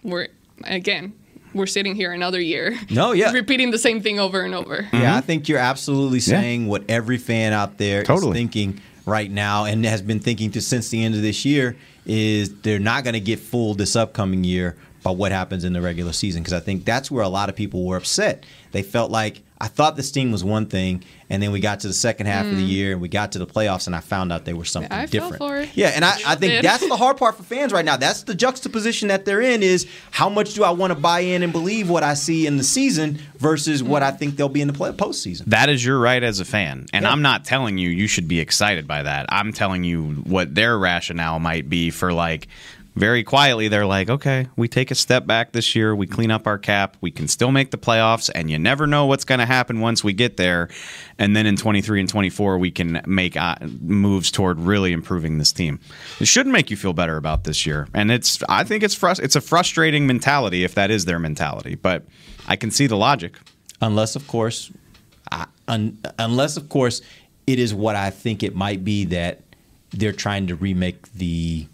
We're 0.04 0.28
again, 0.64 1.14
we're 1.54 1.66
sitting 1.66 1.96
here 1.96 2.12
another 2.12 2.40
year. 2.40 2.78
No, 2.90 3.12
yeah. 3.14 3.32
repeating 3.32 3.72
the 3.72 3.80
same 3.80 4.02
thing 4.02 4.20
over 4.20 4.42
and 4.42 4.54
over. 4.54 4.88
Yeah, 4.92 5.16
I 5.16 5.18
mm-hmm. 5.18 5.26
think 5.26 5.50
you're 5.50 5.60
absolutely 5.60 6.20
saying 6.20 6.68
what 6.68 6.84
every 6.90 7.18
fan 7.18 7.54
out 7.54 7.78
there 7.78 8.04
Totally. 8.04 8.32
is 8.32 8.34
thinking 8.36 8.82
right 9.06 9.30
now 9.30 9.66
and 9.66 9.86
has 9.86 10.02
been 10.02 10.20
thinking 10.20 10.52
to 10.52 10.62
since 10.62 10.90
the 10.90 11.04
end 11.04 11.16
of 11.16 11.22
this 11.22 11.46
year 11.46 11.78
is 12.06 12.54
they're 12.62 12.80
not 12.80 13.04
going 13.04 13.14
to 13.14 13.20
get 13.20 13.40
fooled 13.40 13.78
this 13.78 13.96
upcoming 13.96 14.44
year 14.44 14.76
by 15.04 15.12
what 15.12 15.32
happens 15.32 15.64
in 15.64 15.74
the 15.74 15.82
regular 15.82 16.12
season 16.12 16.42
because 16.42 16.54
I 16.54 16.60
think 16.60 16.86
that's 16.86 17.12
where 17.12 17.24
a 17.24 17.30
lot 17.30 17.50
of 17.50 17.56
people 17.56 17.86
were 17.86 17.98
upset. 17.98 18.44
They 18.72 18.82
felt 18.82 19.12
like 19.12 19.44
I 19.60 19.68
thought 19.68 19.96
this 19.96 20.12
team 20.12 20.34
was 20.34 20.44
one 20.44 20.66
thing, 20.66 21.04
and 21.30 21.42
then 21.42 21.54
we 21.54 21.62
got 21.62 21.80
to 21.80 21.88
the 21.88 21.94
second 21.94 22.26
half 22.26 22.46
of 22.46 22.58
the 22.58 22.64
Mm. 22.66 22.70
year 22.70 22.92
and 22.92 23.00
we 23.02 23.08
got 23.08 23.32
to 23.32 23.40
the 23.40 23.48
playoffs, 23.48 23.88
and 23.88 23.96
I 23.96 24.02
found 24.02 24.34
out 24.34 24.44
they 24.44 24.54
were 24.54 24.66
something 24.66 24.92
I 24.92 25.06
fell 25.08 25.30
different. 25.30 25.38
for 25.38 25.58
it. 25.58 25.70
Yeah, 25.76 25.88
and 25.96 26.04
I, 26.04 26.14
I 26.28 26.36
think 26.36 26.62
that's 26.62 26.86
the 26.86 26.98
hard 26.98 27.16
part 27.16 27.38
for 27.38 27.44
fans 27.44 27.72
right 27.72 27.86
now. 27.86 27.96
That's 27.96 28.24
the 28.24 28.36
juxtaposition 28.36 29.08
that 29.08 29.24
they're 29.24 29.40
in 29.40 29.64
is 29.64 29.88
how 30.12 30.28
much 30.28 30.56
do 30.56 30.66
I 30.66 30.72
want 30.72 30.92
to 30.92 31.00
buy 31.00 31.22
in 31.22 31.42
and 31.42 31.54
believe 31.54 31.90
what 31.90 32.04
I 32.04 32.16
see 32.16 32.46
in 32.46 32.58
the 32.58 32.64
season 32.66 33.20
versus 33.38 33.82
what 33.82 34.04
I 34.04 34.12
think 34.12 34.36
they'll 34.36 34.50
be 34.50 34.62
in 34.62 34.68
the 34.68 34.74
play- 34.74 34.92
postseason. 34.92 35.46
That 35.46 35.70
is 35.70 35.86
your 35.86 36.00
right 36.00 36.22
as 36.22 36.42
a 36.42 36.46
fan. 36.46 36.86
And 36.92 37.04
Yeah. 37.04 37.12
I'm 37.12 37.22
not 37.22 37.46
telling 37.46 37.78
you 37.78 37.90
you 37.90 38.08
should 38.08 38.28
be 38.28 38.42
excited 38.42 38.88
by 38.88 39.04
that. 39.04 39.26
I'm 39.30 39.54
telling 39.54 39.86
you 39.86 40.22
what 40.26 40.54
their 40.54 40.78
rationale 40.78 41.40
might 41.40 41.70
be 41.70 41.92
for 41.92 42.12
like 42.12 42.50
very 42.96 43.24
quietly 43.24 43.68
they're 43.68 43.86
like, 43.86 44.10
"Okay, 44.10 44.48
we 44.56 44.68
take 44.68 44.92
a 44.92 44.96
step 44.96 45.26
back 45.26 45.52
this 45.52 45.76
year, 45.76 45.96
we 45.96 46.08
clean 46.08 46.32
up 46.32 46.48
our 46.48 46.58
cap, 46.58 46.98
we 47.02 47.12
can 47.12 47.28
still 47.28 47.52
make 47.52 47.72
the 47.72 47.78
playoffs 47.78 48.30
and 48.34 48.50
you 48.50 48.58
never 48.58 48.88
know 48.88 49.06
what's 49.06 49.26
going 49.26 49.40
to 49.40 49.46
happen 49.46 49.80
once 49.80 50.04
we 50.04 50.14
get 50.14 50.38
there." 50.38 50.70
And 51.18 51.36
then 51.36 51.46
in 51.46 51.56
23 51.56 52.00
and 52.00 52.10
24 52.10 52.58
we 52.58 52.72
can 52.72 53.02
make 53.06 53.38
uh, 53.38 53.56
moves 53.82 54.32
toward 54.32 54.60
really 54.60 54.92
improving 54.92 55.38
this 55.38 55.52
team. 55.52 55.80
It 56.20 56.28
should 56.28 56.48
make 56.48 56.72
you 56.72 56.78
feel 56.78 56.94
better 56.94 57.18
about 57.18 57.44
this 57.44 57.66
year. 57.66 57.88
And 57.94 58.12
it's 58.12 58.42
I 58.50 58.64
think 58.64 58.84
it's 58.84 58.96
frus- 58.96 59.22
it's 59.22 59.36
a 59.36 59.42
frustrating 59.42 60.08
mentality 60.08 60.64
if 60.64 60.76
that 60.76 60.92
is 60.92 61.06
their 61.06 61.20
mentality, 61.20 61.76
but 61.76 62.06
I 62.48 62.56
can 62.56 62.72
see 62.72 62.88
the 62.88 62.98
logic. 62.98 63.38
Unless, 63.82 64.16
of 64.16 64.28
course, 64.28 64.72
I, 65.32 65.48
un, 65.68 65.98
unless 66.18 66.58
of 66.58 66.70
course, 66.70 67.02
it 67.48 67.60
is 67.60 67.74
what 67.74 67.96
I 67.96 68.10
think 68.10 68.44
it 68.44 68.56
might 68.56 68.84
be 68.84 69.06
that 69.06 69.42
they're 69.92 70.14
trying 70.14 70.48
to 70.48 70.56
remake 70.56 71.12
the, 71.14 71.68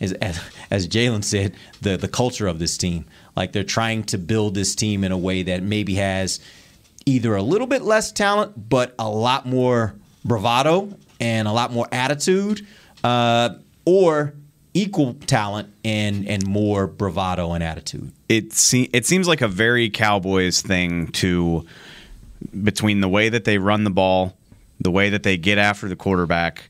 as 0.00 0.12
as, 0.14 0.40
as 0.70 0.88
Jalen 0.88 1.24
said, 1.24 1.54
the 1.80 1.96
the 1.96 2.08
culture 2.08 2.46
of 2.46 2.58
this 2.58 2.76
team. 2.76 3.04
Like 3.36 3.52
they're 3.52 3.64
trying 3.64 4.04
to 4.04 4.18
build 4.18 4.54
this 4.54 4.74
team 4.74 5.04
in 5.04 5.12
a 5.12 5.18
way 5.18 5.42
that 5.44 5.62
maybe 5.62 5.94
has 5.94 6.40
either 7.06 7.34
a 7.36 7.42
little 7.42 7.66
bit 7.66 7.82
less 7.82 8.12
talent, 8.12 8.68
but 8.68 8.94
a 8.98 9.08
lot 9.08 9.46
more 9.46 9.94
bravado 10.24 10.96
and 11.20 11.48
a 11.48 11.52
lot 11.52 11.72
more 11.72 11.88
attitude, 11.90 12.66
uh, 13.04 13.50
or 13.84 14.34
equal 14.74 15.14
talent 15.26 15.72
and 15.84 16.28
and 16.28 16.46
more 16.46 16.86
bravado 16.86 17.52
and 17.52 17.64
attitude. 17.64 18.12
it 18.28 18.52
se- 18.52 18.90
it 18.92 19.06
seems 19.06 19.26
like 19.26 19.40
a 19.40 19.48
very 19.48 19.88
Cowboys 19.90 20.60
thing 20.62 21.08
to 21.08 21.66
between 22.62 23.00
the 23.00 23.08
way 23.08 23.28
that 23.28 23.44
they 23.44 23.58
run 23.58 23.84
the 23.84 23.90
ball, 23.90 24.36
the 24.80 24.90
way 24.90 25.10
that 25.10 25.22
they 25.22 25.36
get 25.36 25.58
after 25.58 25.88
the 25.88 25.96
quarterback, 25.96 26.68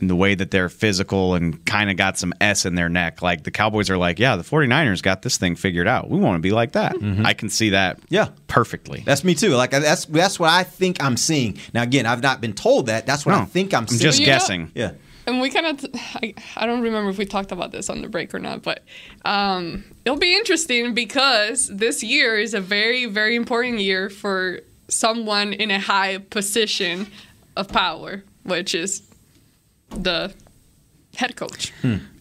and 0.00 0.08
the 0.10 0.16
way 0.16 0.34
that 0.34 0.50
they're 0.50 0.68
physical 0.68 1.34
and 1.34 1.64
kind 1.66 1.90
of 1.90 1.96
got 1.96 2.18
some 2.18 2.32
S 2.40 2.64
in 2.66 2.74
their 2.74 2.88
neck. 2.88 3.22
Like 3.22 3.44
the 3.44 3.50
Cowboys 3.50 3.90
are 3.90 3.96
like, 3.98 4.18
yeah, 4.18 4.36
the 4.36 4.42
49ers 4.42 5.02
got 5.02 5.22
this 5.22 5.36
thing 5.36 5.56
figured 5.56 5.86
out. 5.88 6.08
We 6.10 6.18
want 6.18 6.36
to 6.36 6.40
be 6.40 6.50
like 6.52 6.72
that. 6.72 6.96
I 7.24 7.34
can 7.34 7.48
see 7.50 7.70
that 7.70 7.98
Yeah. 8.08 8.28
perfectly. 8.46 9.02
That's 9.04 9.24
me 9.24 9.34
too. 9.34 9.50
Like 9.50 9.70
that's 9.70 10.06
that's 10.06 10.38
what 10.40 10.50
I 10.50 10.62
think 10.64 11.02
I'm 11.02 11.16
seeing. 11.16 11.58
Now 11.74 11.82
again, 11.82 12.06
I've 12.06 12.22
not 12.22 12.40
been 12.40 12.52
told 12.54 12.86
that. 12.86 13.06
That's 13.06 13.24
what 13.26 13.34
I 13.34 13.44
think 13.44 13.74
I'm, 13.74 13.82
I'm 13.82 13.88
seeing. 13.88 14.00
just 14.00 14.20
You 14.20 14.26
know- 14.26 14.32
guessing. 14.32 14.72
Yeah. 14.74 14.92
And 15.26 15.40
we 15.40 15.50
kind 15.50 15.66
of, 15.66 15.84
I, 16.16 16.34
I 16.56 16.66
don't 16.66 16.80
remember 16.80 17.10
if 17.10 17.18
we 17.18 17.24
talked 17.26 17.52
about 17.52 17.70
this 17.70 17.88
on 17.90 18.00
the 18.02 18.08
break 18.08 18.34
or 18.34 18.38
not, 18.40 18.62
but 18.62 18.82
um, 19.24 19.84
it'll 20.04 20.18
be 20.18 20.34
interesting 20.34 20.92
because 20.94 21.68
this 21.68 22.02
year 22.02 22.36
is 22.38 22.54
a 22.54 22.60
very, 22.60 23.04
very 23.06 23.36
important 23.36 23.78
year 23.80 24.08
for 24.10 24.60
someone 24.88 25.52
in 25.52 25.70
a 25.70 25.78
high 25.78 26.18
position 26.18 27.06
of 27.56 27.68
power, 27.68 28.24
which 28.44 28.74
is 28.74 29.02
the 29.90 30.32
head 31.16 31.36
coach. 31.36 31.72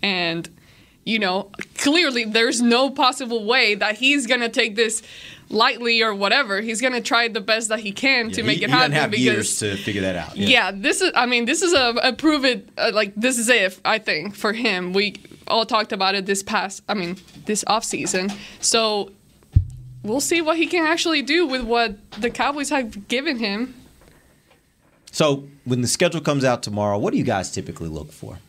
And, 0.01 0.49
you 1.05 1.19
know, 1.19 1.51
clearly 1.77 2.25
there's 2.25 2.61
no 2.61 2.89
possible 2.89 3.45
way 3.45 3.75
that 3.75 3.97
he's 3.97 4.27
going 4.27 4.41
to 4.41 4.49
take 4.49 4.75
this 4.75 5.01
lightly 5.49 6.01
or 6.01 6.13
whatever. 6.13 6.61
He's 6.61 6.81
going 6.81 6.93
to 6.93 7.01
try 7.01 7.27
the 7.27 7.41
best 7.41 7.69
that 7.69 7.79
he 7.79 7.91
can 7.91 8.31
to 8.31 8.43
make 8.43 8.59
he, 8.59 8.65
it 8.65 8.69
he 8.69 8.75
happen 8.75 8.91
have 8.91 9.11
because 9.11 9.25
years 9.25 9.59
to 9.59 9.75
figure 9.77 10.01
that 10.01 10.15
out. 10.15 10.37
yeah. 10.37 10.71
this 10.71 11.01
is. 11.01 11.11
I 11.15 11.25
mean, 11.25 11.45
this 11.45 11.61
is 11.61 11.73
a, 11.73 11.95
a 12.03 12.13
prove 12.13 12.45
it. 12.45 12.69
Uh, 12.77 12.91
like 12.93 13.13
this 13.15 13.37
is 13.37 13.49
it. 13.49 13.79
I 13.83 13.97
think 13.97 14.35
for 14.35 14.53
him, 14.53 14.93
we 14.93 15.15
all 15.47 15.65
talked 15.65 15.91
about 15.91 16.15
it 16.15 16.25
this 16.25 16.43
past. 16.43 16.83
I 16.87 16.93
mean, 16.93 17.17
this 17.45 17.63
off 17.67 17.83
season. 17.83 18.31
So 18.59 19.11
we'll 20.03 20.21
see 20.21 20.41
what 20.41 20.57
he 20.57 20.67
can 20.67 20.85
actually 20.85 21.21
do 21.21 21.47
with 21.47 21.63
what 21.63 22.11
the 22.19 22.29
Cowboys 22.29 22.69
have 22.69 23.07
given 23.07 23.39
him. 23.39 23.75
So 25.11 25.47
when 25.65 25.81
the 25.81 25.87
schedule 25.87 26.21
comes 26.21 26.43
out 26.43 26.63
tomorrow, 26.63 26.97
what 26.97 27.11
do 27.11 27.17
you 27.17 27.23
guys 27.23 27.51
typically 27.51 27.89
look 27.89 28.11
for? 28.11 28.39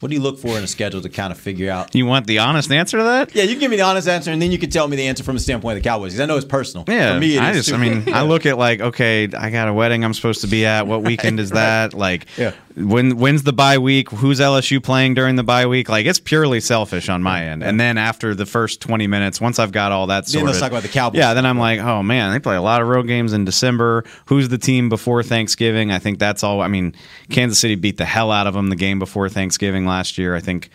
What 0.00 0.08
do 0.08 0.14
you 0.14 0.22
look 0.22 0.38
for 0.38 0.56
in 0.56 0.64
a 0.64 0.66
schedule 0.66 1.02
to 1.02 1.10
kind 1.10 1.30
of 1.30 1.38
figure 1.38 1.70
out? 1.70 1.94
You 1.94 2.06
want 2.06 2.26
the 2.26 2.38
honest 2.38 2.72
answer 2.72 2.96
to 2.96 3.02
that? 3.04 3.34
Yeah, 3.34 3.42
you 3.42 3.50
can 3.50 3.58
give 3.60 3.70
me 3.70 3.76
the 3.76 3.82
honest 3.82 4.08
answer, 4.08 4.30
and 4.30 4.40
then 4.40 4.50
you 4.50 4.56
can 4.58 4.70
tell 4.70 4.88
me 4.88 4.96
the 4.96 5.06
answer 5.06 5.22
from 5.22 5.36
the 5.36 5.40
standpoint 5.42 5.76
of 5.76 5.82
the 5.82 5.86
Cowboys. 5.86 6.12
Because 6.12 6.20
I 6.20 6.24
know 6.24 6.38
it's 6.38 6.46
personal. 6.46 6.86
Yeah, 6.88 7.12
For 7.14 7.20
me, 7.20 7.36
it 7.36 7.42
I 7.42 7.50
is 7.50 7.66
just, 7.66 7.72
I 7.72 7.76
mean, 7.76 8.10
I 8.14 8.22
look 8.32 8.46
at 8.46 8.56
like, 8.56 8.80
okay, 8.80 9.24
I 9.36 9.50
got 9.50 9.68
a 9.68 9.74
wedding 9.74 10.02
I'm 10.02 10.14
supposed 10.14 10.40
to 10.40 10.46
be 10.46 10.64
at. 10.64 10.86
What 10.86 11.02
weekend 11.02 11.38
is 11.38 11.50
that? 11.62 11.92
Like, 11.92 12.24
Yeah. 12.38 12.52
When 12.76 13.16
when's 13.16 13.42
the 13.42 13.52
bye 13.52 13.78
week? 13.78 14.10
Who's 14.10 14.40
LSU 14.40 14.82
playing 14.82 15.14
during 15.14 15.36
the 15.36 15.42
bye 15.42 15.66
week? 15.66 15.88
Like, 15.88 16.06
it's 16.06 16.20
purely 16.20 16.60
selfish 16.60 17.08
on 17.08 17.22
my 17.22 17.44
end. 17.44 17.62
And 17.62 17.80
then 17.80 17.98
after 17.98 18.34
the 18.34 18.46
first 18.46 18.80
20 18.80 19.06
minutes, 19.06 19.40
once 19.40 19.58
I've 19.58 19.72
got 19.72 19.92
all 19.92 20.06
that 20.08 20.26
Then 20.26 20.32
sorted, 20.32 20.46
let's 20.46 20.60
talk 20.60 20.70
about 20.70 20.82
the 20.82 20.88
Cowboys. 20.88 21.18
Yeah, 21.18 21.34
then 21.34 21.46
I'm 21.46 21.58
like, 21.58 21.80
oh 21.80 22.02
man, 22.02 22.32
they 22.32 22.38
play 22.38 22.56
a 22.56 22.62
lot 22.62 22.80
of 22.80 22.88
road 22.88 23.06
games 23.06 23.32
in 23.32 23.44
December. 23.44 24.04
Who's 24.26 24.48
the 24.48 24.58
team 24.58 24.88
before 24.88 25.22
Thanksgiving? 25.22 25.90
I 25.90 25.98
think 25.98 26.18
that's 26.18 26.44
all. 26.44 26.60
I 26.60 26.68
mean, 26.68 26.94
Kansas 27.28 27.58
City 27.58 27.74
beat 27.74 27.96
the 27.96 28.04
hell 28.04 28.30
out 28.30 28.46
of 28.46 28.54
them 28.54 28.68
the 28.68 28.76
game 28.76 28.98
before 28.98 29.28
Thanksgiving 29.28 29.84
last 29.86 30.18
year. 30.18 30.34
I 30.36 30.40
think 30.40 30.70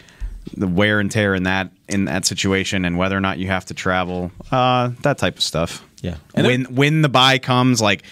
the 0.55 0.67
wear 0.67 0.99
and 0.99 1.09
tear 1.09 1.33
in 1.33 1.43
that 1.43 1.71
in 1.87 2.05
that 2.05 2.25
situation 2.25 2.85
and 2.85 2.97
whether 2.97 3.17
or 3.17 3.21
not 3.21 3.39
you 3.39 3.47
have 3.47 3.65
to 3.65 3.73
travel, 3.73 4.31
uh, 4.51 4.91
that 5.01 5.17
type 5.17 5.37
of 5.37 5.43
stuff. 5.43 5.83
Yeah. 6.01 6.17
And 6.33 6.45
when 6.45 6.63
when 6.65 7.01
the 7.01 7.09
bye 7.09 7.39
comes, 7.39 7.81
like 7.81 8.03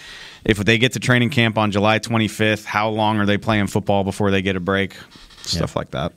if 0.45 0.57
they 0.57 0.77
get 0.77 0.93
to 0.93 0.99
training 0.99 1.29
camp 1.29 1.57
on 1.57 1.71
July 1.71 1.99
25th, 1.99 2.65
how 2.65 2.89
long 2.89 3.17
are 3.19 3.25
they 3.25 3.37
playing 3.37 3.67
football 3.67 4.03
before 4.03 4.31
they 4.31 4.41
get 4.41 4.55
a 4.55 4.59
break? 4.59 4.95
Stuff 5.43 5.75
like 5.75 5.91
that. 5.91 6.13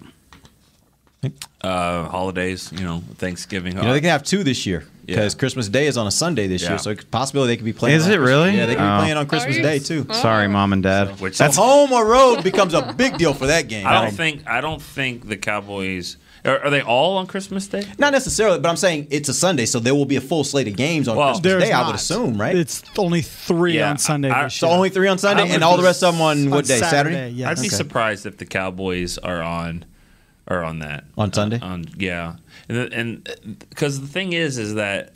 Uh, 1.62 2.04
holidays, 2.08 2.70
you 2.72 2.84
know, 2.84 3.02
Thanksgiving. 3.16 3.76
You 3.76 3.82
know, 3.82 3.92
they 3.92 4.00
can 4.00 4.10
have 4.10 4.22
two 4.22 4.44
this 4.44 4.64
year 4.64 4.84
because 5.04 5.34
Yeah. 5.34 5.38
Christmas 5.38 5.68
Day 5.68 5.86
is 5.86 5.96
on 5.96 6.06
a 6.06 6.10
Sunday 6.12 6.46
this 6.46 6.62
Yeah. 6.62 6.70
year, 6.70 6.78
so 6.78 6.90
it's 6.90 7.02
possibility 7.04 7.52
they 7.52 7.56
could 7.56 7.64
be 7.64 7.72
playing. 7.72 7.96
Is 7.96 8.04
on 8.06 8.12
it 8.12 8.16
Christmas- 8.16 8.28
really? 8.28 8.56
Yeah, 8.56 8.66
they 8.66 8.74
could 8.76 8.84
Oh. 8.84 8.96
be 8.98 9.00
playing 9.02 9.16
on 9.16 9.26
Christmas 9.26 9.56
Day 9.56 9.78
too. 9.80 10.06
Sorry, 10.12 10.46
mom 10.46 10.72
and 10.72 10.82
dad. 10.84 11.18
Which 11.20 11.34
So 11.34 11.44
that's 11.44 11.56
home 11.56 11.90
or 11.92 12.04
road 12.06 12.44
becomes 12.44 12.74
a 12.74 12.92
big 12.96 13.18
deal 13.18 13.34
for 13.34 13.46
that 13.46 13.66
game. 13.66 13.86
I 13.86 13.94
don't 14.02 14.14
think 14.14 14.42
I 14.48 14.60
don't 14.60 14.80
think 14.80 15.28
the 15.28 15.36
Cowboys 15.36 16.16
are, 16.46 16.60
are 16.64 16.70
they 16.70 16.80
all 16.82 17.18
on 17.18 17.26
Christmas 17.26 17.66
Day? 17.66 17.82
Not 17.98 18.12
necessarily, 18.12 18.58
but 18.60 18.68
I'm 18.68 18.76
saying 18.76 19.08
it's 19.10 19.28
a 19.28 19.34
Sunday, 19.34 19.66
so 19.66 19.78
there 19.80 19.94
will 19.94 20.04
be 20.06 20.16
a 20.16 20.20
full 20.20 20.44
slate 20.44 20.68
of 20.68 20.76
games 20.76 21.08
on 21.08 21.16
Well, 21.16 21.28
Christmas 21.34 21.42
There's 21.52 21.62
Day. 21.64 21.72
I 21.72 21.86
would 21.86 21.94
assume, 21.94 22.40
right? 22.40 22.56
It's 22.56 22.82
only 22.98 23.22
three 23.22 23.76
Yeah, 23.78 23.90
on 23.90 23.98
Sunday 23.98 24.30
I- 24.30 24.44
this 24.44 24.54
so 24.54 24.68
only 24.68 24.88
three 24.90 25.08
on 25.08 25.18
Sunday, 25.18 25.48
and 25.50 25.62
all 25.64 25.76
the 25.76 25.82
rest 25.82 26.02
of 26.02 26.14
them 26.14 26.22
on 26.22 26.50
what 26.50 26.58
on 26.58 26.62
day? 26.64 26.78
Saturday, 26.78 27.30
yes. 27.30 27.58
I'd 27.58 27.62
be 27.62 27.68
surprised 27.68 28.26
if 28.26 28.38
the 28.38 28.46
Cowboys 28.46 29.18
are 29.18 29.42
on 29.42 29.84
are 30.48 30.62
on 30.62 30.78
that 30.78 31.04
On 31.18 31.32
Sunday? 31.32 31.58
Uh, 31.60 31.66
on 31.66 31.84
yeah, 31.96 32.36
and 32.68 32.92
and 32.92 33.28
uh, 33.28 33.34
because 33.68 34.00
the 34.00 34.06
thing 34.06 34.32
is, 34.32 34.58
is 34.58 34.74
that 34.74 35.12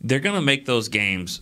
they're 0.00 0.18
going 0.20 0.34
to 0.34 0.42
make 0.42 0.66
those 0.66 0.88
games 0.88 1.40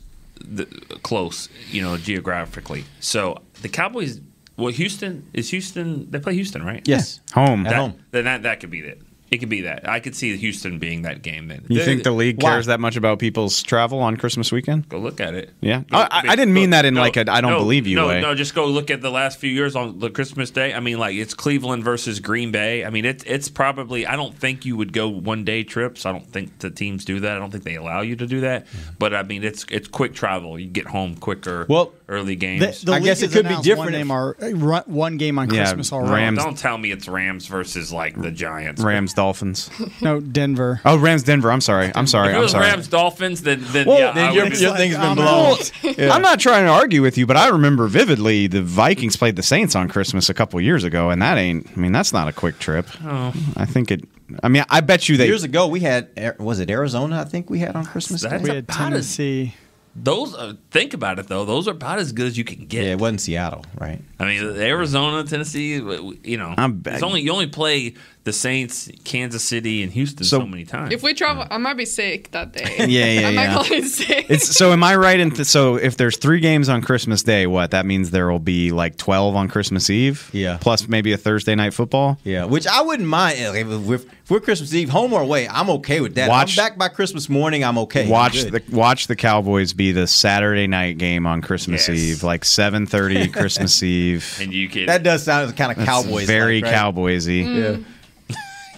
th- 0.56 0.68
close, 1.02 1.48
you 1.70 1.80
know, 1.80 1.96
geographically. 1.96 2.84
So 3.00 3.40
the 3.62 3.70
Cowboys, 3.70 4.20
well, 4.60 4.72
Houston 4.72 5.28
is 5.32 5.50
Houston. 5.50 6.10
They 6.10 6.18
play 6.20 6.34
Houston, 6.34 6.62
right? 6.64 6.86
Yes, 6.86 7.20
Home. 7.32 7.66
at 7.66 7.74
home. 7.74 7.94
Then 8.10 8.24
that 8.24 8.42
that 8.44 8.60
could 8.60 8.70
be 8.70 8.80
it. 8.80 9.00
It 9.30 9.38
could 9.38 9.48
be 9.48 9.60
that. 9.60 9.88
I 9.88 10.00
could 10.00 10.16
see 10.16 10.36
Houston 10.36 10.78
being 10.80 11.02
that 11.02 11.22
game. 11.22 11.46
Then 11.48 11.64
You 11.68 11.84
think 11.84 12.02
the 12.02 12.10
league 12.10 12.42
Why? 12.42 12.50
cares 12.50 12.66
that 12.66 12.80
much 12.80 12.96
about 12.96 13.20
people's 13.20 13.62
travel 13.62 14.00
on 14.00 14.16
Christmas 14.16 14.50
weekend? 14.50 14.88
Go 14.88 14.98
look 14.98 15.20
at 15.20 15.34
it. 15.34 15.50
Yeah. 15.60 15.84
Go- 15.88 15.98
I, 15.98 16.02
I, 16.10 16.22
I 16.30 16.36
didn't 16.36 16.52
mean 16.52 16.70
that 16.70 16.84
in 16.84 16.94
no, 16.94 17.00
like 17.00 17.16
a 17.16 17.30
I 17.30 17.40
don't 17.40 17.52
no, 17.52 17.58
believe 17.60 17.86
you 17.86 17.94
no, 17.94 18.08
way. 18.08 18.20
No, 18.20 18.34
just 18.34 18.56
go 18.56 18.66
look 18.66 18.90
at 18.90 19.02
the 19.02 19.10
last 19.10 19.38
few 19.38 19.50
years 19.50 19.76
on 19.76 20.00
the 20.00 20.10
Christmas 20.10 20.50
Day. 20.50 20.74
I 20.74 20.80
mean, 20.80 20.98
like 20.98 21.14
it's 21.14 21.32
Cleveland 21.34 21.84
versus 21.84 22.18
Green 22.18 22.50
Bay. 22.50 22.84
I 22.84 22.90
mean, 22.90 23.04
it's 23.04 23.22
it's 23.24 23.48
probably. 23.48 24.04
I 24.04 24.16
don't 24.16 24.36
think 24.36 24.64
you 24.64 24.76
would 24.76 24.92
go 24.92 25.08
one 25.08 25.44
day 25.44 25.62
trips. 25.62 26.04
I 26.06 26.10
don't 26.12 26.26
think 26.26 26.58
the 26.58 26.70
teams 26.70 27.04
do 27.04 27.20
that. 27.20 27.36
I 27.36 27.38
don't 27.38 27.52
think 27.52 27.62
they 27.62 27.76
allow 27.76 28.00
you 28.00 28.16
to 28.16 28.26
do 28.26 28.40
that. 28.40 28.66
But 28.98 29.14
I 29.14 29.22
mean, 29.22 29.44
it's 29.44 29.64
it's 29.70 29.86
quick 29.86 30.12
travel. 30.12 30.58
You 30.58 30.66
get 30.66 30.86
home 30.86 31.14
quicker. 31.14 31.66
Well, 31.68 31.92
early 32.08 32.34
games. 32.34 32.82
the 32.82 32.90
I 32.90 32.94
league 32.96 33.04
guess 33.04 33.22
it 33.22 33.30
could 33.30 33.46
be 33.46 33.54
different 33.62 33.78
One, 33.78 33.94
if- 33.94 34.00
name 34.00 34.10
are, 34.10 34.36
uh, 34.40 34.82
one 34.86 35.16
game 35.18 35.38
on 35.38 35.48
Yeah, 35.54 35.62
Christmas 35.62 35.92
already. 35.92 36.14
Rams- 36.14 36.38
don't 36.42 36.58
tell 36.58 36.76
me 36.76 36.90
it's 36.90 37.06
Rams 37.06 37.46
versus 37.46 37.92
like 37.92 38.20
the 38.20 38.32
Giants. 38.32 38.82
Rams 38.82 39.14
Dolphins. 39.20 39.70
No, 40.02 40.18
Denver. 40.18 40.80
Oh, 40.84 40.96
Rams 40.98 41.22
Denver. 41.24 41.52
I'm 41.52 41.60
sorry. 41.60 41.92
I'm 41.94 42.06
sorry. 42.06 42.28
If 42.28 42.34
it 42.34 42.36
I'm 42.36 42.42
was 42.42 42.52
sorry. 42.52 42.66
Rams 42.66 42.88
Dolphins, 42.88 43.42
then 43.42 43.60
then 43.72 43.86
Well, 43.86 43.98
yeah, 43.98 44.12
then 44.12 44.30
I 44.30 44.32
your, 44.32 44.44
would 44.44 44.52
be- 44.52 44.58
your 44.58 44.74
thing's 44.76 44.94
been 44.96 45.04
I'm 45.04 45.16
blown. 45.16 45.52
out. 46.08 46.10
I'm 46.16 46.22
not 46.22 46.40
trying 46.40 46.64
to 46.64 46.70
argue 46.70 47.02
with 47.02 47.18
you, 47.18 47.26
but 47.26 47.36
I 47.36 47.48
remember 47.48 47.86
vividly 47.86 48.46
the 48.46 48.62
Vikings 48.62 49.16
played 49.16 49.36
the 49.36 49.42
Saints 49.42 49.74
on 49.76 49.88
Christmas 49.88 50.30
a 50.30 50.34
couple 50.34 50.58
years 50.60 50.84
ago, 50.84 51.10
and 51.10 51.20
that 51.20 51.36
ain't. 51.36 51.66
I 51.76 51.76
mean, 51.78 51.92
that's 51.92 52.12
not 52.12 52.28
a 52.28 52.32
quick 52.32 52.58
trip. 52.58 52.86
Oh. 53.04 53.32
I 53.56 53.66
think 53.66 53.90
it. 53.90 54.04
I 54.42 54.48
mean, 54.48 54.64
I 54.70 54.80
bet 54.80 55.08
you 55.08 55.16
they. 55.18 55.26
Years 55.26 55.44
ago, 55.44 55.66
we 55.66 55.80
had 55.80 56.08
was 56.38 56.60
it 56.60 56.70
Arizona? 56.70 57.20
I 57.20 57.24
think 57.24 57.50
we 57.50 57.58
had 57.58 57.76
on 57.76 57.84
Christmas 57.84 58.22
That's 58.22 58.34
Day. 58.36 58.42
We 58.42 58.48
had 58.54 58.64
about 58.64 58.76
as- 58.78 58.78
Tennessee. 59.16 59.54
those. 59.96 60.34
Uh, 60.34 60.54
think 60.70 60.94
about 60.94 61.18
it 61.18 61.26
though; 61.28 61.44
those 61.44 61.66
are 61.68 61.72
about 61.72 61.98
as 61.98 62.12
good 62.12 62.26
as 62.28 62.38
you 62.38 62.44
can 62.44 62.64
get. 62.66 62.84
Yeah, 62.84 62.92
it 62.92 62.98
wasn't 63.00 63.20
Seattle, 63.22 63.64
right? 63.78 64.00
I 64.20 64.24
mean, 64.24 64.42
Arizona, 64.60 65.24
Tennessee, 65.24 65.78
w- 65.78 65.96
w- 65.96 66.18
you 66.22 66.36
know, 66.38 66.54
I'm 66.56 66.80
it's 66.86 67.02
only 67.02 67.22
you 67.22 67.32
only 67.32 67.48
play 67.48 67.94
the 68.30 68.38
Saints, 68.38 68.88
Kansas 69.04 69.42
City, 69.42 69.82
and 69.82 69.92
Houston 69.92 70.24
so, 70.24 70.38
So- 70.40 70.46
many 70.46 70.64
times. 70.64 70.92
If 70.92 71.02
we 71.02 71.14
travel, 71.14 71.46
I 71.50 71.58
might 71.58 71.74
be 71.74 71.84
sick 71.84 72.30
that 72.30 72.52
day. 72.52 72.76
Yeah, 72.90 73.06
yeah, 73.06 73.28
I 73.28 73.30
might 73.32 73.42
yeah. 73.42 73.54
call 73.54 73.72
in 73.72 73.84
sick. 73.84 74.26
It's 74.28 74.56
so. 74.56 74.72
Am 74.72 74.82
I 74.84 74.96
right? 74.96 75.18
In 75.20 75.30
th- 75.32 75.46
so 75.46 75.76
if 75.76 75.96
there's 75.96 76.16
three 76.16 76.40
games 76.40 76.68
on 76.68 76.82
Christmas 76.82 77.22
Day, 77.22 77.46
what 77.46 77.70
that 77.72 77.86
means 77.86 78.10
there 78.10 78.30
will 78.30 78.38
be 78.38 78.70
like 78.72 78.96
twelve 78.96 79.36
on 79.36 79.48
Christmas 79.48 79.90
Eve. 79.90 80.28
Yeah. 80.32 80.58
Plus 80.60 80.86
maybe 80.88 81.12
a 81.12 81.16
Thursday 81.16 81.54
night 81.54 81.74
football. 81.74 82.18
Yeah, 82.24 82.44
which 82.44 82.66
I 82.66 82.80
wouldn't 82.82 83.08
mind. 83.08 83.38
Like, 83.40 83.56
If 83.66 83.68
we're, 83.86 83.94
if 83.96 84.30
we're 84.30 84.40
Christmas 84.40 84.72
Eve, 84.74 84.88
home 84.90 85.12
or 85.12 85.22
away, 85.22 85.48
I'm 85.48 85.68
okay 85.70 86.00
with 86.00 86.14
that. 86.14 86.28
Watch- 86.28 86.58
I'm 86.58 86.64
back 86.64 86.78
by 86.78 86.88
Christmas 86.88 87.28
morning. 87.28 87.64
I'm 87.64 87.78
okay. 87.78 88.04
I'm 88.04 88.08
Watch 88.10 88.42
the 88.44 88.62
watch 88.70 89.06
the 89.08 89.16
Cowboys 89.16 89.72
be 89.72 89.92
the 89.92 90.06
Saturday 90.06 90.66
night 90.66 90.98
game 90.98 91.26
on 91.26 91.42
Christmas 91.42 91.88
Yes. 91.88 91.98
Eve, 91.98 92.22
like 92.22 92.44
seven 92.44 92.86
thirty 92.86 93.28
Christmas 93.28 93.82
Eve. 93.82 94.38
and 94.40 94.52
you 94.52 94.68
can 94.68 94.86
That 94.86 95.02
does 95.02 95.24
sound 95.24 95.56
kind 95.56 95.70
of 95.72 95.76
That's 95.78 95.88
Cowboys. 95.88 96.26
very 96.26 96.60
like, 96.62 96.72
right? 96.72 96.94
Cowboysy. 96.94 97.44
Mm. 97.44 97.84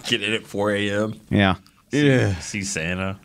Get 0.04 0.22
in 0.22 0.32
at 0.32 0.46
4 0.46 0.70
a.m. 0.72 1.20
Yeah. 1.30 1.56
Yeah, 1.90 2.34
See 2.38 2.62
Santa. 2.62 3.18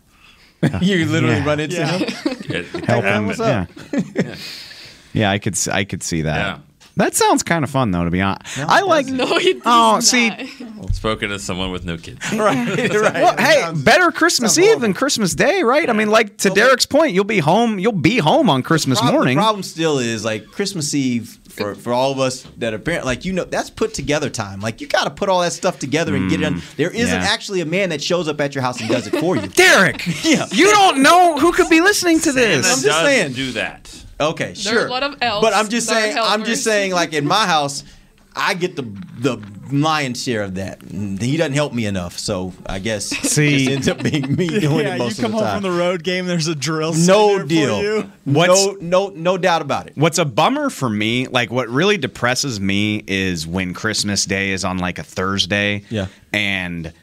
you 0.81 1.05
literally 1.05 1.35
Yeah. 1.37 1.45
run 1.45 1.59
into 1.59 1.75
Yeah. 1.77 1.97
him. 1.97 2.37
Get- 2.47 2.65
Help 2.85 3.05
him. 3.05 3.27
what's 3.27 3.39
yeah. 3.39 3.65
up? 3.93 4.37
yeah, 5.13 5.31
I 5.31 5.39
could 5.39 5.53
s- 5.53 5.67
I 5.67 5.83
could 5.83 6.03
see 6.03 6.23
that. 6.23 6.35
Yeah. 6.37 6.57
That 6.97 7.13
sounds 7.13 7.43
kind 7.43 7.63
of 7.63 7.69
fun 7.69 7.91
though, 7.91 8.03
to 8.05 8.09
be 8.09 8.21
honest. 8.21 8.57
I 8.57 8.81
like. 8.81 9.05
no, 9.05 9.37
it 9.37 9.61
Oh, 9.65 9.97
does 9.97 10.09
see, 10.09 10.29
not. 10.29 10.95
Spoken 10.95 11.31
as 11.31 11.43
someone 11.43 11.71
with 11.71 11.85
no 11.85 11.95
kids. 11.95 12.19
right, 12.33 12.67
right. 12.67 13.13
Well, 13.13 13.35
hey, 13.37 13.71
better 13.75 14.09
Christmas 14.11 14.57
Eve 14.57 14.79
than 14.81 14.95
Christmas 14.95 15.35
Day, 15.35 15.61
right? 15.61 15.87
I 15.89 15.93
mean, 15.93 16.09
like 16.09 16.37
to 16.37 16.49
Derek's 16.49 16.87
point, 16.87 17.13
you'll 17.13 17.23
be 17.23 17.37
home. 17.37 17.77
You'll 17.77 17.91
be 17.91 18.17
home 18.17 18.49
on 18.49 18.63
Christmas 18.63 18.99
Prob- 18.99 19.13
morning. 19.13 19.37
The 19.37 19.41
problem 19.43 19.61
still 19.63 19.99
is 19.99 20.25
like 20.25 20.47
Christmas 20.47 20.93
Eve 20.95 21.37
for, 21.57 21.75
for 21.75 21.91
all 21.93 22.11
of 22.11 22.19
us 22.19 22.43
that 22.57 22.73
are 22.73 22.79
parent, 22.79 23.05
like 23.05 23.25
you 23.25 23.33
know 23.33 23.43
that's 23.43 23.69
put 23.69 23.93
together 23.93 24.29
time. 24.29 24.59
Like 24.61 24.79
you 24.81 24.87
got 24.87 25.03
to 25.05 25.09
put 25.11 25.27
all 25.29 25.41
that 25.41 25.53
stuff 25.53 25.79
together 25.79 26.15
and 26.15 26.29
get 26.29 26.39
it 26.39 26.43
done. 26.43 26.61
There 26.77 26.89
isn't 26.91 27.17
Mm, 27.19 27.21
yeah. 27.23 27.27
actually 27.29 27.61
a 27.61 27.65
man 27.65 27.89
that 27.89 28.01
shows 28.01 28.27
up 28.27 28.39
at 28.41 28.55
your 28.55 28.61
house 28.61 28.79
and 28.79 28.89
does 28.89 29.07
it 29.07 29.15
for 29.19 29.35
you. 29.35 29.47
Derek, 29.65 30.05
Yeah. 30.23 30.45
you 30.51 30.69
don't 30.71 31.01
know 31.01 31.37
who 31.37 31.51
could 31.51 31.69
be 31.69 31.81
listening 31.81 32.17
to 32.19 32.31
Santa 32.31 32.39
this. 32.57 32.65
I'm 32.65 32.71
just 32.73 32.85
does 32.85 33.05
saying. 33.05 33.33
do 33.33 33.51
that. 33.53 34.03
Okay, 34.19 34.51
are 34.51 34.55
sure. 34.55 34.87
a 34.87 34.89
lot 34.89 35.03
of 35.03 35.15
elves 35.21 35.45
but 35.45 35.53
I'm 35.53 35.69
just 35.69 35.87
saying. 35.87 36.17
I'm 36.17 36.43
just 36.43 36.63
saying. 36.63 36.91
Like 36.91 37.13
in 37.13 37.25
my 37.27 37.45
house, 37.45 37.83
I 38.35 38.53
get 38.53 38.75
the 38.75 38.83
the 39.19 39.37
lion's 39.71 40.21
share 40.23 40.43
of 40.43 40.55
that. 40.55 40.81
He 40.83 41.37
doesn't 41.37 41.53
help 41.53 41.73
me 41.73 41.85
enough, 41.85 42.17
so 42.17 42.53
I 42.65 42.79
guess 42.79 43.05
See- 43.07 43.65
it 43.67 43.71
ends 43.71 43.87
up 43.87 44.01
being 44.03 44.35
me 44.35 44.47
doing 44.59 44.85
yeah, 44.85 44.93
it 44.95 44.97
you 44.97 44.99
most 44.99 45.21
come 45.21 45.25
of 45.25 45.31
the 45.31 45.37
home 45.37 45.45
time. 45.45 45.61
from 45.61 45.71
the 45.71 45.77
road 45.77 46.03
game. 46.03 46.25
There's 46.25 46.47
a 46.47 46.55
drill. 46.55 46.93
no 46.93 47.43
deal. 47.43 47.81
you. 47.81 48.11
What's- 48.25 48.65
no, 48.65 48.77
no, 48.81 49.07
no 49.09 49.37
doubt 49.37 49.61
about 49.61 49.87
it. 49.87 49.93
What's 49.95 50.17
a 50.17 50.25
bummer 50.25 50.69
for 50.69 50.89
me, 50.89 51.27
like 51.27 51.51
what 51.51 51.69
really 51.69 51.97
depresses 51.97 52.59
me 52.59 53.03
is 53.07 53.45
when 53.47 53.73
Christmas 53.73 54.25
Day 54.25 54.51
is 54.51 54.63
on 54.65 54.77
like 54.79 54.99
a 54.99 55.03
Thursday. 55.03 55.83
Yeah. 55.89 56.07
And 56.33 56.93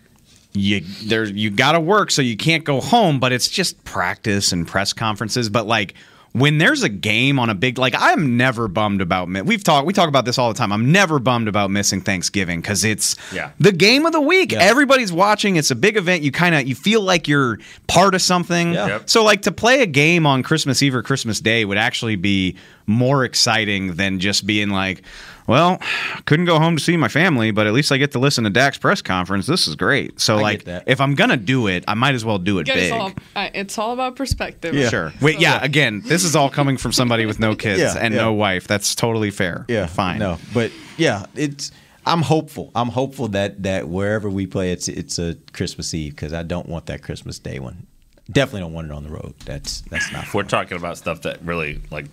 you 0.57 0.83
there 1.07 1.25
you 1.25 1.51
gotta 1.51 1.81
work 1.81 2.12
so 2.12 2.23
you 2.23 2.37
can't 2.37 2.62
go 2.62 2.81
home, 2.81 3.19
but 3.19 3.33
it's 3.33 3.49
just 3.49 3.83
practice 3.85 4.53
and 4.53 4.67
press 4.69 4.93
conferences. 4.93 5.49
But 5.49 5.67
like 5.67 5.95
when 6.37 6.59
there's 6.59 6.82
a 6.82 6.89
game 6.89 7.39
on 7.39 7.49
a 7.49 7.55
big 7.55 7.78
like 7.78 7.95
I'm 7.97 8.37
never 8.37 8.66
bummed 8.66 9.01
about 9.01 9.28
we've 9.47 9.62
talked 9.62 9.87
we 9.87 9.93
talk 9.93 10.09
about 10.09 10.24
this 10.24 10.37
all 10.37 10.53
the 10.53 10.59
time. 10.59 10.72
I'm 10.72 10.91
never 10.91 11.20
bummed 11.20 11.47
about 11.47 11.70
missing 11.70 12.01
Thanksgiving 12.01 12.61
because 12.61 12.82
it's 12.85 13.14
Yeah. 13.32 13.51
the 13.61 13.70
game 13.70 14.05
of 14.05 14.11
the 14.12 14.20
week. 14.20 14.53
Everybody's 14.53 15.12
watching. 15.12 15.55
It's 15.55 15.70
a 15.70 15.76
big 15.76 15.97
event. 15.97 16.22
You 16.24 16.32
kind 16.32 16.57
of 16.57 16.66
you 16.66 16.74
feel 16.74 17.03
like 17.03 17.28
you're 17.28 17.61
part 17.87 18.16
of 18.16 18.20
something. 18.22 18.74
Yeah. 18.74 18.87
Yep. 18.89 19.11
So 19.11 19.22
like 19.22 19.43
to 19.43 19.53
play 19.53 19.80
a 19.82 19.87
game 19.87 20.26
on 20.26 20.43
Christmas 20.43 20.82
Eve 20.82 20.97
or 20.97 21.03
Christmas 21.05 21.39
Day 21.41 21.64
would 21.64 21.78
actually 21.78 22.16
be 22.16 22.57
more 22.87 23.24
exciting 23.24 23.95
than 23.95 24.18
just 24.18 24.45
being 24.45 24.70
like, 24.70 25.03
well, 25.47 25.79
couldn't 26.27 26.47
go 26.47 26.59
home 26.59 26.77
to 26.77 26.83
see 26.83 26.97
my 26.97 27.09
family, 27.09 27.51
but 27.51 27.67
at 27.67 27.73
least 27.73 27.93
I 27.93 27.97
get 27.99 28.13
to 28.13 28.19
listen 28.19 28.45
to 28.45 28.51
Dak's 28.51 28.79
press 28.79 29.03
conference. 29.03 29.47
This 29.47 29.69
is 29.69 29.75
great. 29.77 30.21
So 30.21 30.39
I 30.39 30.43
like 30.43 30.65
that. 30.65 30.85
if 30.87 31.01
I'm 31.01 31.15
gonna 31.15 31.37
do 31.37 31.67
it, 31.67 31.85
I 31.87 31.95
might 31.95 32.15
as 32.15 32.25
well 32.25 32.39
do 32.39 32.59
it 32.59 32.63
Again, 32.63 32.77
big. 32.77 32.85
it's 32.85 32.93
all, 32.93 33.13
uh, 33.37 33.51
it's 33.55 33.79
all 33.79 33.93
about 33.93 34.17
perspective. 34.17 34.75
Sure. 34.91 35.13
Wait, 35.21 35.39
yeah, 35.41 35.63
again, 35.63 36.03
this 36.05 36.25
is 36.25 36.35
all 36.37 36.51
coming 36.51 36.77
from 36.77 36.93
somebody 36.93 37.27
with 37.27 37.39
no 37.39 37.55
kids 37.57 37.81
Yeah, 37.81 37.95
and 37.99 38.15
yeah. 38.15 38.21
no 38.23 38.33
wife. 38.33 38.67
That's 38.67 38.95
totally 38.95 39.31
fair. 39.31 39.65
Yeah, 39.69 39.87
Fine. 39.87 40.19
No, 40.19 40.39
but 40.53 40.71
yeah, 40.97 41.27
it's. 41.35 41.71
I'm 42.07 42.21
hopeful. 42.21 42.71
I'm 42.75 42.89
hopeful 42.91 43.29
that 43.29 43.63
that 43.63 43.89
wherever 43.89 44.29
we 44.29 44.47
play, 44.47 44.73
it's 44.73 44.89
it's 44.89 45.19
a 45.19 45.37
Christmas 45.55 45.95
Eve 45.95 46.15
because 46.15 46.35
I 46.35 46.43
don't 46.43 46.69
want 46.69 46.87
that 46.87 47.03
Christmas 47.03 47.39
Day 47.39 47.59
one. 47.59 47.87
Definitely 48.31 48.61
don't 48.61 48.73
want 48.75 48.87
it 48.89 48.93
on 48.93 49.05
the 49.05 49.11
road. 49.11 49.35
That's 49.47 49.81
that's 49.91 50.13
not. 50.13 50.33
We're 50.35 50.43
talking 50.43 50.77
about 50.77 50.99
stuff 50.99 51.23
that 51.23 51.41
really 51.43 51.81
like 51.91 52.05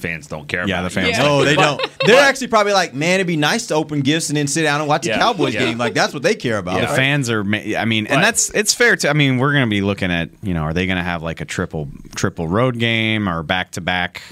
fans 0.00 0.26
don't 0.26 0.48
care 0.48 0.66
Yeah, 0.66 0.80
about. 0.80 0.82
the 0.84 0.90
fans 0.90 1.08
Yeah. 1.10 1.22
No, 1.22 1.44
they 1.44 1.54
But- 1.56 1.78
don't. 1.78 1.90
They're 2.06 2.20
actually 2.20 2.48
probably 2.48 2.72
like, 2.72 2.94
man, 2.94 3.14
it'd 3.16 3.26
be 3.26 3.36
nice 3.36 3.66
to 3.68 3.74
open 3.74 4.00
gifts 4.00 4.30
and 4.30 4.36
then 4.36 4.46
sit 4.48 4.62
down 4.62 4.80
and 4.80 4.88
watch 4.88 5.06
Yeah, 5.06 5.14
the 5.18 5.20
Cowboys 5.20 5.54
yeah. 5.54 5.60
game. 5.66 5.78
Like 5.78 5.94
that's 5.94 6.12
what 6.14 6.22
they 6.22 6.34
care 6.34 6.58
about. 6.58 6.80
The 6.80 6.86
right? 6.86 6.96
fans 6.96 7.30
are, 7.30 7.42
I 7.42 7.84
mean, 7.84 8.06
and 8.06 8.16
Right. 8.16 8.22
that's 8.22 8.50
it's 8.50 8.74
fair 8.74 8.96
to. 8.96 9.08
I 9.10 9.12
mean, 9.12 9.38
we're 9.38 9.52
going 9.52 9.66
to 9.66 9.70
be 9.70 9.82
looking 9.82 10.10
at, 10.10 10.30
you 10.42 10.54
know, 10.54 10.62
are 10.62 10.72
they 10.74 10.86
going 10.86 10.96
to 10.98 11.04
have 11.04 11.22
like 11.22 11.40
a 11.40 11.44
triple 11.44 11.88
triple 12.16 12.48
road 12.48 12.78
game 12.78 13.28
or 13.28 13.42
back 13.42 13.72
to 13.72 13.80
back 13.80 14.22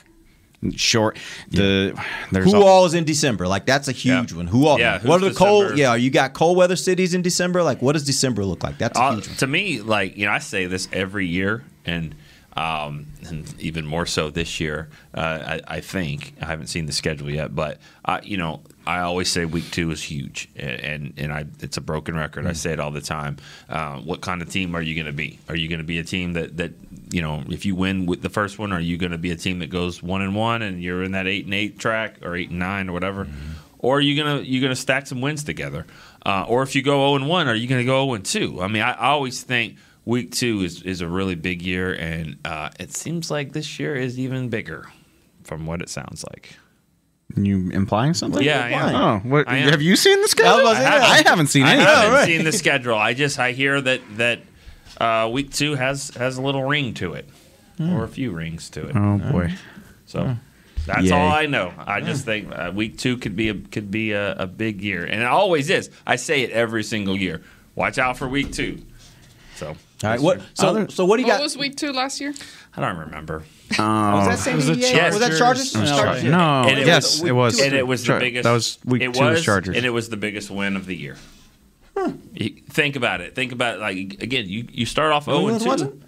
short? 0.77 1.19
The 1.51 1.99
there's 2.33 2.51
Who 2.51 2.57
all, 2.59 2.67
all 2.69 2.85
is 2.87 2.95
in 2.95 3.05
December? 3.05 3.47
Like 3.49 3.67
that's 3.67 3.89
a 3.89 3.93
huge 3.93 4.33
Yeah. 4.33 4.37
one. 4.39 4.47
Who 4.47 4.67
all? 4.67 4.79
Yeah, 4.79 4.99
what 5.03 5.17
are 5.23 5.27
who's 5.27 5.35
the 5.35 5.39
cold? 5.39 5.77
Yeah, 5.79 5.95
you 5.95 6.11
got 6.11 6.33
cold 6.35 6.57
weather 6.57 6.77
cities 6.77 7.15
in 7.15 7.23
December. 7.23 7.63
Like 7.63 7.83
what 7.83 7.93
does 7.93 8.05
December 8.05 8.45
look 8.45 8.63
like? 8.65 8.79
That's 8.79 8.99
a 8.99 9.03
Uh, 9.03 9.15
huge 9.17 9.29
one. 9.29 9.37
to 9.37 9.47
me, 9.47 9.81
like 9.81 10.17
you 10.17 10.27
know, 10.27 10.33
I 10.33 10.39
say 10.39 10.67
this 10.67 10.89
every 10.93 11.27
year, 11.27 11.65
and 11.85 12.15
um, 12.59 13.07
and 13.29 13.55
even 13.61 13.87
more 13.87 14.05
so 14.05 14.31
this 14.31 14.59
year. 14.59 14.89
Uh, 15.15 15.61
I, 15.69 15.77
I 15.77 15.81
think 15.81 16.35
I 16.43 16.47
haven't 16.47 16.67
seen 16.67 16.87
the 16.87 16.93
schedule 16.93 17.31
yet, 17.31 17.55
but 17.55 17.79
uh, 18.05 18.19
you 18.25 18.37
know, 18.37 18.63
I 18.85 18.99
always 19.01 19.31
say 19.31 19.45
week 19.45 19.71
two 19.71 19.93
is 19.93 20.03
huge, 20.03 20.49
and 20.57 21.15
and, 21.17 21.33
I 21.33 21.45
it's 21.61 21.77
a 21.77 21.81
broken 21.81 22.17
record. 22.17 22.47
Mm. 22.47 22.49
I 22.49 22.53
say 22.55 22.73
it 22.73 22.81
all 22.81 22.91
the 22.91 23.01
time. 23.01 23.37
Uh, 23.69 23.99
what 23.99 24.23
kind 24.23 24.43
of 24.43 24.51
team 24.51 24.75
are 24.75 24.83
you 24.83 24.97
going 24.97 25.07
to 25.07 25.13
be? 25.13 25.39
Are 25.49 25.55
you 25.55 25.69
going 25.69 25.79
to 25.79 25.85
be 25.85 26.01
a 26.01 26.05
team 26.05 26.33
that 26.33 26.57
that 26.57 26.73
you 27.11 27.23
know, 27.23 27.45
if 27.49 27.65
you 27.65 27.77
win 27.77 28.07
with 28.07 28.23
the 28.23 28.29
first 28.29 28.59
one, 28.59 28.73
are 28.73 28.81
you 28.81 28.97
going 28.97 29.13
to 29.13 29.19
be 29.19 29.31
a 29.31 29.37
team 29.37 29.61
that 29.61 29.71
goes 29.71 30.03
one 30.03 30.21
and 30.21 30.35
one, 30.35 30.63
and 30.63 30.83
you're 30.83 31.05
in 31.05 31.13
that 31.13 31.29
eight 31.29 31.45
and 31.45 31.55
eight 31.55 31.79
track, 31.79 32.17
or 32.23 32.35
eight 32.35 32.51
and 32.51 32.59
nine, 32.59 32.89
or 32.89 32.93
whatever? 32.93 33.25
Mm-hmm. 33.25 33.53
Or 33.79 33.99
are 33.99 34.01
you 34.01 34.21
gonna 34.21 34.41
you 34.41 34.61
gonna 34.61 34.75
stack 34.75 35.07
some 35.07 35.21
wins 35.21 35.45
together? 35.45 35.87
Uh, 36.27 36.45
or 36.49 36.65
if 36.65 36.75
you 36.75 36.83
go 36.83 36.97
zero 36.97 37.15
and 37.15 37.29
one, 37.29 37.47
are 37.47 37.55
you 37.55 37.69
gonna 37.69 37.85
go 37.85 38.05
zero 38.05 38.15
and 38.15 38.25
two? 38.25 38.61
I 38.61 38.67
mean, 38.67 38.83
I, 38.83 38.91
I 38.95 39.07
always 39.11 39.45
think 39.45 39.77
week 40.09 40.33
two 40.33 40.63
is, 40.63 40.83
is 40.83 41.03
a 41.03 41.07
really 41.07 41.35
big 41.35 41.61
year, 41.61 41.93
and 41.93 42.39
uh, 42.45 42.71
it 42.81 42.93
seems 42.95 43.31
like 43.31 43.53
this 43.53 43.79
year 43.79 43.95
is 43.95 44.19
even 44.19 44.49
bigger, 44.49 44.87
from 45.45 45.67
what 45.67 45.83
it 45.83 45.91
sounds 45.91 46.25
like. 46.31 46.57
you 47.37 47.71
implying 47.71 48.15
something? 48.15 48.43
Yeah, 48.43 48.65
I 48.65 48.71
am. 48.71 48.95
Oh, 48.97 49.19
what, 49.29 49.47
I 49.49 49.59
am. 49.59 49.69
have 49.71 49.83
you 49.83 49.97
seen 49.97 50.21
the 50.23 50.29
schedule? 50.29 50.67
I 50.67 50.71
was 50.71 50.79
about 50.79 50.95
to 50.99 51.05
say, 51.05 51.25
I, 51.25 51.29
haven't 51.29 51.47
seen 51.49 51.63
I 51.65 51.77
haven't 51.77 52.11
Oh, 52.11 52.13
right. 52.15 52.27
seen 52.27 52.45
the 52.45 52.53
schedule. 52.53 52.95
I 52.97 53.13
just 53.13 53.39
I 53.39 53.53
hear 53.53 53.81
that 53.83 54.01
that 54.17 54.41
uh, 54.99 55.29
week 55.31 55.53
two 55.53 55.75
has 55.75 56.09
has 56.17 56.39
a 56.39 56.43
little 56.43 56.65
ring 56.65 56.95
to 56.95 57.13
it, 57.13 57.29
or 57.79 58.05
a 58.05 58.09
few 58.09 58.33
rings 58.33 58.71
to 58.71 58.89
it. 58.89 58.97
Oh 58.97 59.19
boy. 59.31 59.53
So 60.07 60.37
that's 60.87 61.03
Yay. 61.05 61.11
all 61.13 61.29
I 61.31 61.45
know. 61.45 61.71
I 61.79 62.01
just 62.01 62.25
think 62.25 62.51
uh, 62.51 62.73
week 62.75 62.97
two 62.97 63.19
could 63.19 63.37
be 63.37 63.51
a 63.51 63.55
could 63.55 63.91
be 63.91 64.13
a, 64.13 64.33
a 64.37 64.47
big 64.47 64.81
year, 64.81 65.05
and 65.05 65.21
it 65.21 65.27
always 65.27 65.69
is. 65.69 65.91
I 66.07 66.17
say 66.17 66.41
it 66.45 66.51
every 66.51 66.83
single 66.83 67.15
year. 67.17 67.43
Watch 67.75 67.99
out 67.99 68.17
for 68.17 68.27
week 68.27 68.53
two. 68.53 68.81
So 69.59 69.67
All 69.69 69.77
right. 70.05 70.21
What? 70.21 70.41
So 70.55 70.87
so 70.89 71.05
what 71.05 71.17
do 71.17 71.23
you 71.23 71.29
What 71.29 71.39
got? 71.39 71.43
was 71.43 71.57
week 71.59 71.77
two 71.77 71.93
last 71.93 72.21
year? 72.21 72.33
I 72.77 72.81
don't 72.81 72.97
remember. 72.99 73.43
Um, 73.79 74.13
was 74.15 74.27
that 74.29 74.39
San 74.39 74.55
was 74.57 74.67
the 74.69 74.75
Diego? 74.77 74.97
Chargers. 74.99 75.19
Was 75.19 75.29
that 75.29 75.39
Chargers? 75.39 75.75
No, 75.75 75.85
Chargers. 75.87 76.23
right. 76.23 76.31
No, 76.31 76.69
And 76.69 76.79
it 76.79 76.87
yes, 76.87 77.21
was- 77.21 77.29
it 77.29 77.33
was. 77.33 77.61
and 77.61 77.73
it 77.75 77.87
was 77.87 78.03
the 78.03 78.07
Char- 78.07 78.21
biggest. 78.21 78.45
That 78.45 78.53
was 78.53 78.79
week 78.85 79.03
it 79.03 79.15
two 79.15 79.21
was 79.21 79.31
was, 79.37 79.45
Chargers. 79.45 79.77
and 79.77 79.85
it 79.85 79.91
was 79.91 80.09
the 80.11 80.17
biggest 80.17 80.51
win 80.51 80.77
of 80.77 80.87
the 80.87 80.95
year. 80.97 81.17
You- 82.35 82.51
think 82.71 82.95
about 82.95 83.21
it. 83.21 83.35
Think 83.35 83.51
about 83.51 83.77
it. 83.77 83.81
Like 83.81 83.97
again, 84.23 84.49
you 84.49 84.69
you 84.71 84.87
start 84.87 85.13
off 85.13 85.25
zero 85.25 85.49
and 85.49 85.61
England 85.61 85.81
two. 85.81 86.03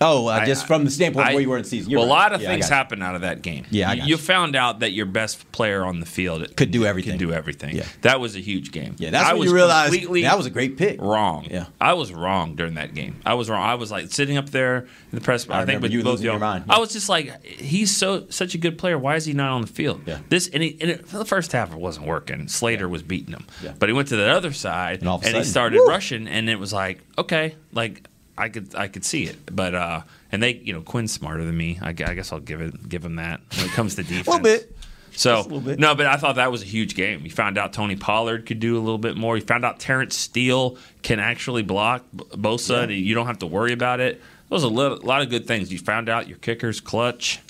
Oh, 0.00 0.26
uh, 0.28 0.30
I- 0.32 0.46
just 0.46 0.66
from 0.66 0.84
the 0.84 0.90
standpoint 0.90 1.26
of 1.26 1.30
I- 1.30 1.34
where 1.34 1.42
you 1.42 1.48
were 1.50 1.58
in 1.58 1.64
season. 1.64 1.92
Well, 1.92 2.04
a 2.04 2.06
lot 2.06 2.32
of 2.32 2.40
Yeah, 2.42 2.48
things 2.48 2.68
happened 2.68 3.02
out 3.02 3.14
of 3.14 3.20
that 3.22 3.42
game. 3.42 3.64
Yeah, 3.70 3.90
I 3.90 3.94
you, 3.94 4.02
you 4.04 4.16
found 4.16 4.56
out 4.56 4.80
that 4.80 4.92
your 4.92 5.06
best 5.06 5.50
player 5.52 5.84
on 5.84 6.00
the 6.00 6.06
field 6.06 6.56
Could 6.56 6.70
do 6.70 6.84
everything. 6.84 7.12
Could 7.12 7.26
do 7.26 7.32
everything. 7.32 7.76
Yeah. 7.76 7.84
that 8.02 8.20
was 8.20 8.36
a 8.36 8.40
huge 8.40 8.72
game. 8.72 8.96
Yeah, 8.98 9.10
that's 9.10 9.28
I 9.28 9.32
when 9.32 9.40
was 9.40 9.48
you 9.50 9.54
realize 9.54 9.90
completely 9.90 10.22
that 10.22 10.36
was 10.36 10.46
a 10.46 10.50
great 10.50 10.76
pick. 10.76 11.00
wrong. 11.00 11.46
Yeah. 11.50 11.66
I 11.80 11.94
was 11.94 12.12
wrong 12.12 12.54
during 12.56 12.74
that 12.74 12.94
game. 12.94 13.16
I 13.24 13.34
was 13.34 13.48
wrong. 13.50 13.62
I 13.62 13.74
was 13.76 13.90
like 13.90 14.10
sitting 14.12 14.36
up 14.36 14.50
there 14.50 14.78
in 14.78 14.88
the 15.12 15.20
press. 15.20 15.48
I 15.48 15.62
I, 15.62 15.64
think 15.66 15.82
with 15.82 15.92
you 15.92 16.02
both 16.02 16.20
your 16.20 16.38
mind. 16.38 16.64
I 16.68 16.78
was 16.78 16.92
just 16.92 17.08
like, 17.08 17.44
he's 17.44 17.96
so 17.96 18.26
such 18.30 18.54
a 18.54 18.58
good 18.58 18.78
player. 18.78 18.98
Why 18.98 19.16
is 19.16 19.24
he 19.24 19.32
not 19.32 19.50
on 19.52 19.60
the 19.62 19.66
field? 19.66 20.02
Yeah. 20.06 20.18
This 20.28 20.48
and, 20.48 20.62
he, 20.62 20.76
and 20.80 20.90
it, 20.90 21.08
for 21.08 21.18
the 21.18 21.24
first 21.24 21.52
half 21.52 21.72
it 21.72 21.78
wasn't 21.78 22.06
working. 22.06 22.48
Slater 22.48 22.88
was 22.88 23.02
beating 23.02 23.32
him. 23.32 23.46
Yeah. 23.62 23.72
But 23.78 23.88
he 23.88 23.92
went 23.92 24.08
to 24.08 24.16
the 24.16 24.28
other 24.30 24.52
side 24.52 25.00
And 25.00 25.08
all 25.08 25.16
of 25.16 25.22
a 25.22 25.26
he 25.26 25.32
sudden, 25.32 25.44
started 25.46 25.78
woo! 25.78 25.86
rushing, 25.88 26.26
and 26.28 26.48
it 26.50 26.58
was 26.58 26.72
like, 26.72 27.00
okay, 27.18 27.54
like 27.72 28.06
I 28.36 28.48
could 28.48 28.74
I 28.74 28.88
could 28.88 29.04
see 29.04 29.24
it. 29.24 29.54
But 29.54 29.74
uh, 29.74 30.00
and 30.32 30.42
they, 30.42 30.54
you 30.54 30.72
know, 30.72 30.80
Quinn's 30.82 31.12
smarter 31.12 31.44
than 31.44 31.56
me. 31.56 31.78
I, 31.80 31.90
I 31.90 31.92
guess 31.92 32.32
I'll 32.32 32.40
give 32.40 32.60
it 32.60 32.88
give 32.88 33.04
him 33.04 33.16
that 33.16 33.40
when 33.56 33.66
it 33.66 33.72
comes 33.72 33.94
to 33.96 34.02
defense. 34.04 34.26
A 34.26 34.30
little 34.30 34.42
bit. 34.44 34.76
So 35.16 35.36
Just 35.36 35.46
a 35.48 35.54
little 35.54 35.68
bit. 35.70 35.78
no, 35.78 35.94
but 35.94 36.06
I 36.06 36.16
thought 36.16 36.34
that 36.36 36.50
was 36.50 36.62
a 36.62 36.66
huge 36.66 36.96
game. 36.96 37.20
You 37.24 37.30
found 37.30 37.56
out 37.56 37.72
Tony 37.72 37.94
Pollard 37.94 38.46
could 38.46 38.58
do 38.58 38.76
a 38.76 38.80
little 38.80 38.98
bit 38.98 39.16
more. 39.16 39.36
You 39.36 39.44
found 39.44 39.64
out 39.64 39.78
Terence 39.78 40.16
Steele 40.16 40.76
can 41.02 41.20
actually 41.20 41.62
block 41.62 42.04
Bosa. 42.12 42.82
and 42.82 42.90
You 42.92 43.14
don't 43.14 43.26
have 43.26 43.38
to 43.38 43.46
worry 43.46 43.72
about 43.72 44.00
it. 44.00 44.20
Those 44.50 44.64
are 44.64 44.66
a 44.66 44.70
lot, 44.70 45.04
lot 45.04 45.22
of 45.22 45.30
good 45.30 45.46
things. 45.46 45.72
You 45.72 45.78
found 45.78 46.08
out 46.08 46.26
your 46.28 46.38
kicker's 46.38 46.80
clutch. 46.80 47.40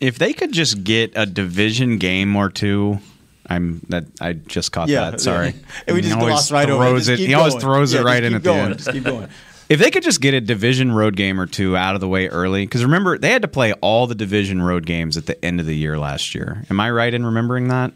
if 0.00 0.18
they 0.18 0.34
could 0.34 0.52
just 0.52 0.84
get 0.84 1.12
a 1.16 1.24
division 1.24 1.96
game 1.96 2.36
or 2.36 2.50
two. 2.50 2.98
I'm 3.46 3.80
that 3.88 4.04
I 4.20 4.34
just 4.34 4.70
caught 4.70 4.88
Yeah, 4.88 5.10
that. 5.12 5.20
Sorry, 5.22 5.48
yeah. 5.48 5.52
And 5.86 5.96
we 5.96 6.02
He 6.02 6.08
just 6.08 6.16
always 6.20 6.32
glossed 6.34 6.50
right 6.52 6.68
over 6.70 6.84
it. 6.84 6.88
throws 6.90 7.06
Just 7.06 7.10
it. 7.10 7.16
keep 7.16 7.28
He 7.28 7.34
always 7.34 7.54
throws 7.54 7.92
Yeah, 7.94 8.00
it 8.00 8.04
right 8.04 8.22
in 8.22 8.32
keep 8.32 8.36
at 8.36 8.42
the 8.44 8.52
end. 8.52 8.76
Just 8.78 8.92
keep 8.92 9.04
going. 9.04 9.28
If 9.72 9.78
they 9.78 9.90
could 9.90 10.02
just 10.02 10.20
get 10.20 10.34
a 10.34 10.40
division 10.42 10.92
road 10.92 11.16
game 11.16 11.40
or 11.40 11.46
two 11.46 11.78
out 11.78 11.94
of 11.94 12.02
the 12.02 12.08
way 12.08 12.28
early, 12.28 12.66
because 12.66 12.84
remember 12.84 13.16
they 13.16 13.30
had 13.30 13.40
to 13.40 13.48
play 13.48 13.72
all 13.74 14.06
the 14.06 14.14
division 14.14 14.60
road 14.60 14.84
games 14.84 15.16
at 15.16 15.24
the 15.24 15.42
end 15.42 15.60
of 15.60 15.66
the 15.66 15.74
year 15.74 15.98
last 15.98 16.34
year. 16.34 16.66
Am 16.68 16.78
I 16.78 16.90
right 16.90 17.14
in 17.14 17.24
remembering 17.24 17.68
that? 17.68 17.94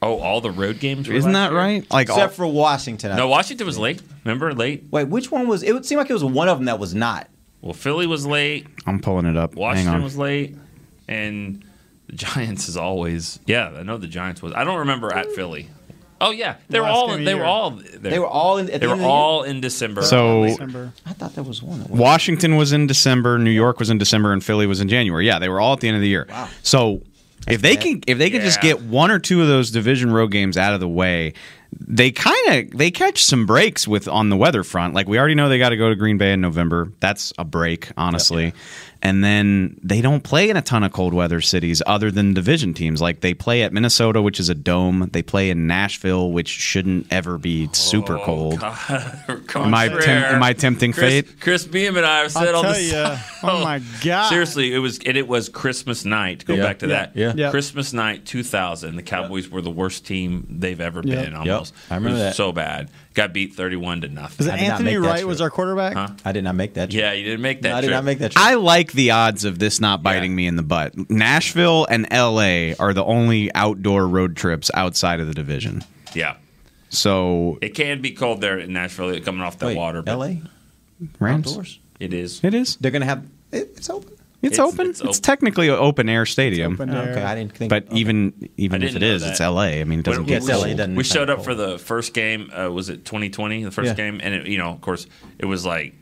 Oh, 0.00 0.18
all 0.20 0.40
the 0.40 0.50
road 0.50 0.80
games. 0.80 1.06
were 1.06 1.14
Isn't 1.14 1.32
last 1.34 1.50
that 1.50 1.52
year? 1.52 1.60
right? 1.60 1.90
Like 1.92 2.08
all, 2.08 2.16
Except 2.16 2.32
for 2.32 2.46
Washington. 2.46 3.12
I 3.12 3.16
No, 3.16 3.28
Washington 3.28 3.66
was 3.66 3.76
late. 3.76 4.00
Remember, 4.24 4.54
late. 4.54 4.84
Wait, 4.90 5.08
which 5.08 5.30
one 5.30 5.46
was? 5.46 5.62
It 5.62 5.74
would 5.74 5.84
seem 5.84 5.98
like 5.98 6.08
it 6.08 6.14
was 6.14 6.24
one 6.24 6.48
of 6.48 6.56
them 6.56 6.64
that 6.64 6.78
was 6.78 6.94
not. 6.94 7.28
Well, 7.60 7.74
Philly 7.74 8.06
was 8.06 8.26
late. 8.26 8.66
I'm 8.86 8.98
pulling 8.98 9.26
it 9.26 9.36
up. 9.36 9.52
Hang 9.52 9.60
Washington 9.60 9.94
on. 9.96 10.02
was 10.02 10.16
late, 10.16 10.56
and 11.08 11.62
the 12.06 12.12
Giants 12.16 12.70
is 12.70 12.78
always. 12.78 13.38
Yeah, 13.44 13.68
I 13.68 13.82
know 13.82 13.98
the 13.98 14.06
Giants 14.06 14.40
was. 14.40 14.54
I 14.54 14.64
don't 14.64 14.78
remember 14.78 15.12
at 15.12 15.30
Philly. 15.32 15.68
Oh 16.20 16.30
yeah, 16.30 16.56
they 16.68 16.80
were 16.80 16.86
all. 16.86 17.08
game 17.08 17.24
They 17.24 17.34
were 17.34 17.44
all. 17.44 17.70
They 17.70 18.18
were 18.18 18.26
all 18.26 18.58
in. 18.58 18.66
They 18.66 18.72
were 18.86 18.92
end 18.92 18.92
of 18.92 18.98
the 19.00 19.04
all 19.04 19.42
in 19.42 19.60
December. 19.60 20.02
So- 20.02 20.46
December. 20.46 20.92
I 21.04 21.12
thought 21.12 21.34
there 21.34 21.44
was 21.44 21.62
one. 21.62 21.80
That 21.80 21.90
was 21.90 21.98
Washington 21.98 22.56
was 22.56 22.72
in 22.72 22.86
December, 22.86 23.38
New 23.38 23.50
York 23.50 23.78
was 23.78 23.90
in 23.90 23.98
December, 23.98 24.32
and 24.32 24.42
Philly 24.42 24.66
was 24.66 24.80
in 24.80 24.88
January. 24.88 25.26
Yeah, 25.26 25.38
they 25.38 25.48
were 25.48 25.60
all 25.60 25.74
at 25.74 25.80
the 25.80 25.88
end 25.88 25.96
of 25.96 26.00
the 26.02 26.08
year. 26.08 26.26
Wow. 26.28 26.48
So 26.62 27.02
if 27.46 27.60
they 27.62 27.76
can 27.76 28.02
if 28.06 28.18
they 28.18 28.30
can 28.30 28.40
just 28.40 28.60
get 28.60 28.82
one 28.82 29.10
or 29.10 29.18
two 29.18 29.42
of 29.42 29.48
those 29.48 29.70
division 29.70 30.12
road 30.12 30.28
games 30.28 30.56
out 30.56 30.72
of 30.74 30.80
the 30.80 30.88
way, 30.88 31.34
they 31.78 32.10
kind 32.10 32.48
of 32.48 32.76
they 32.76 32.90
catch 32.90 33.24
some 33.24 33.46
breaks 33.46 33.86
with 33.86 34.08
on 34.08 34.30
the 34.30 34.36
weather 34.36 34.62
front. 34.64 34.94
Like 34.94 35.08
we 35.08 35.18
already 35.18 35.34
know 35.34 35.48
they 35.48 35.58
got 35.58 35.68
to 35.70 35.76
go 35.76 35.88
to 35.88 35.96
Green 35.96 36.18
Bay 36.18 36.32
in 36.32 36.40
November. 36.40 36.92
That's 37.00 37.32
a 37.38 37.44
break, 37.44 37.90
honestly. 37.96 38.52
And 39.06 39.22
then 39.22 39.78
they 39.84 40.00
don't 40.00 40.24
play 40.24 40.50
in 40.50 40.56
a 40.56 40.62
ton 40.62 40.82
of 40.82 40.92
cold 40.92 41.14
weather 41.14 41.40
cities 41.40 41.80
other 41.86 42.10
than 42.10 42.34
division 42.34 42.74
teams. 42.74 43.00
Like 43.00 43.20
they 43.20 43.34
play 43.34 43.62
at 43.62 43.72
Minnesota, 43.72 44.20
which 44.20 44.40
is 44.40 44.48
a 44.48 44.54
dome. 44.54 45.10
They 45.12 45.22
play 45.22 45.48
in 45.48 45.68
Nashville, 45.68 46.32
which 46.32 46.48
shouldn't 46.48 47.06
ever 47.12 47.38
be 47.38 47.68
super 47.72 48.18
oh, 48.18 48.24
cold. 48.24 48.54
Am 49.54 49.72
I 49.74 49.88
tem- 49.88 50.24
am 50.24 50.42
I 50.42 50.52
tempting 50.54 50.92
Chris, 50.92 51.08
fate? 51.24 51.40
Chris 51.40 51.64
Beam 51.64 51.96
and 51.96 52.04
I 52.04 52.18
have 52.22 52.32
said 52.32 52.48
I'll 52.48 52.56
all 52.56 52.62
tell 52.64 52.72
this. 52.72 52.92
ya. 52.92 53.16
Oh 53.44 53.62
my 53.62 53.80
god! 54.02 54.28
Seriously, 54.28 54.74
it 54.74 54.78
was 54.78 54.98
and 55.06 55.16
it 55.16 55.28
was 55.28 55.48
Christmas 55.48 56.04
night. 56.04 56.44
Go 56.44 56.54
Yeah. 56.54 56.62
back 56.64 56.80
to 56.80 56.88
Yeah. 56.88 56.94
that. 56.94 57.16
Yeah. 57.16 57.32
Yeah. 57.36 57.50
Christmas 57.52 57.92
night 57.92 58.24
2000. 58.26 58.96
The 58.96 59.02
Cowboys 59.04 59.48
were 59.48 59.60
the 59.62 59.70
worst 59.70 60.04
team 60.04 60.48
they've 60.50 60.80
ever 60.80 61.00
Yeah. 61.04 61.22
been 61.22 61.34
almost 61.34 61.48
else. 61.48 61.72
I 61.90 61.94
remember 61.94 62.08
it 62.08 62.12
was 62.14 62.22
that. 62.22 62.34
so 62.36 62.50
bad. 62.50 62.90
Got 63.16 63.32
beat 63.32 63.54
thirty-one 63.54 64.02
to 64.02 64.08
nothing. 64.08 64.36
Was 64.36 64.46
it 64.46 64.52
I 64.52 64.56
did 64.58 64.62
not 64.64 64.70
Anthony 64.72 64.90
make 64.92 65.02
that 65.02 65.08
Wright 65.08 65.26
was 65.26 65.40
our 65.40 65.48
quarterback? 65.48 65.94
Huh? 65.94 66.08
I 66.22 66.32
did 66.32 66.44
not 66.44 66.54
make 66.54 66.74
that. 66.74 66.90
Trip. 66.90 67.00
Yeah, 67.00 67.12
you 67.14 67.24
didn't 67.24 67.40
make 67.40 67.62
that. 67.62 67.70
No, 67.70 67.76
I 67.76 67.80
did 67.80 67.86
trip. 67.86 67.96
not 67.96 68.04
make 68.04 68.18
that. 68.18 68.32
Trip. 68.32 68.44
I 68.44 68.54
like 68.56 68.92
the 68.92 69.12
odds 69.12 69.46
of 69.46 69.58
this 69.58 69.80
not 69.80 70.02
biting 70.02 70.36
me 70.36 70.46
in 70.46 70.56
the 70.56 70.62
butt. 70.62 71.10
Nashville 71.10 71.86
and 71.86 72.06
LA 72.12 72.74
are 72.78 72.92
the 72.92 73.02
only 73.04 73.52
outdoor 73.54 74.06
road 74.06 74.36
trips 74.36 74.70
outside 74.74 75.18
of 75.20 75.28
the 75.28 75.32
division. 75.34 75.82
Yeah, 76.14 76.36
So 76.90 77.58
it 77.62 77.70
can 77.70 78.02
be 78.02 78.10
cold 78.10 78.42
there 78.42 78.58
in 78.58 78.74
Nashville, 78.74 79.18
coming 79.20 79.40
off 79.40 79.58
the 79.58 79.66
Wait, 79.66 79.76
water. 79.78 80.02
but 80.02 80.12
L.A. 80.12 80.42
Rams, 81.18 81.48
outdoors. 81.48 81.78
It 81.98 82.12
is. 82.12 82.44
it 82.44 82.52
is. 82.52 82.76
They're 82.76 82.90
gonna 82.90 83.06
have. 83.06 83.24
It, 83.50 83.72
it's 83.76 83.88
open. 83.88 84.12
It's, 84.46 84.54
It's- 84.58 84.72
open. 84.72 84.86
it's 84.90 85.00
It's, 85.00 85.08
open. 85.08 85.22
technically 85.22 85.68
an 85.68 85.74
open 85.74 86.08
air 86.08 86.24
stadium. 86.26 86.74
Open 86.74 86.90
air. 86.90 87.10
okay, 87.10 87.22
I 87.22 87.34
didn't 87.34 87.52
think. 87.56 87.70
But 87.70 87.86
okay. 87.88 87.96
even 87.96 88.32
even 88.56 88.82
if 88.82 88.92
didn't 88.92 89.02
it 89.02 89.06
know 89.06 89.14
is, 89.14 89.22
it's. 89.24 89.40
LA. 89.40 89.62
I 89.80 89.84
mean, 89.84 90.00
it 90.00 90.04
doesn't 90.04 90.24
When- 90.24 90.28
get 90.40 90.48
Yeah, 90.48 90.56
LA, 90.56 90.64
cold. 90.66 90.76
doesn't 90.78 90.94
We 90.96 91.04
showed 91.04 91.30
up 91.30 91.36
cold. 91.38 91.46
for 91.46 91.54
the 91.54 91.78
first 91.78 92.14
game. 92.14 92.50
Uh, 92.52 92.70
was 92.70 92.88
it 92.88 93.04
2020? 93.04 93.64
The 93.64 93.70
first 93.70 93.88
Yeah. 93.88 93.94
game, 93.94 94.20
and 94.22 94.34
it, 94.34 94.46
you 94.46 94.58
know, 94.58 94.70
of 94.70 94.80
course, 94.80 95.06
it 95.38 95.46
was 95.46 95.64
like 95.66 95.94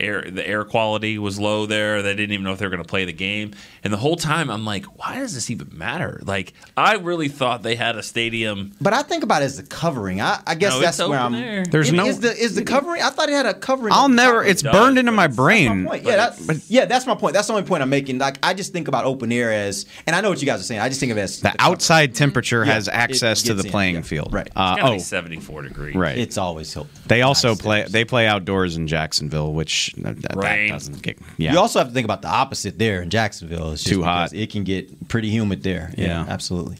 air. 0.00 0.22
The 0.30 0.46
air 0.46 0.64
quality 0.64 1.18
was 1.18 1.38
low 1.38 1.66
there. 1.66 2.02
They 2.02 2.14
didn't 2.14 2.32
even 2.32 2.44
know 2.44 2.52
if 2.52 2.58
they 2.58 2.66
were 2.66 2.70
going 2.70 2.82
to 2.82 2.88
play 2.88 3.04
the 3.04 3.12
game. 3.12 3.52
And 3.84 3.92
the 3.92 3.96
whole 3.98 4.16
time, 4.16 4.50
I'm 4.50 4.64
like, 4.64 4.84
why 4.98 5.16
does 5.16 5.34
this 5.34 5.50
even 5.50 5.68
matter? 5.76 6.20
Like, 6.24 6.52
I 6.76 6.94
really 6.96 7.28
thought 7.28 7.62
they 7.62 7.76
had 7.76 7.96
a 7.96 8.02
stadium. 8.02 8.72
But 8.80 8.92
I 8.92 9.02
think 9.02 9.22
about 9.24 9.42
it 9.42 9.46
as 9.46 9.56
the 9.56 9.62
covering. 9.62 10.20
I, 10.20 10.40
I 10.46 10.54
guess 10.54 10.72
No, 10.72 10.80
that's 10.80 10.98
where 10.98 11.18
I'm. 11.18 11.34
air. 11.34 11.64
There's 11.64 11.88
It- 11.90 11.94
no- 11.94 12.06
is 12.06 12.20
the 12.20 12.34
is 12.36 12.54
the 12.54 12.62
covering. 12.64 13.02
I 13.02 13.10
thought 13.10 13.28
it 13.28 13.32
had 13.34 13.46
a 13.46 13.54
covering. 13.54 13.92
I'll 13.92 14.08
never. 14.08 14.44
It's 14.44 14.62
does, 14.62 14.72
burned 14.72 14.98
into 14.98 15.12
but 15.12 15.16
my 15.16 15.24
it's- 15.24 15.36
brain. 15.36 15.86
Point. 15.86 16.04
Yeah, 16.04 16.16
that's, 16.16 16.70
yeah, 16.70 16.84
that's 16.84 17.06
my 17.06 17.14
point. 17.14 17.34
That's 17.34 17.46
the 17.46 17.52
only 17.54 17.66
point 17.66 17.82
I'm 17.82 17.90
making. 17.90 18.18
Like, 18.18 18.38
I 18.42 18.54
just 18.54 18.72
think 18.72 18.88
about 18.88 19.04
open 19.04 19.30
air 19.32 19.52
as, 19.52 19.86
and 20.06 20.14
I 20.16 20.20
know 20.20 20.30
what 20.30 20.40
you 20.40 20.46
guys 20.46 20.60
are 20.60 20.64
saying. 20.64 20.80
I 20.80 20.88
just 20.88 21.00
think 21.00 21.12
of 21.12 21.18
it 21.18 21.22
as 21.22 21.40
The 21.40 21.54
outside 21.58 22.14
temperature 22.14 22.64
Yeah, 22.64 22.72
has 22.72 22.88
it 22.88 22.94
access 22.94 23.42
to 23.44 23.54
the 23.54 23.64
in, 23.64 23.70
playing 23.70 23.94
yeah, 23.96 24.00
field. 24.02 24.32
right. 24.32 24.48
Uh, 24.56 24.76
It's 24.78 24.88
oh, 24.88 24.92
be 24.94 24.98
74 24.98 25.62
degrees. 25.62 25.94
right. 25.94 26.16
It's 26.18 26.38
always 26.38 26.72
help. 26.74 26.88
They 27.06 27.22
also 27.22 27.54
play. 27.54 27.84
They 27.88 28.04
play 28.04 28.26
outdoors 28.26 28.76
in 28.76 28.86
Jacksonville, 28.86 29.45
which 29.54 29.94
uh, 29.98 30.12
that, 30.12 30.22
that 30.22 30.68
doesn't 30.68 31.02
get. 31.02 31.18
Yeah. 31.36 31.52
You 31.52 31.58
also 31.58 31.78
have 31.78 31.88
to 31.88 31.94
think 31.94 32.04
about 32.04 32.22
the 32.22 32.28
opposite 32.28 32.78
there 32.78 33.02
in 33.02 33.10
Jacksonville. 33.10 33.72
It's 33.72 33.82
just 33.84 33.94
Too 33.94 34.02
hot. 34.02 34.32
It 34.32 34.50
can 34.50 34.64
get 34.64 35.08
pretty 35.08 35.30
humid 35.30 35.62
there. 35.62 35.92
Yeah, 35.96 36.06
Yeah. 36.06 36.26
absolutely. 36.28 36.78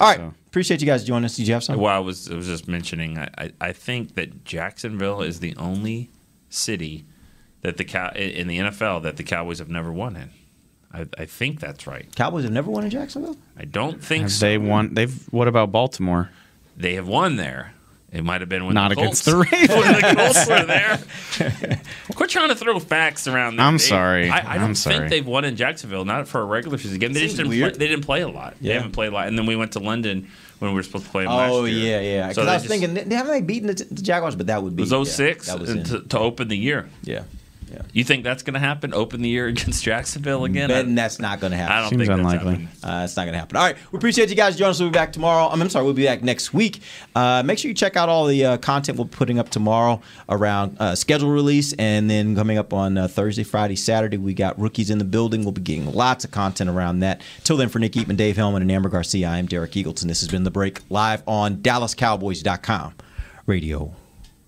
All 0.00 0.08
right. 0.08 0.18
So- 0.18 0.34
Appreciate 0.48 0.80
you 0.80 0.86
guys 0.86 1.04
joining 1.04 1.26
us. 1.26 1.36
Did 1.36 1.46
you 1.46 1.52
have 1.54 1.62
something? 1.62 1.82
Well, 1.82 1.94
I 1.94 1.98
was, 1.98 2.30
I 2.30 2.34
was 2.34 2.46
just 2.46 2.66
mentioning, 2.68 3.18
I, 3.18 3.28
I, 3.36 3.52
I 3.60 3.72
think 3.72 4.14
that 4.14 4.44
Jacksonville 4.44 5.20
is 5.20 5.40
the 5.40 5.54
only 5.56 6.08
city 6.48 7.04
that 7.60 7.76
the 7.76 7.84
cow 7.84 8.10
in 8.16 8.48
the 8.48 8.58
NFL 8.58 9.02
that 9.02 9.18
the 9.18 9.22
Cowboys 9.24 9.58
have 9.58 9.68
never 9.68 9.92
won 9.92 10.16
in. 10.16 10.30
I, 10.92 11.06
I 11.18 11.26
think 11.26 11.60
that's 11.60 11.86
right. 11.86 12.12
Cowboys 12.16 12.44
have 12.44 12.52
never 12.52 12.70
won 12.70 12.84
in 12.84 12.90
Jacksonville. 12.90 13.36
I 13.58 13.66
don't 13.66 14.02
think 14.02 14.22
Have 14.22 14.32
so. 14.32 14.46
they 14.46 14.56
won? 14.56 14.94
They've. 14.94 15.14
What 15.30 15.48
about 15.48 15.70
Baltimore? 15.70 16.30
They 16.78 16.94
have 16.94 17.06
won 17.06 17.36
there. 17.36 17.74
It 18.10 18.24
might 18.24 18.40
have 18.40 18.48
been 18.48 18.64
when 18.64 18.72
Not 18.74 18.88
the 18.94 19.00
against 19.00 19.26
Colts, 19.26 19.48
the 19.50 19.56
Ravens. 19.58 19.68
when 19.68 19.92
the 20.00 20.14
Colts 20.16 20.46
were 20.48 20.64
there. 20.64 20.98
Quit 22.14 22.30
trying 22.30 22.48
to 22.48 22.54
throw 22.56 22.78
facts 22.78 23.28
around. 23.28 23.56
There, 23.56 23.66
I'm 23.66 23.74
Dave. 23.74 23.82
sorry. 23.82 24.30
I, 24.30 24.38
I 24.38 24.54
don't 24.54 24.64
I'm 24.64 24.74
sorry. 24.74 24.96
think 24.96 25.10
they've 25.10 25.26
won 25.26 25.44
in 25.44 25.56
Jacksonville. 25.56 26.06
Not 26.06 26.26
for 26.26 26.40
a 26.40 26.44
regular 26.44 26.78
season 26.78 26.98
game. 26.98 27.12
They 27.12 27.20
just 27.20 27.36
didn't. 27.36 27.50
Play, 27.50 27.60
they 27.70 27.86
didn't 27.88 28.04
play 28.06 28.22
a 28.22 28.28
lot. 28.28 28.54
They 28.62 28.72
haven't 28.72 28.92
played 28.92 29.08
a 29.08 29.14
lot. 29.14 29.28
And 29.28 29.38
then 29.38 29.44
we 29.44 29.56
went 29.56 29.72
to 29.72 29.78
London 29.80 30.30
when 30.58 30.70
we 30.70 30.74
were 30.76 30.82
supposed 30.82 31.04
to 31.04 31.10
play 31.10 31.24
them 31.24 31.32
last 31.34 31.52
Oh 31.52 31.64
year. 31.66 32.00
yeah, 32.00 32.00
yeah. 32.00 32.28
Because 32.28 32.44
So 32.46 32.50
I 32.50 32.54
was 32.54 32.62
just- 32.62 32.80
thinking, 32.80 33.10
haven't 33.10 33.32
they 33.32 33.42
beaten 33.42 33.66
the, 33.68 33.74
the 33.74 34.02
Jaguars? 34.02 34.36
But 34.36 34.46
that 34.46 34.62
would 34.62 34.74
be 34.74 34.82
It 34.84 34.90
was 34.90 35.10
06 35.10 35.46
Yeah, 35.46 35.52
that 35.54 35.60
was 35.60 35.70
in- 35.70 35.84
to, 35.84 36.00
to 36.00 36.18
open 36.18 36.48
the 36.48 36.56
year. 36.56 36.88
yeah. 37.02 37.24
Yeah. 37.70 37.82
You 37.92 38.04
think 38.04 38.24
that's 38.24 38.42
going 38.42 38.54
to 38.54 38.60
happen? 38.60 38.94
Open 38.94 39.22
the 39.22 39.28
year 39.28 39.46
against 39.46 39.82
Jacksonville 39.88 40.44
again? 40.44 40.68
Betting 40.68 40.94
that's 40.94 41.18
not 41.18 41.40
going 41.40 41.52
to 41.52 41.56
happen. 41.56 41.76
I 41.76 41.80
don't 41.80 41.90
Seems 41.90 42.06
think 42.06 42.18
unlikely. 42.18 42.68
that's. 42.80 42.84
Uh, 42.84 43.02
it's 43.04 43.16
not 43.16 43.24
going 43.24 43.32
to 43.34 43.38
happen. 43.38 43.56
All 43.56 43.64
right. 43.64 43.76
We 43.92 43.96
appreciate 43.96 44.30
you 44.30 44.34
guys 44.36 44.56
joining 44.56 44.70
us. 44.70 44.80
We'll 44.80 44.88
be 44.90 44.94
back 44.94 45.12
tomorrow. 45.12 45.48
I'm, 45.48 45.60
I'm 45.60 45.68
sorry. 45.70 45.84
We'll 45.84 45.94
be 45.94 46.04
back 46.04 46.22
next 46.22 46.54
week. 46.54 46.80
Uh, 47.14 47.42
make 47.44 47.58
sure 47.58 47.68
you 47.68 47.74
check 47.74 47.96
out 47.96 48.08
all 48.08 48.26
the 48.26 48.44
uh, 48.44 48.56
content 48.58 48.98
we're 48.98 49.04
putting 49.04 49.38
up 49.38 49.48
tomorrow 49.48 50.00
around 50.28 50.76
uh, 50.80 50.94
schedule 50.94 51.30
release. 51.30 51.72
And 51.74 52.10
then 52.10 52.34
coming 52.34 52.58
up 52.58 52.72
on 52.72 52.96
uh, 52.96 53.08
Thursday, 53.08 53.44
Friday, 53.44 53.76
Saturday, 53.76 54.16
we 54.16 54.34
got 54.34 54.58
rookies 54.58 54.90
in 54.90 54.98
the 54.98 55.04
building. 55.04 55.42
We'll 55.42 55.52
be 55.52 55.60
getting 55.60 55.92
lots 55.92 56.24
of 56.24 56.30
content 56.30 56.70
around 56.70 57.00
that. 57.00 57.20
Till 57.44 57.56
then, 57.56 57.68
for 57.68 57.78
Nick 57.78 57.92
Eatman, 57.92 58.16
Dave 58.16 58.36
Helman, 58.36 58.62
and 58.62 58.72
Amber 58.72 58.88
Garcia, 58.88 59.28
I 59.28 59.38
am 59.38 59.46
Derek 59.46 59.72
Eagleton. 59.72 60.08
This 60.08 60.20
has 60.20 60.28
been 60.28 60.44
The 60.44 60.50
Break 60.50 60.80
live 60.90 61.22
on 61.26 61.56
DallasCowboys.com 61.58 62.94
radio. 63.46 63.92